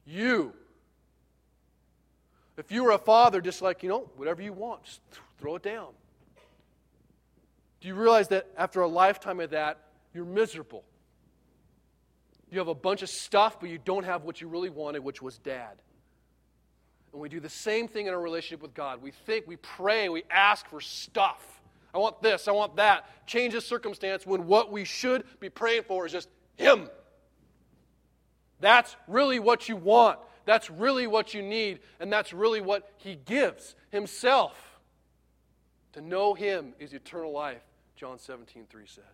you. 0.07 0.53
If 2.59 2.71
you 2.71 2.85
were 2.85 2.93
a 2.93 2.99
father, 2.99 3.41
just 3.41 3.63
like, 3.63 3.83
you 3.83 3.89
know, 3.89 4.11
whatever 4.17 4.43
you 4.43 4.53
want, 4.53 4.85
just 4.85 5.01
throw 5.39 5.57
it 5.57 5.63
down. 5.63 5.89
Do 7.81 7.89
you 7.89 7.95
realize 7.95 8.29
that 8.29 8.47
after 8.57 8.83
a 8.83 8.87
lifetime 8.87 9.41
of 9.41 9.51
that, 9.51 9.79
you're 10.15 10.25
miserable? 10.25 10.85
You 12.51 12.59
have 12.59 12.69
a 12.69 12.75
bunch 12.75 13.03
of 13.03 13.09
stuff, 13.09 13.59
but 13.61 13.71
you 13.71 13.79
don't 13.79 14.05
have 14.05 14.25
what 14.25 14.41
you 14.41 14.49
really 14.49 14.69
wanted, 14.69 15.03
which 15.03 15.23
was 15.23 15.39
dad. 15.39 15.81
And 17.13 17.21
we 17.21 17.29
do 17.29 17.41
the 17.41 17.49
same 17.49 17.89
thing 17.89 18.07
in 18.07 18.15
our 18.15 18.21
relationship 18.21 18.63
with 18.63 18.75
God. 18.75 19.03
We 19.03 19.11
think, 19.11 19.47
we 19.47 19.57
pray, 19.57 20.09
we 20.09 20.23
ask 20.31 20.69
for 20.69 20.81
stuff. 20.81 21.43
I 21.95 21.99
want 21.99 22.23
this, 22.23 22.49
I 22.49 22.53
want 22.53 22.77
that. 22.77 23.09
Change 23.27 23.55
the 23.55 23.61
circumstance 23.61 24.27
when 24.27 24.47
what 24.47 24.73
we 24.73 24.85
should 24.85 25.25
be 25.41 25.51
praying 25.51 25.83
for 25.85 26.07
is 26.07 26.13
just 26.13 26.29
Him. 26.57 26.89
That's 28.61 28.97
really 29.09 29.39
what 29.39 29.69
you 29.69 29.77
want. 29.77 30.19
That's 30.45 30.71
really 30.71 31.07
what 31.07 31.35
you 31.35 31.43
need. 31.43 31.81
And 32.01 32.13
that's 32.13 32.33
really 32.33 32.61
what 32.61 32.91
He 32.99 33.17
gives 33.17 33.75
Himself. 33.91 34.57
To 35.93 36.01
know 36.01 36.33
Him 36.33 36.75
is 36.79 36.95
eternal 36.95 37.33
life, 37.33 37.63
John 37.97 38.19
17, 38.19 38.67
3 38.71 38.87
says. 38.87 39.05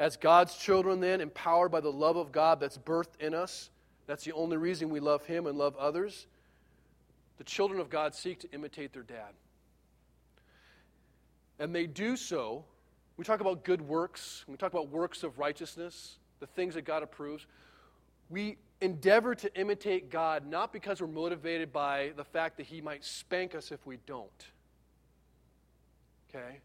As 0.00 0.16
God's 0.16 0.56
children, 0.56 1.00
then, 1.00 1.20
empowered 1.20 1.70
by 1.70 1.82
the 1.82 1.92
love 1.92 2.16
of 2.16 2.32
God 2.32 2.58
that's 2.58 2.78
birthed 2.78 3.20
in 3.20 3.34
us, 3.34 3.68
that's 4.06 4.24
the 4.24 4.32
only 4.32 4.56
reason 4.56 4.88
we 4.88 4.98
love 4.98 5.26
Him 5.26 5.46
and 5.46 5.58
love 5.58 5.76
others. 5.76 6.26
The 7.36 7.44
children 7.44 7.78
of 7.80 7.90
God 7.90 8.14
seek 8.14 8.40
to 8.40 8.50
imitate 8.50 8.94
their 8.94 9.02
dad. 9.02 9.34
And 11.58 11.74
they 11.74 11.86
do 11.86 12.16
so. 12.16 12.64
We 13.18 13.26
talk 13.26 13.40
about 13.40 13.62
good 13.62 13.82
works, 13.82 14.46
we 14.48 14.56
talk 14.56 14.72
about 14.72 14.88
works 14.88 15.22
of 15.22 15.38
righteousness, 15.38 16.16
the 16.40 16.46
things 16.46 16.76
that 16.76 16.86
God 16.86 17.02
approves. 17.02 17.44
We 18.30 18.56
endeavor 18.80 19.34
to 19.34 19.54
imitate 19.54 20.08
God 20.08 20.46
not 20.46 20.72
because 20.72 21.02
we're 21.02 21.08
motivated 21.08 21.74
by 21.74 22.12
the 22.16 22.24
fact 22.24 22.56
that 22.56 22.64
He 22.64 22.80
might 22.80 23.04
spank 23.04 23.54
us 23.54 23.70
if 23.70 23.84
we 23.84 23.98
don't. 24.06 24.46
Okay? 26.30 26.60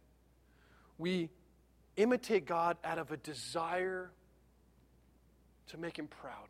We 0.97 1.29
imitate 1.97 2.45
God 2.45 2.77
out 2.83 2.97
of 2.97 3.11
a 3.11 3.17
desire 3.17 4.11
to 5.67 5.77
make 5.77 5.97
Him 5.97 6.07
proud. 6.07 6.47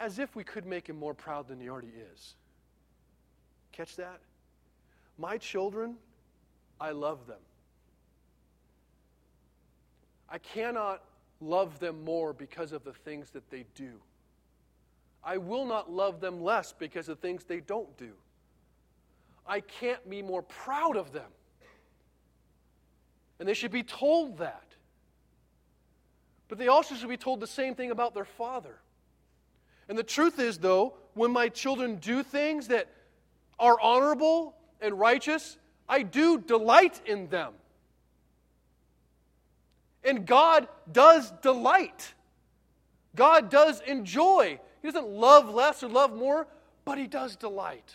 As 0.00 0.18
if 0.18 0.34
we 0.36 0.44
could 0.44 0.66
make 0.66 0.88
Him 0.88 0.96
more 0.96 1.14
proud 1.14 1.48
than 1.48 1.60
He 1.60 1.68
already 1.68 1.92
is. 2.12 2.34
Catch 3.72 3.96
that? 3.96 4.20
My 5.18 5.38
children, 5.38 5.96
I 6.80 6.90
love 6.90 7.26
them. 7.26 7.40
I 10.28 10.38
cannot 10.38 11.02
love 11.40 11.78
them 11.78 12.04
more 12.04 12.32
because 12.32 12.72
of 12.72 12.84
the 12.84 12.92
things 12.92 13.30
that 13.30 13.50
they 13.50 13.64
do. 13.74 14.00
I 15.22 15.38
will 15.38 15.64
not 15.64 15.90
love 15.90 16.20
them 16.20 16.42
less 16.42 16.72
because 16.72 17.08
of 17.08 17.18
things 17.18 17.44
they 17.44 17.60
don't 17.60 17.96
do. 17.96 18.12
I 19.46 19.60
can't 19.60 20.08
be 20.08 20.22
more 20.22 20.42
proud 20.42 20.96
of 20.96 21.12
them. 21.12 21.30
And 23.38 23.48
they 23.48 23.54
should 23.54 23.72
be 23.72 23.82
told 23.82 24.38
that. 24.38 24.62
But 26.48 26.58
they 26.58 26.68
also 26.68 26.94
should 26.94 27.08
be 27.08 27.16
told 27.16 27.40
the 27.40 27.46
same 27.46 27.74
thing 27.74 27.90
about 27.90 28.14
their 28.14 28.24
father. 28.24 28.76
And 29.88 29.98
the 29.98 30.02
truth 30.04 30.38
is, 30.38 30.58
though, 30.58 30.94
when 31.14 31.30
my 31.30 31.48
children 31.48 31.96
do 31.96 32.22
things 32.22 32.68
that 32.68 32.88
are 33.58 33.78
honorable 33.80 34.54
and 34.80 34.98
righteous, 34.98 35.56
I 35.88 36.02
do 36.02 36.38
delight 36.38 37.00
in 37.06 37.28
them. 37.28 37.52
And 40.02 40.26
God 40.26 40.68
does 40.90 41.32
delight. 41.42 42.14
God 43.16 43.50
does 43.50 43.80
enjoy. 43.80 44.58
He 44.82 44.88
doesn't 44.88 45.08
love 45.08 45.48
less 45.48 45.82
or 45.82 45.88
love 45.88 46.14
more, 46.14 46.46
but 46.84 46.98
He 46.98 47.06
does 47.06 47.36
delight. 47.36 47.90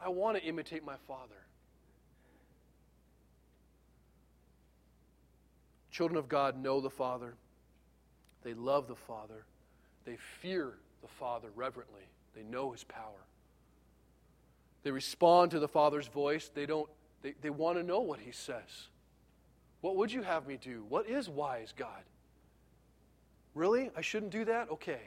I 0.00 0.08
want 0.08 0.36
to 0.36 0.42
imitate 0.42 0.84
my 0.84 0.96
Father. 1.08 1.43
Children 5.94 6.18
of 6.18 6.28
God 6.28 6.60
know 6.60 6.80
the 6.80 6.90
Father, 6.90 7.36
they 8.42 8.52
love 8.52 8.88
the 8.88 8.96
Father, 8.96 9.44
they 10.04 10.16
fear 10.40 10.72
the 11.02 11.06
Father 11.06 11.50
reverently, 11.54 12.02
they 12.34 12.42
know 12.42 12.72
His 12.72 12.82
power. 12.82 13.28
They 14.82 14.90
respond 14.90 15.52
to 15.52 15.60
the 15.60 15.68
Father's 15.68 16.08
voice. 16.08 16.50
They 16.52 16.66
don't 16.66 16.90
they, 17.22 17.34
they 17.40 17.50
want 17.50 17.78
to 17.78 17.84
know 17.84 18.00
what 18.00 18.18
he 18.18 18.32
says. 18.32 18.88
What 19.82 19.94
would 19.94 20.12
you 20.12 20.22
have 20.22 20.48
me 20.48 20.58
do? 20.60 20.84
What 20.88 21.08
is 21.08 21.28
wise, 21.28 21.72
God? 21.74 22.02
Really? 23.54 23.92
I 23.96 24.00
shouldn't 24.00 24.32
do 24.32 24.44
that? 24.46 24.68
Okay. 24.70 25.00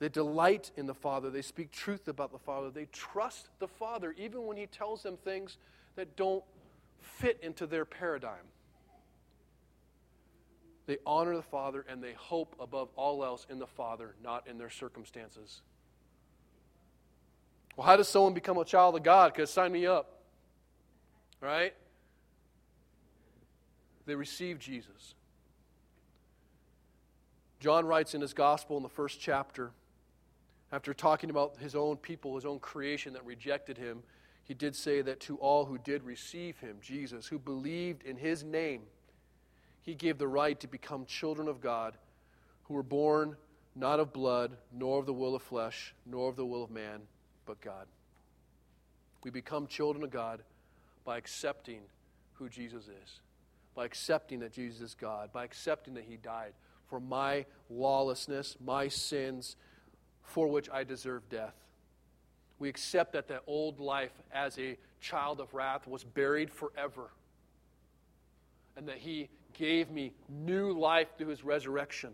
They 0.00 0.10
delight 0.10 0.70
in 0.76 0.86
the 0.86 0.94
Father. 0.94 1.30
They 1.30 1.40
speak 1.40 1.72
truth 1.72 2.08
about 2.08 2.30
the 2.30 2.38
Father. 2.38 2.70
They 2.70 2.88
trust 2.92 3.48
the 3.58 3.68
Father 3.68 4.14
even 4.18 4.44
when 4.44 4.58
He 4.58 4.66
tells 4.66 5.02
them 5.02 5.16
things 5.16 5.56
that 5.96 6.14
don't 6.14 6.44
fit 7.00 7.40
into 7.42 7.66
their 7.66 7.86
paradigm. 7.86 8.44
They 10.86 10.98
honor 11.06 11.34
the 11.34 11.42
Father 11.42 11.84
and 11.88 12.02
they 12.02 12.12
hope 12.12 12.54
above 12.60 12.88
all 12.96 13.24
else 13.24 13.46
in 13.48 13.58
the 13.58 13.66
Father, 13.66 14.14
not 14.22 14.46
in 14.46 14.58
their 14.58 14.70
circumstances. 14.70 15.62
Well, 17.76 17.86
how 17.86 17.96
does 17.96 18.08
someone 18.08 18.34
become 18.34 18.58
a 18.58 18.64
child 18.64 18.94
of 18.94 19.02
God? 19.02 19.32
Because 19.32 19.50
sign 19.50 19.72
me 19.72 19.86
up. 19.86 20.20
Right? 21.40 21.74
They 24.06 24.14
receive 24.14 24.58
Jesus. 24.58 25.14
John 27.60 27.86
writes 27.86 28.14
in 28.14 28.20
his 28.20 28.34
gospel 28.34 28.76
in 28.76 28.82
the 28.82 28.90
first 28.90 29.20
chapter, 29.20 29.70
after 30.70 30.92
talking 30.92 31.30
about 31.30 31.56
his 31.58 31.74
own 31.74 31.96
people, 31.96 32.34
his 32.34 32.44
own 32.44 32.58
creation 32.58 33.14
that 33.14 33.24
rejected 33.24 33.78
him, 33.78 34.02
he 34.42 34.52
did 34.52 34.76
say 34.76 35.00
that 35.00 35.20
to 35.20 35.36
all 35.36 35.64
who 35.64 35.78
did 35.78 36.02
receive 36.02 36.58
him, 36.58 36.76
Jesus, 36.82 37.26
who 37.26 37.38
believed 37.38 38.02
in 38.02 38.16
his 38.16 38.44
name, 38.44 38.82
he 39.84 39.94
gave 39.94 40.18
the 40.18 40.28
right 40.28 40.58
to 40.60 40.66
become 40.66 41.06
children 41.06 41.46
of 41.46 41.60
God, 41.60 41.94
who 42.64 42.74
were 42.74 42.82
born 42.82 43.36
not 43.76 44.00
of 44.00 44.12
blood, 44.12 44.56
nor 44.72 44.98
of 44.98 45.06
the 45.06 45.12
will 45.12 45.34
of 45.34 45.42
flesh, 45.42 45.94
nor 46.04 46.28
of 46.28 46.36
the 46.36 46.44
will 46.44 46.64
of 46.64 46.70
man, 46.70 47.02
but 47.46 47.60
God. 47.60 47.86
We 49.22 49.30
become 49.30 49.68
children 49.68 50.02
of 50.02 50.10
God 50.10 50.42
by 51.04 51.16
accepting 51.16 51.80
who 52.34 52.48
Jesus 52.48 52.84
is 52.84 53.20
by 53.74 53.84
accepting 53.84 54.40
that 54.40 54.52
Jesus 54.52 54.80
is 54.80 54.94
God, 54.94 55.32
by 55.32 55.44
accepting 55.44 55.94
that 55.94 56.04
He 56.04 56.16
died 56.16 56.52
for 56.88 57.00
my 57.00 57.44
lawlessness, 57.68 58.56
my 58.64 58.88
sins, 58.88 59.56
for 60.22 60.46
which 60.46 60.70
I 60.70 60.84
deserve 60.84 61.28
death. 61.28 61.54
We 62.58 62.68
accept 62.68 63.12
that 63.14 63.28
that 63.28 63.42
old 63.46 63.80
life 63.80 64.12
as 64.32 64.58
a 64.58 64.76
child 65.00 65.40
of 65.40 65.52
wrath 65.54 65.86
was 65.88 66.04
buried 66.04 66.50
forever, 66.50 67.10
and 68.76 68.88
that 68.88 68.98
He 68.98 69.28
gave 69.54 69.90
me 69.90 70.12
new 70.28 70.72
life 70.72 71.08
through 71.16 71.28
His 71.28 71.44
resurrection. 71.44 72.10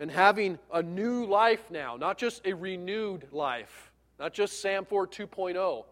And 0.00 0.10
having 0.10 0.58
a 0.72 0.82
new 0.82 1.26
life 1.26 1.70
now, 1.70 1.96
not 1.96 2.18
just 2.18 2.46
a 2.46 2.52
renewed 2.54 3.28
life, 3.30 3.92
not 4.18 4.32
just 4.32 4.60
Sam 4.60 4.84
Ford 4.84 5.12
2.0, 5.12 5.84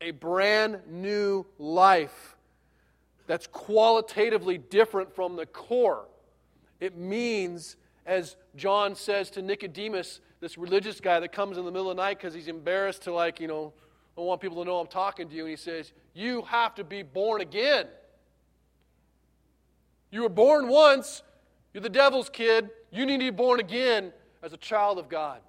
a 0.00 0.10
brand 0.10 0.80
new 0.88 1.46
life 1.58 2.36
that's 3.26 3.46
qualitatively 3.46 4.58
different 4.58 5.14
from 5.14 5.36
the 5.36 5.46
core. 5.46 6.06
It 6.80 6.96
means, 6.96 7.76
as 8.04 8.36
John 8.56 8.94
says 8.94 9.30
to 9.30 9.42
Nicodemus, 9.42 10.20
this 10.40 10.58
religious 10.58 11.00
guy 11.00 11.20
that 11.20 11.32
comes 11.32 11.56
in 11.56 11.64
the 11.64 11.70
middle 11.70 11.90
of 11.90 11.96
the 11.96 12.02
night 12.02 12.18
because 12.18 12.34
he's 12.34 12.48
embarrassed 12.48 13.02
to, 13.02 13.12
like, 13.12 13.38
you 13.38 13.46
know, 13.46 13.72
I 14.18 14.20
want 14.20 14.40
people 14.40 14.62
to 14.62 14.68
know 14.68 14.78
I'm 14.78 14.88
talking 14.88 15.28
to 15.28 15.34
you. 15.34 15.42
And 15.42 15.50
he 15.50 15.56
says, 15.56 15.92
You 16.14 16.42
have 16.42 16.74
to 16.74 16.84
be 16.84 17.02
born 17.02 17.40
again. 17.40 17.86
You 20.12 20.22
were 20.22 20.28
born 20.28 20.68
once. 20.68 21.24
You're 21.74 21.82
the 21.82 21.88
devil's 21.88 22.28
kid. 22.28 22.70
You 22.92 23.06
need 23.06 23.18
to 23.18 23.24
be 23.24 23.30
born 23.30 23.58
again 23.58 24.12
as 24.42 24.52
a 24.52 24.58
child 24.58 24.98
of 24.98 25.08
God. 25.08 25.40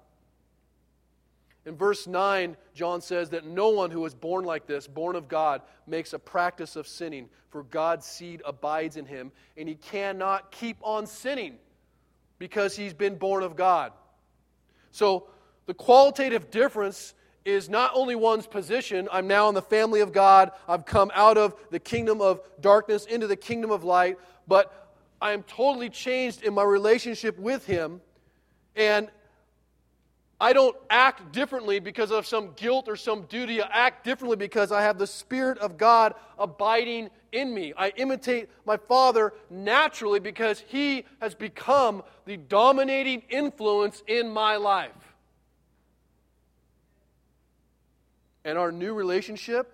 In 1.66 1.76
verse 1.76 2.06
9, 2.06 2.56
John 2.74 3.00
says 3.00 3.30
that 3.30 3.46
no 3.46 3.68
one 3.68 3.90
who 3.90 4.04
is 4.04 4.14
born 4.14 4.44
like 4.44 4.66
this, 4.66 4.86
born 4.86 5.16
of 5.16 5.28
God, 5.28 5.62
makes 5.86 6.12
a 6.12 6.18
practice 6.18 6.76
of 6.76 6.86
sinning, 6.88 7.28
for 7.50 7.62
God's 7.62 8.06
seed 8.06 8.42
abides 8.44 8.96
in 8.96 9.06
him, 9.06 9.32
and 9.56 9.68
he 9.68 9.74
cannot 9.76 10.50
keep 10.50 10.76
on 10.82 11.06
sinning 11.06 11.56
because 12.38 12.76
he's 12.76 12.92
been 12.92 13.16
born 13.16 13.42
of 13.42 13.56
God. 13.56 13.92
So 14.90 15.28
the 15.66 15.74
qualitative 15.74 16.50
difference 16.50 17.14
is 17.44 17.68
not 17.68 17.90
only 17.94 18.14
one's 18.14 18.46
position, 18.46 19.08
I'm 19.12 19.26
now 19.26 19.48
in 19.48 19.54
the 19.54 19.62
family 19.62 20.00
of 20.00 20.12
God, 20.12 20.50
I've 20.66 20.86
come 20.86 21.10
out 21.14 21.38
of 21.38 21.54
the 21.70 21.78
kingdom 21.78 22.20
of 22.20 22.40
darkness 22.60 23.04
into 23.06 23.26
the 23.26 23.36
kingdom 23.36 23.70
of 23.70 23.84
light, 23.84 24.18
but 24.46 24.90
I 25.20 25.32
am 25.32 25.42
totally 25.44 25.90
changed 25.90 26.42
in 26.42 26.54
my 26.54 26.62
relationship 26.62 27.38
with 27.38 27.66
him. 27.66 28.00
And 28.76 29.08
I 30.40 30.52
don't 30.52 30.76
act 30.90 31.32
differently 31.32 31.78
because 31.78 32.10
of 32.10 32.26
some 32.26 32.52
guilt 32.56 32.88
or 32.88 32.96
some 32.96 33.22
duty. 33.22 33.62
I 33.62 33.68
act 33.72 34.04
differently 34.04 34.36
because 34.36 34.72
I 34.72 34.82
have 34.82 34.98
the 34.98 35.06
Spirit 35.06 35.58
of 35.58 35.78
God 35.78 36.14
abiding 36.38 37.08
in 37.32 37.54
me. 37.54 37.72
I 37.76 37.90
imitate 37.96 38.50
my 38.66 38.76
Father 38.76 39.32
naturally 39.48 40.20
because 40.20 40.60
He 40.60 41.04
has 41.20 41.34
become 41.34 42.02
the 42.26 42.36
dominating 42.36 43.22
influence 43.30 44.02
in 44.06 44.28
my 44.28 44.56
life. 44.56 44.90
And 48.44 48.58
our 48.58 48.72
new 48.72 48.92
relationship 48.92 49.72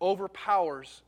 overpowers 0.00 1.02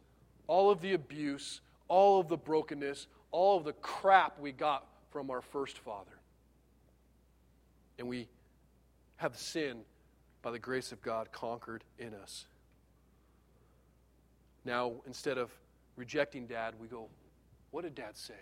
all 0.47 0.71
of 0.71 0.81
the 0.81 0.95
abuse, 0.95 1.61
all 1.89 2.21
of 2.21 2.29
the 2.29 2.37
brokenness, 2.37 3.07
all 3.31 3.59
of 3.59 3.65
the 3.65 3.73
crap 3.75 4.39
we 4.39 4.53
got 4.53 4.87
from 5.11 5.31
our 5.31 5.43
first 5.43 5.79
father. 5.79 6.19
And 7.99 8.09
we 8.09 8.29
have 9.17 9.37
sin, 9.37 9.81
by 10.43 10.53
the 10.53 10.59
grace 10.59 10.93
of 10.93 11.03
God, 11.03 11.33
conquered 11.33 11.83
in 11.99 12.15
us. 12.15 12.47
Now, 14.65 14.93
instead 15.07 15.39
of 15.39 15.51
rejecting 15.97 16.47
dad, 16.47 16.75
we 16.79 16.87
go, 16.87 17.09
What 17.71 17.83
did 17.83 17.95
dad 17.95 18.17
say? 18.17 18.35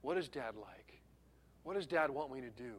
What 0.00 0.16
is 0.16 0.28
dad 0.28 0.54
like? 0.56 1.00
What 1.64 1.74
does 1.74 1.86
dad 1.86 2.10
want 2.10 2.32
me 2.32 2.40
to 2.40 2.50
do? 2.50 2.74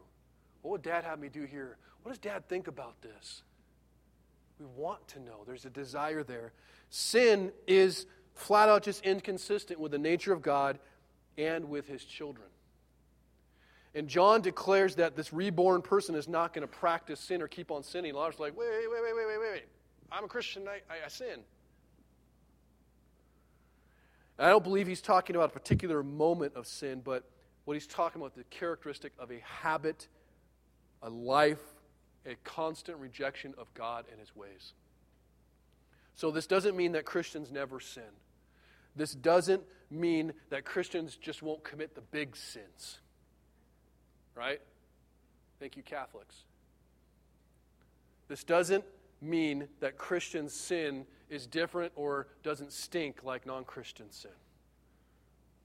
What 0.61 0.71
would 0.71 0.81
dad 0.81 1.03
have 1.03 1.19
me 1.19 1.29
do 1.29 1.43
here? 1.43 1.77
What 2.01 2.11
does 2.11 2.17
dad 2.17 2.47
think 2.47 2.67
about 2.67 3.01
this? 3.01 3.43
We 4.59 4.65
want 4.65 5.07
to 5.09 5.19
know. 5.19 5.43
There's 5.45 5.65
a 5.65 5.69
desire 5.69 6.23
there. 6.23 6.53
Sin 6.89 7.51
is 7.67 8.07
flat 8.39 8.69
out 8.69 8.83
just 8.83 9.03
inconsistent 9.05 9.79
with 9.79 9.91
the 9.91 9.97
nature 9.97 10.33
of 10.33 10.41
God 10.41 10.79
and 11.37 11.69
with 11.69 11.87
his 11.87 12.03
children. 12.03 12.47
And 13.95 14.07
John 14.07 14.41
declares 14.41 14.95
that 14.95 15.15
this 15.15 15.33
reborn 15.33 15.81
person 15.81 16.15
is 16.15 16.27
not 16.27 16.53
going 16.53 16.67
to 16.67 16.73
practice 16.73 17.19
sin 17.19 17.41
or 17.41 17.47
keep 17.47 17.71
on 17.71 17.83
sinning. 17.83 18.13
A 18.13 18.17
lot 18.17 18.33
of 18.33 18.39
like, 18.39 18.57
wait, 18.57 18.69
wait, 18.69 18.91
wait, 18.91 19.01
wait, 19.03 19.15
wait, 19.15 19.39
wait, 19.39 19.51
wait. 19.51 19.63
I'm 20.11 20.23
a 20.23 20.27
Christian, 20.27 20.67
I, 20.67 20.81
I, 20.91 21.05
I 21.05 21.07
sin. 21.07 21.39
I 24.37 24.49
don't 24.49 24.63
believe 24.63 24.87
he's 24.87 25.01
talking 25.01 25.35
about 25.35 25.49
a 25.49 25.53
particular 25.53 26.01
moment 26.01 26.55
of 26.55 26.65
sin, 26.65 27.01
but 27.03 27.23
what 27.65 27.73
he's 27.73 27.87
talking 27.87 28.21
about 28.21 28.35
the 28.35 28.45
characteristic 28.45 29.11
of 29.19 29.31
a 29.31 29.39
habit, 29.43 30.07
a 31.03 31.09
life, 31.09 31.59
a 32.25 32.35
constant 32.43 32.97
rejection 32.99 33.53
of 33.57 33.73
God 33.73 34.05
and 34.11 34.19
his 34.19 34.35
ways. 34.35 34.73
So 36.15 36.31
this 36.31 36.47
doesn't 36.47 36.75
mean 36.75 36.93
that 36.93 37.05
Christians 37.05 37.51
never 37.51 37.79
sin. 37.79 38.03
This 38.95 39.13
doesn't 39.13 39.63
mean 39.89 40.33
that 40.49 40.65
Christians 40.65 41.15
just 41.15 41.41
won't 41.41 41.63
commit 41.63 41.95
the 41.95 42.01
big 42.01 42.35
sins. 42.35 42.99
Right? 44.35 44.61
Thank 45.59 45.75
you, 45.75 45.83
Catholics. 45.83 46.43
This 48.27 48.43
doesn't 48.43 48.83
mean 49.21 49.67
that 49.79 49.97
Christian 49.97 50.47
sin 50.49 51.05
is 51.29 51.45
different 51.47 51.91
or 51.95 52.27
doesn't 52.43 52.71
stink 52.71 53.23
like 53.23 53.45
non 53.45 53.63
Christian 53.65 54.11
sin. 54.11 54.31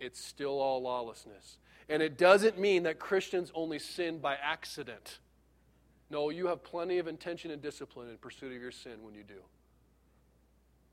It's 0.01 0.23
still 0.23 0.61
all 0.61 0.83
lawlessness. 0.83 1.59
And 1.89 2.03
it 2.03 2.19
doesn't 2.19 2.59
mean 2.59 2.85
that 2.85 2.99
Christians 2.99 3.53
only 3.55 3.79
sin 3.79 4.19
by 4.19 4.37
accident. 4.37 5.19
No, 6.11 6.31
you 6.31 6.47
have 6.47 6.65
plenty 6.65 6.99
of 6.99 7.07
intention 7.07 7.51
and 7.51 7.61
discipline 7.61 8.09
in 8.09 8.17
pursuit 8.17 8.55
of 8.55 8.61
your 8.61 8.71
sin 8.71 9.03
when 9.03 9.15
you 9.15 9.23
do. 9.23 9.43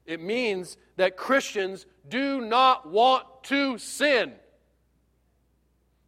It 0.05 0.21
means 0.21 0.77
that 0.97 1.17
Christians 1.17 1.85
do 2.07 2.41
not 2.41 2.89
want 2.89 3.25
to 3.43 3.77
sin. 3.77 4.33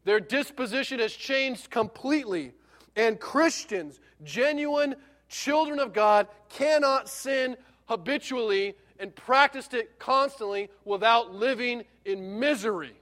Their 0.03 0.19
disposition 0.19 0.99
has 0.99 1.13
changed 1.13 1.69
completely. 1.69 2.53
And 2.95 3.19
Christians, 3.19 3.99
genuine 4.23 4.95
children 5.29 5.79
of 5.79 5.93
God, 5.93 6.27
cannot 6.49 7.09
sin 7.09 7.57
habitually 7.85 8.75
and 8.99 9.15
practice 9.15 9.69
it 9.73 9.99
constantly 9.99 10.69
without 10.85 11.33
living 11.33 11.83
in 12.05 12.39
misery. 12.39 12.93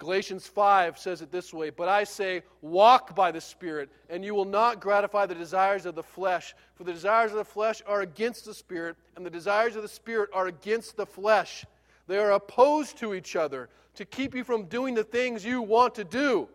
Galatians 0.00 0.46
5 0.46 0.98
says 0.98 1.20
it 1.20 1.30
this 1.30 1.52
way 1.52 1.68
But 1.68 1.88
I 1.88 2.04
say, 2.04 2.42
walk 2.62 3.14
by 3.14 3.30
the 3.30 3.40
Spirit, 3.40 3.90
and 4.08 4.24
you 4.24 4.34
will 4.34 4.46
not 4.46 4.80
gratify 4.80 5.26
the 5.26 5.34
desires 5.34 5.84
of 5.84 5.94
the 5.94 6.02
flesh. 6.02 6.54
For 6.74 6.84
the 6.84 6.92
desires 6.92 7.32
of 7.32 7.36
the 7.36 7.44
flesh 7.44 7.82
are 7.86 8.00
against 8.00 8.46
the 8.46 8.54
Spirit, 8.54 8.96
and 9.14 9.26
the 9.26 9.30
desires 9.30 9.76
of 9.76 9.82
the 9.82 9.88
Spirit 9.88 10.30
are 10.32 10.46
against 10.46 10.96
the 10.96 11.04
flesh. 11.04 11.66
They 12.06 12.16
are 12.16 12.32
opposed 12.32 12.96
to 12.98 13.12
each 13.12 13.36
other 13.36 13.68
to 13.96 14.06
keep 14.06 14.34
you 14.34 14.42
from 14.42 14.64
doing 14.64 14.94
the 14.94 15.04
things 15.04 15.44
you 15.44 15.60
want 15.60 15.94
to 15.96 16.04
do. 16.04 16.48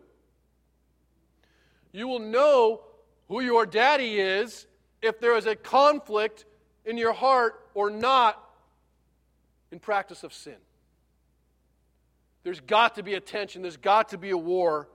You 1.91 2.07
will 2.07 2.19
know 2.19 2.81
who 3.27 3.41
your 3.41 3.67
daddy 3.67 4.19
is 4.19 4.65
if 5.03 5.19
there 5.19 5.37
is 5.37 5.45
a 5.45 5.55
conflict 5.55 6.45
in 6.83 6.97
your 6.97 7.13
heart 7.13 7.63
or 7.75 7.91
not 7.91 8.43
in 9.71 9.77
practice 9.77 10.23
of 10.23 10.33
sin. 10.33 10.57
There's 12.45 12.59
got 12.59 12.93
to 12.95 13.03
be 13.03 13.15
a 13.15 13.19
tension, 13.19 13.63
there's 13.63 13.75
got 13.75 14.09
to 14.09 14.19
be 14.19 14.29
a 14.29 14.37
war. 14.37 14.87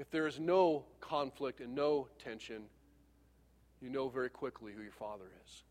If 0.00 0.10
there 0.10 0.26
is 0.26 0.40
no 0.40 0.84
conflict 1.00 1.60
and 1.60 1.76
no 1.76 2.08
tension, 2.18 2.64
you 3.80 3.88
know 3.88 4.08
very 4.08 4.28
quickly 4.28 4.72
who 4.72 4.82
your 4.82 4.90
father 4.90 5.26
is. 5.46 5.62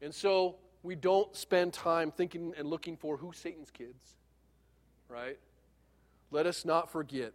And 0.00 0.14
so 0.14 0.54
we 0.84 0.94
don't 0.94 1.34
spend 1.34 1.72
time 1.72 2.12
thinking 2.12 2.54
and 2.56 2.68
looking 2.68 2.96
for 2.96 3.16
who 3.16 3.32
Satan's 3.32 3.72
kids, 3.72 4.14
right? 5.08 5.36
Let 6.30 6.46
us 6.46 6.64
not 6.64 6.92
forget 6.92 7.32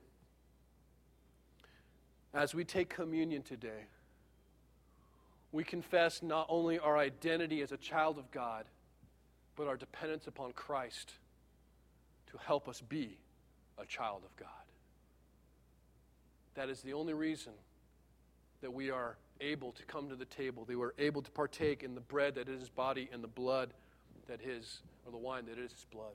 as 2.33 2.55
we 2.55 2.63
take 2.63 2.87
communion 2.87 3.41
today, 3.41 3.87
we 5.51 5.65
confess 5.65 6.23
not 6.23 6.45
only 6.47 6.79
our 6.79 6.97
identity 6.97 7.61
as 7.61 7.73
a 7.73 7.77
child 7.77 8.17
of 8.17 8.31
God, 8.31 8.63
but 9.57 9.67
our 9.67 9.75
dependence 9.75 10.27
upon 10.27 10.53
Christ 10.53 11.13
to 12.31 12.37
help 12.37 12.69
us 12.69 12.79
be 12.79 13.17
a 13.77 13.85
child 13.85 14.21
of 14.23 14.35
God. 14.37 14.49
That 16.55 16.69
is 16.69 16.81
the 16.81 16.93
only 16.93 17.13
reason 17.13 17.53
that 18.61 18.71
we 18.71 18.89
are 18.89 19.17
able 19.41 19.71
to 19.73 19.83
come 19.83 20.09
to 20.09 20.15
the 20.15 20.25
table. 20.25 20.63
that 20.65 20.77
we 20.77 20.83
are 20.83 20.93
able 20.97 21.21
to 21.21 21.31
partake 21.31 21.83
in 21.83 21.95
the 21.95 22.01
bread 22.01 22.35
that 22.35 22.47
is 22.47 22.61
his 22.61 22.69
body 22.69 23.09
and 23.11 23.23
the 23.23 23.27
blood 23.27 23.69
that 24.27 24.41
is, 24.41 24.81
or 25.05 25.11
the 25.11 25.17
wine 25.17 25.45
that 25.45 25.57
is 25.57 25.71
his 25.71 25.85
blood. 25.91 26.13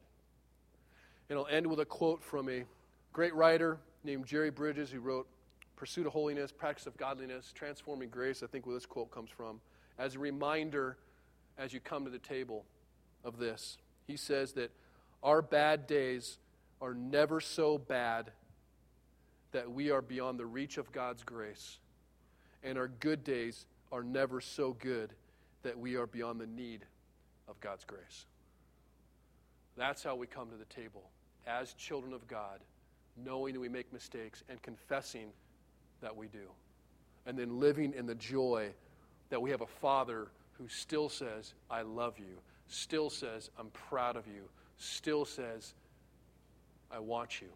And 1.28 1.38
I'll 1.38 1.46
end 1.46 1.66
with 1.66 1.80
a 1.80 1.84
quote 1.84 2.22
from 2.22 2.48
a 2.48 2.64
great 3.12 3.34
writer 3.34 3.78
named 4.04 4.26
Jerry 4.26 4.50
Bridges 4.50 4.90
who 4.90 5.00
wrote 5.00 5.26
Pursuit 5.76 6.06
of 6.06 6.12
Holiness, 6.12 6.52
Practice 6.52 6.86
of 6.86 6.96
Godliness, 6.96 7.52
Transforming 7.54 8.08
Grace. 8.08 8.42
I 8.42 8.46
think 8.46 8.66
where 8.66 8.74
this 8.74 8.86
quote 8.86 9.10
comes 9.10 9.30
from. 9.30 9.60
As 9.98 10.16
a 10.16 10.18
reminder 10.18 10.96
as 11.58 11.72
you 11.72 11.80
come 11.80 12.04
to 12.04 12.10
the 12.10 12.18
table 12.18 12.64
of 13.24 13.38
this. 13.38 13.78
He 14.06 14.16
says 14.16 14.52
that 14.52 14.70
our 15.22 15.42
bad 15.42 15.86
days 15.86 16.38
are 16.80 16.94
never 16.94 17.40
so 17.40 17.78
bad 17.78 18.30
that 19.52 19.70
we 19.70 19.90
are 19.90 20.02
beyond 20.02 20.38
the 20.38 20.46
reach 20.46 20.78
of 20.78 20.90
God's 20.92 21.22
grace, 21.22 21.78
and 22.64 22.78
our 22.78 22.88
good 22.88 23.22
days 23.22 23.66
are 23.92 24.02
never 24.02 24.40
so 24.40 24.72
good 24.72 25.12
that 25.62 25.78
we 25.78 25.96
are 25.96 26.06
beyond 26.06 26.40
the 26.40 26.46
need 26.46 26.84
of 27.48 27.60
God's 27.60 27.84
grace. 27.84 28.26
That's 29.76 30.02
how 30.02 30.16
we 30.16 30.26
come 30.26 30.50
to 30.50 30.56
the 30.56 30.64
table 30.64 31.10
as 31.46 31.72
children 31.74 32.12
of 32.12 32.26
God, 32.26 32.60
knowing 33.16 33.54
that 33.54 33.60
we 33.60 33.68
make 33.68 33.92
mistakes 33.92 34.42
and 34.48 34.60
confessing 34.62 35.28
that 36.00 36.16
we 36.16 36.26
do. 36.28 36.50
And 37.26 37.38
then 37.38 37.60
living 37.60 37.92
in 37.96 38.06
the 38.06 38.14
joy 38.14 38.70
that 39.30 39.40
we 39.40 39.50
have 39.50 39.60
a 39.60 39.66
Father 39.66 40.28
who 40.58 40.68
still 40.68 41.08
says, 41.08 41.54
I 41.70 41.82
love 41.82 42.18
you, 42.18 42.38
still 42.68 43.10
says, 43.10 43.50
I'm 43.58 43.68
proud 43.68 44.16
of 44.16 44.26
you, 44.26 44.48
still 44.76 45.24
says, 45.24 45.74
I 46.90 46.98
want 46.98 47.40
you. 47.40 47.48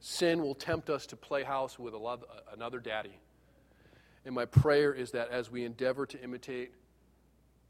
Sin 0.00 0.42
will 0.42 0.54
tempt 0.54 0.90
us 0.90 1.06
to 1.06 1.16
play 1.16 1.42
house 1.42 1.78
with 1.78 1.94
uh, 1.94 2.16
another 2.52 2.78
daddy. 2.78 3.18
And 4.24 4.34
my 4.34 4.44
prayer 4.44 4.92
is 4.92 5.10
that 5.12 5.30
as 5.30 5.50
we 5.50 5.64
endeavor 5.64 6.06
to 6.06 6.22
imitate 6.22 6.72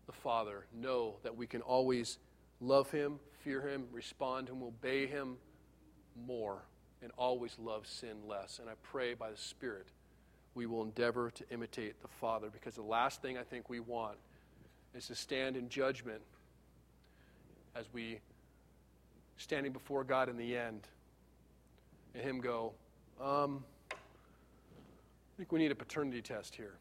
the 0.06 0.12
Father, 0.12 0.66
know 0.74 1.16
that 1.22 1.36
we 1.36 1.46
can 1.46 1.62
always 1.62 2.18
love 2.60 2.90
Him, 2.90 3.18
fear 3.42 3.66
Him, 3.66 3.84
respond 3.92 4.48
to 4.48 4.52
Him, 4.52 4.62
obey 4.62 5.06
Him 5.06 5.36
more, 6.26 6.64
and 7.02 7.12
always 7.16 7.56
love 7.58 7.86
sin 7.86 8.16
less. 8.26 8.58
And 8.58 8.68
I 8.68 8.74
pray 8.82 9.14
by 9.14 9.30
the 9.30 9.36
Spirit 9.36 9.86
we 10.54 10.66
will 10.66 10.82
endeavor 10.82 11.30
to 11.30 11.44
imitate 11.50 12.02
the 12.02 12.08
Father 12.08 12.48
because 12.50 12.74
the 12.74 12.82
last 12.82 13.22
thing 13.22 13.38
I 13.38 13.44
think 13.44 13.70
we 13.70 13.78
want 13.78 14.16
is 14.94 15.06
to 15.08 15.14
stand 15.14 15.56
in 15.56 15.68
judgment 15.68 16.20
as 17.74 17.86
we 17.92 18.18
standing 19.36 19.72
before 19.72 20.04
God 20.04 20.28
in 20.28 20.36
the 20.36 20.56
end 20.56 20.82
and 22.14 22.22
Him 22.22 22.40
go, 22.40 22.72
um, 23.20 23.64
I 23.92 23.94
think 25.36 25.52
we 25.52 25.58
need 25.58 25.70
a 25.70 25.76
paternity 25.76 26.20
test 26.20 26.54
here. 26.54 26.74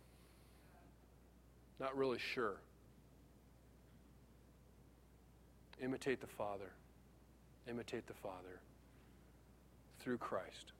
Not 1.79 1.95
really 1.95 2.17
sure. 2.17 2.55
Imitate 5.81 6.21
the 6.21 6.27
Father. 6.27 6.71
Imitate 7.69 8.07
the 8.07 8.15
Father 8.15 8.59
through 9.99 10.17
Christ. 10.17 10.71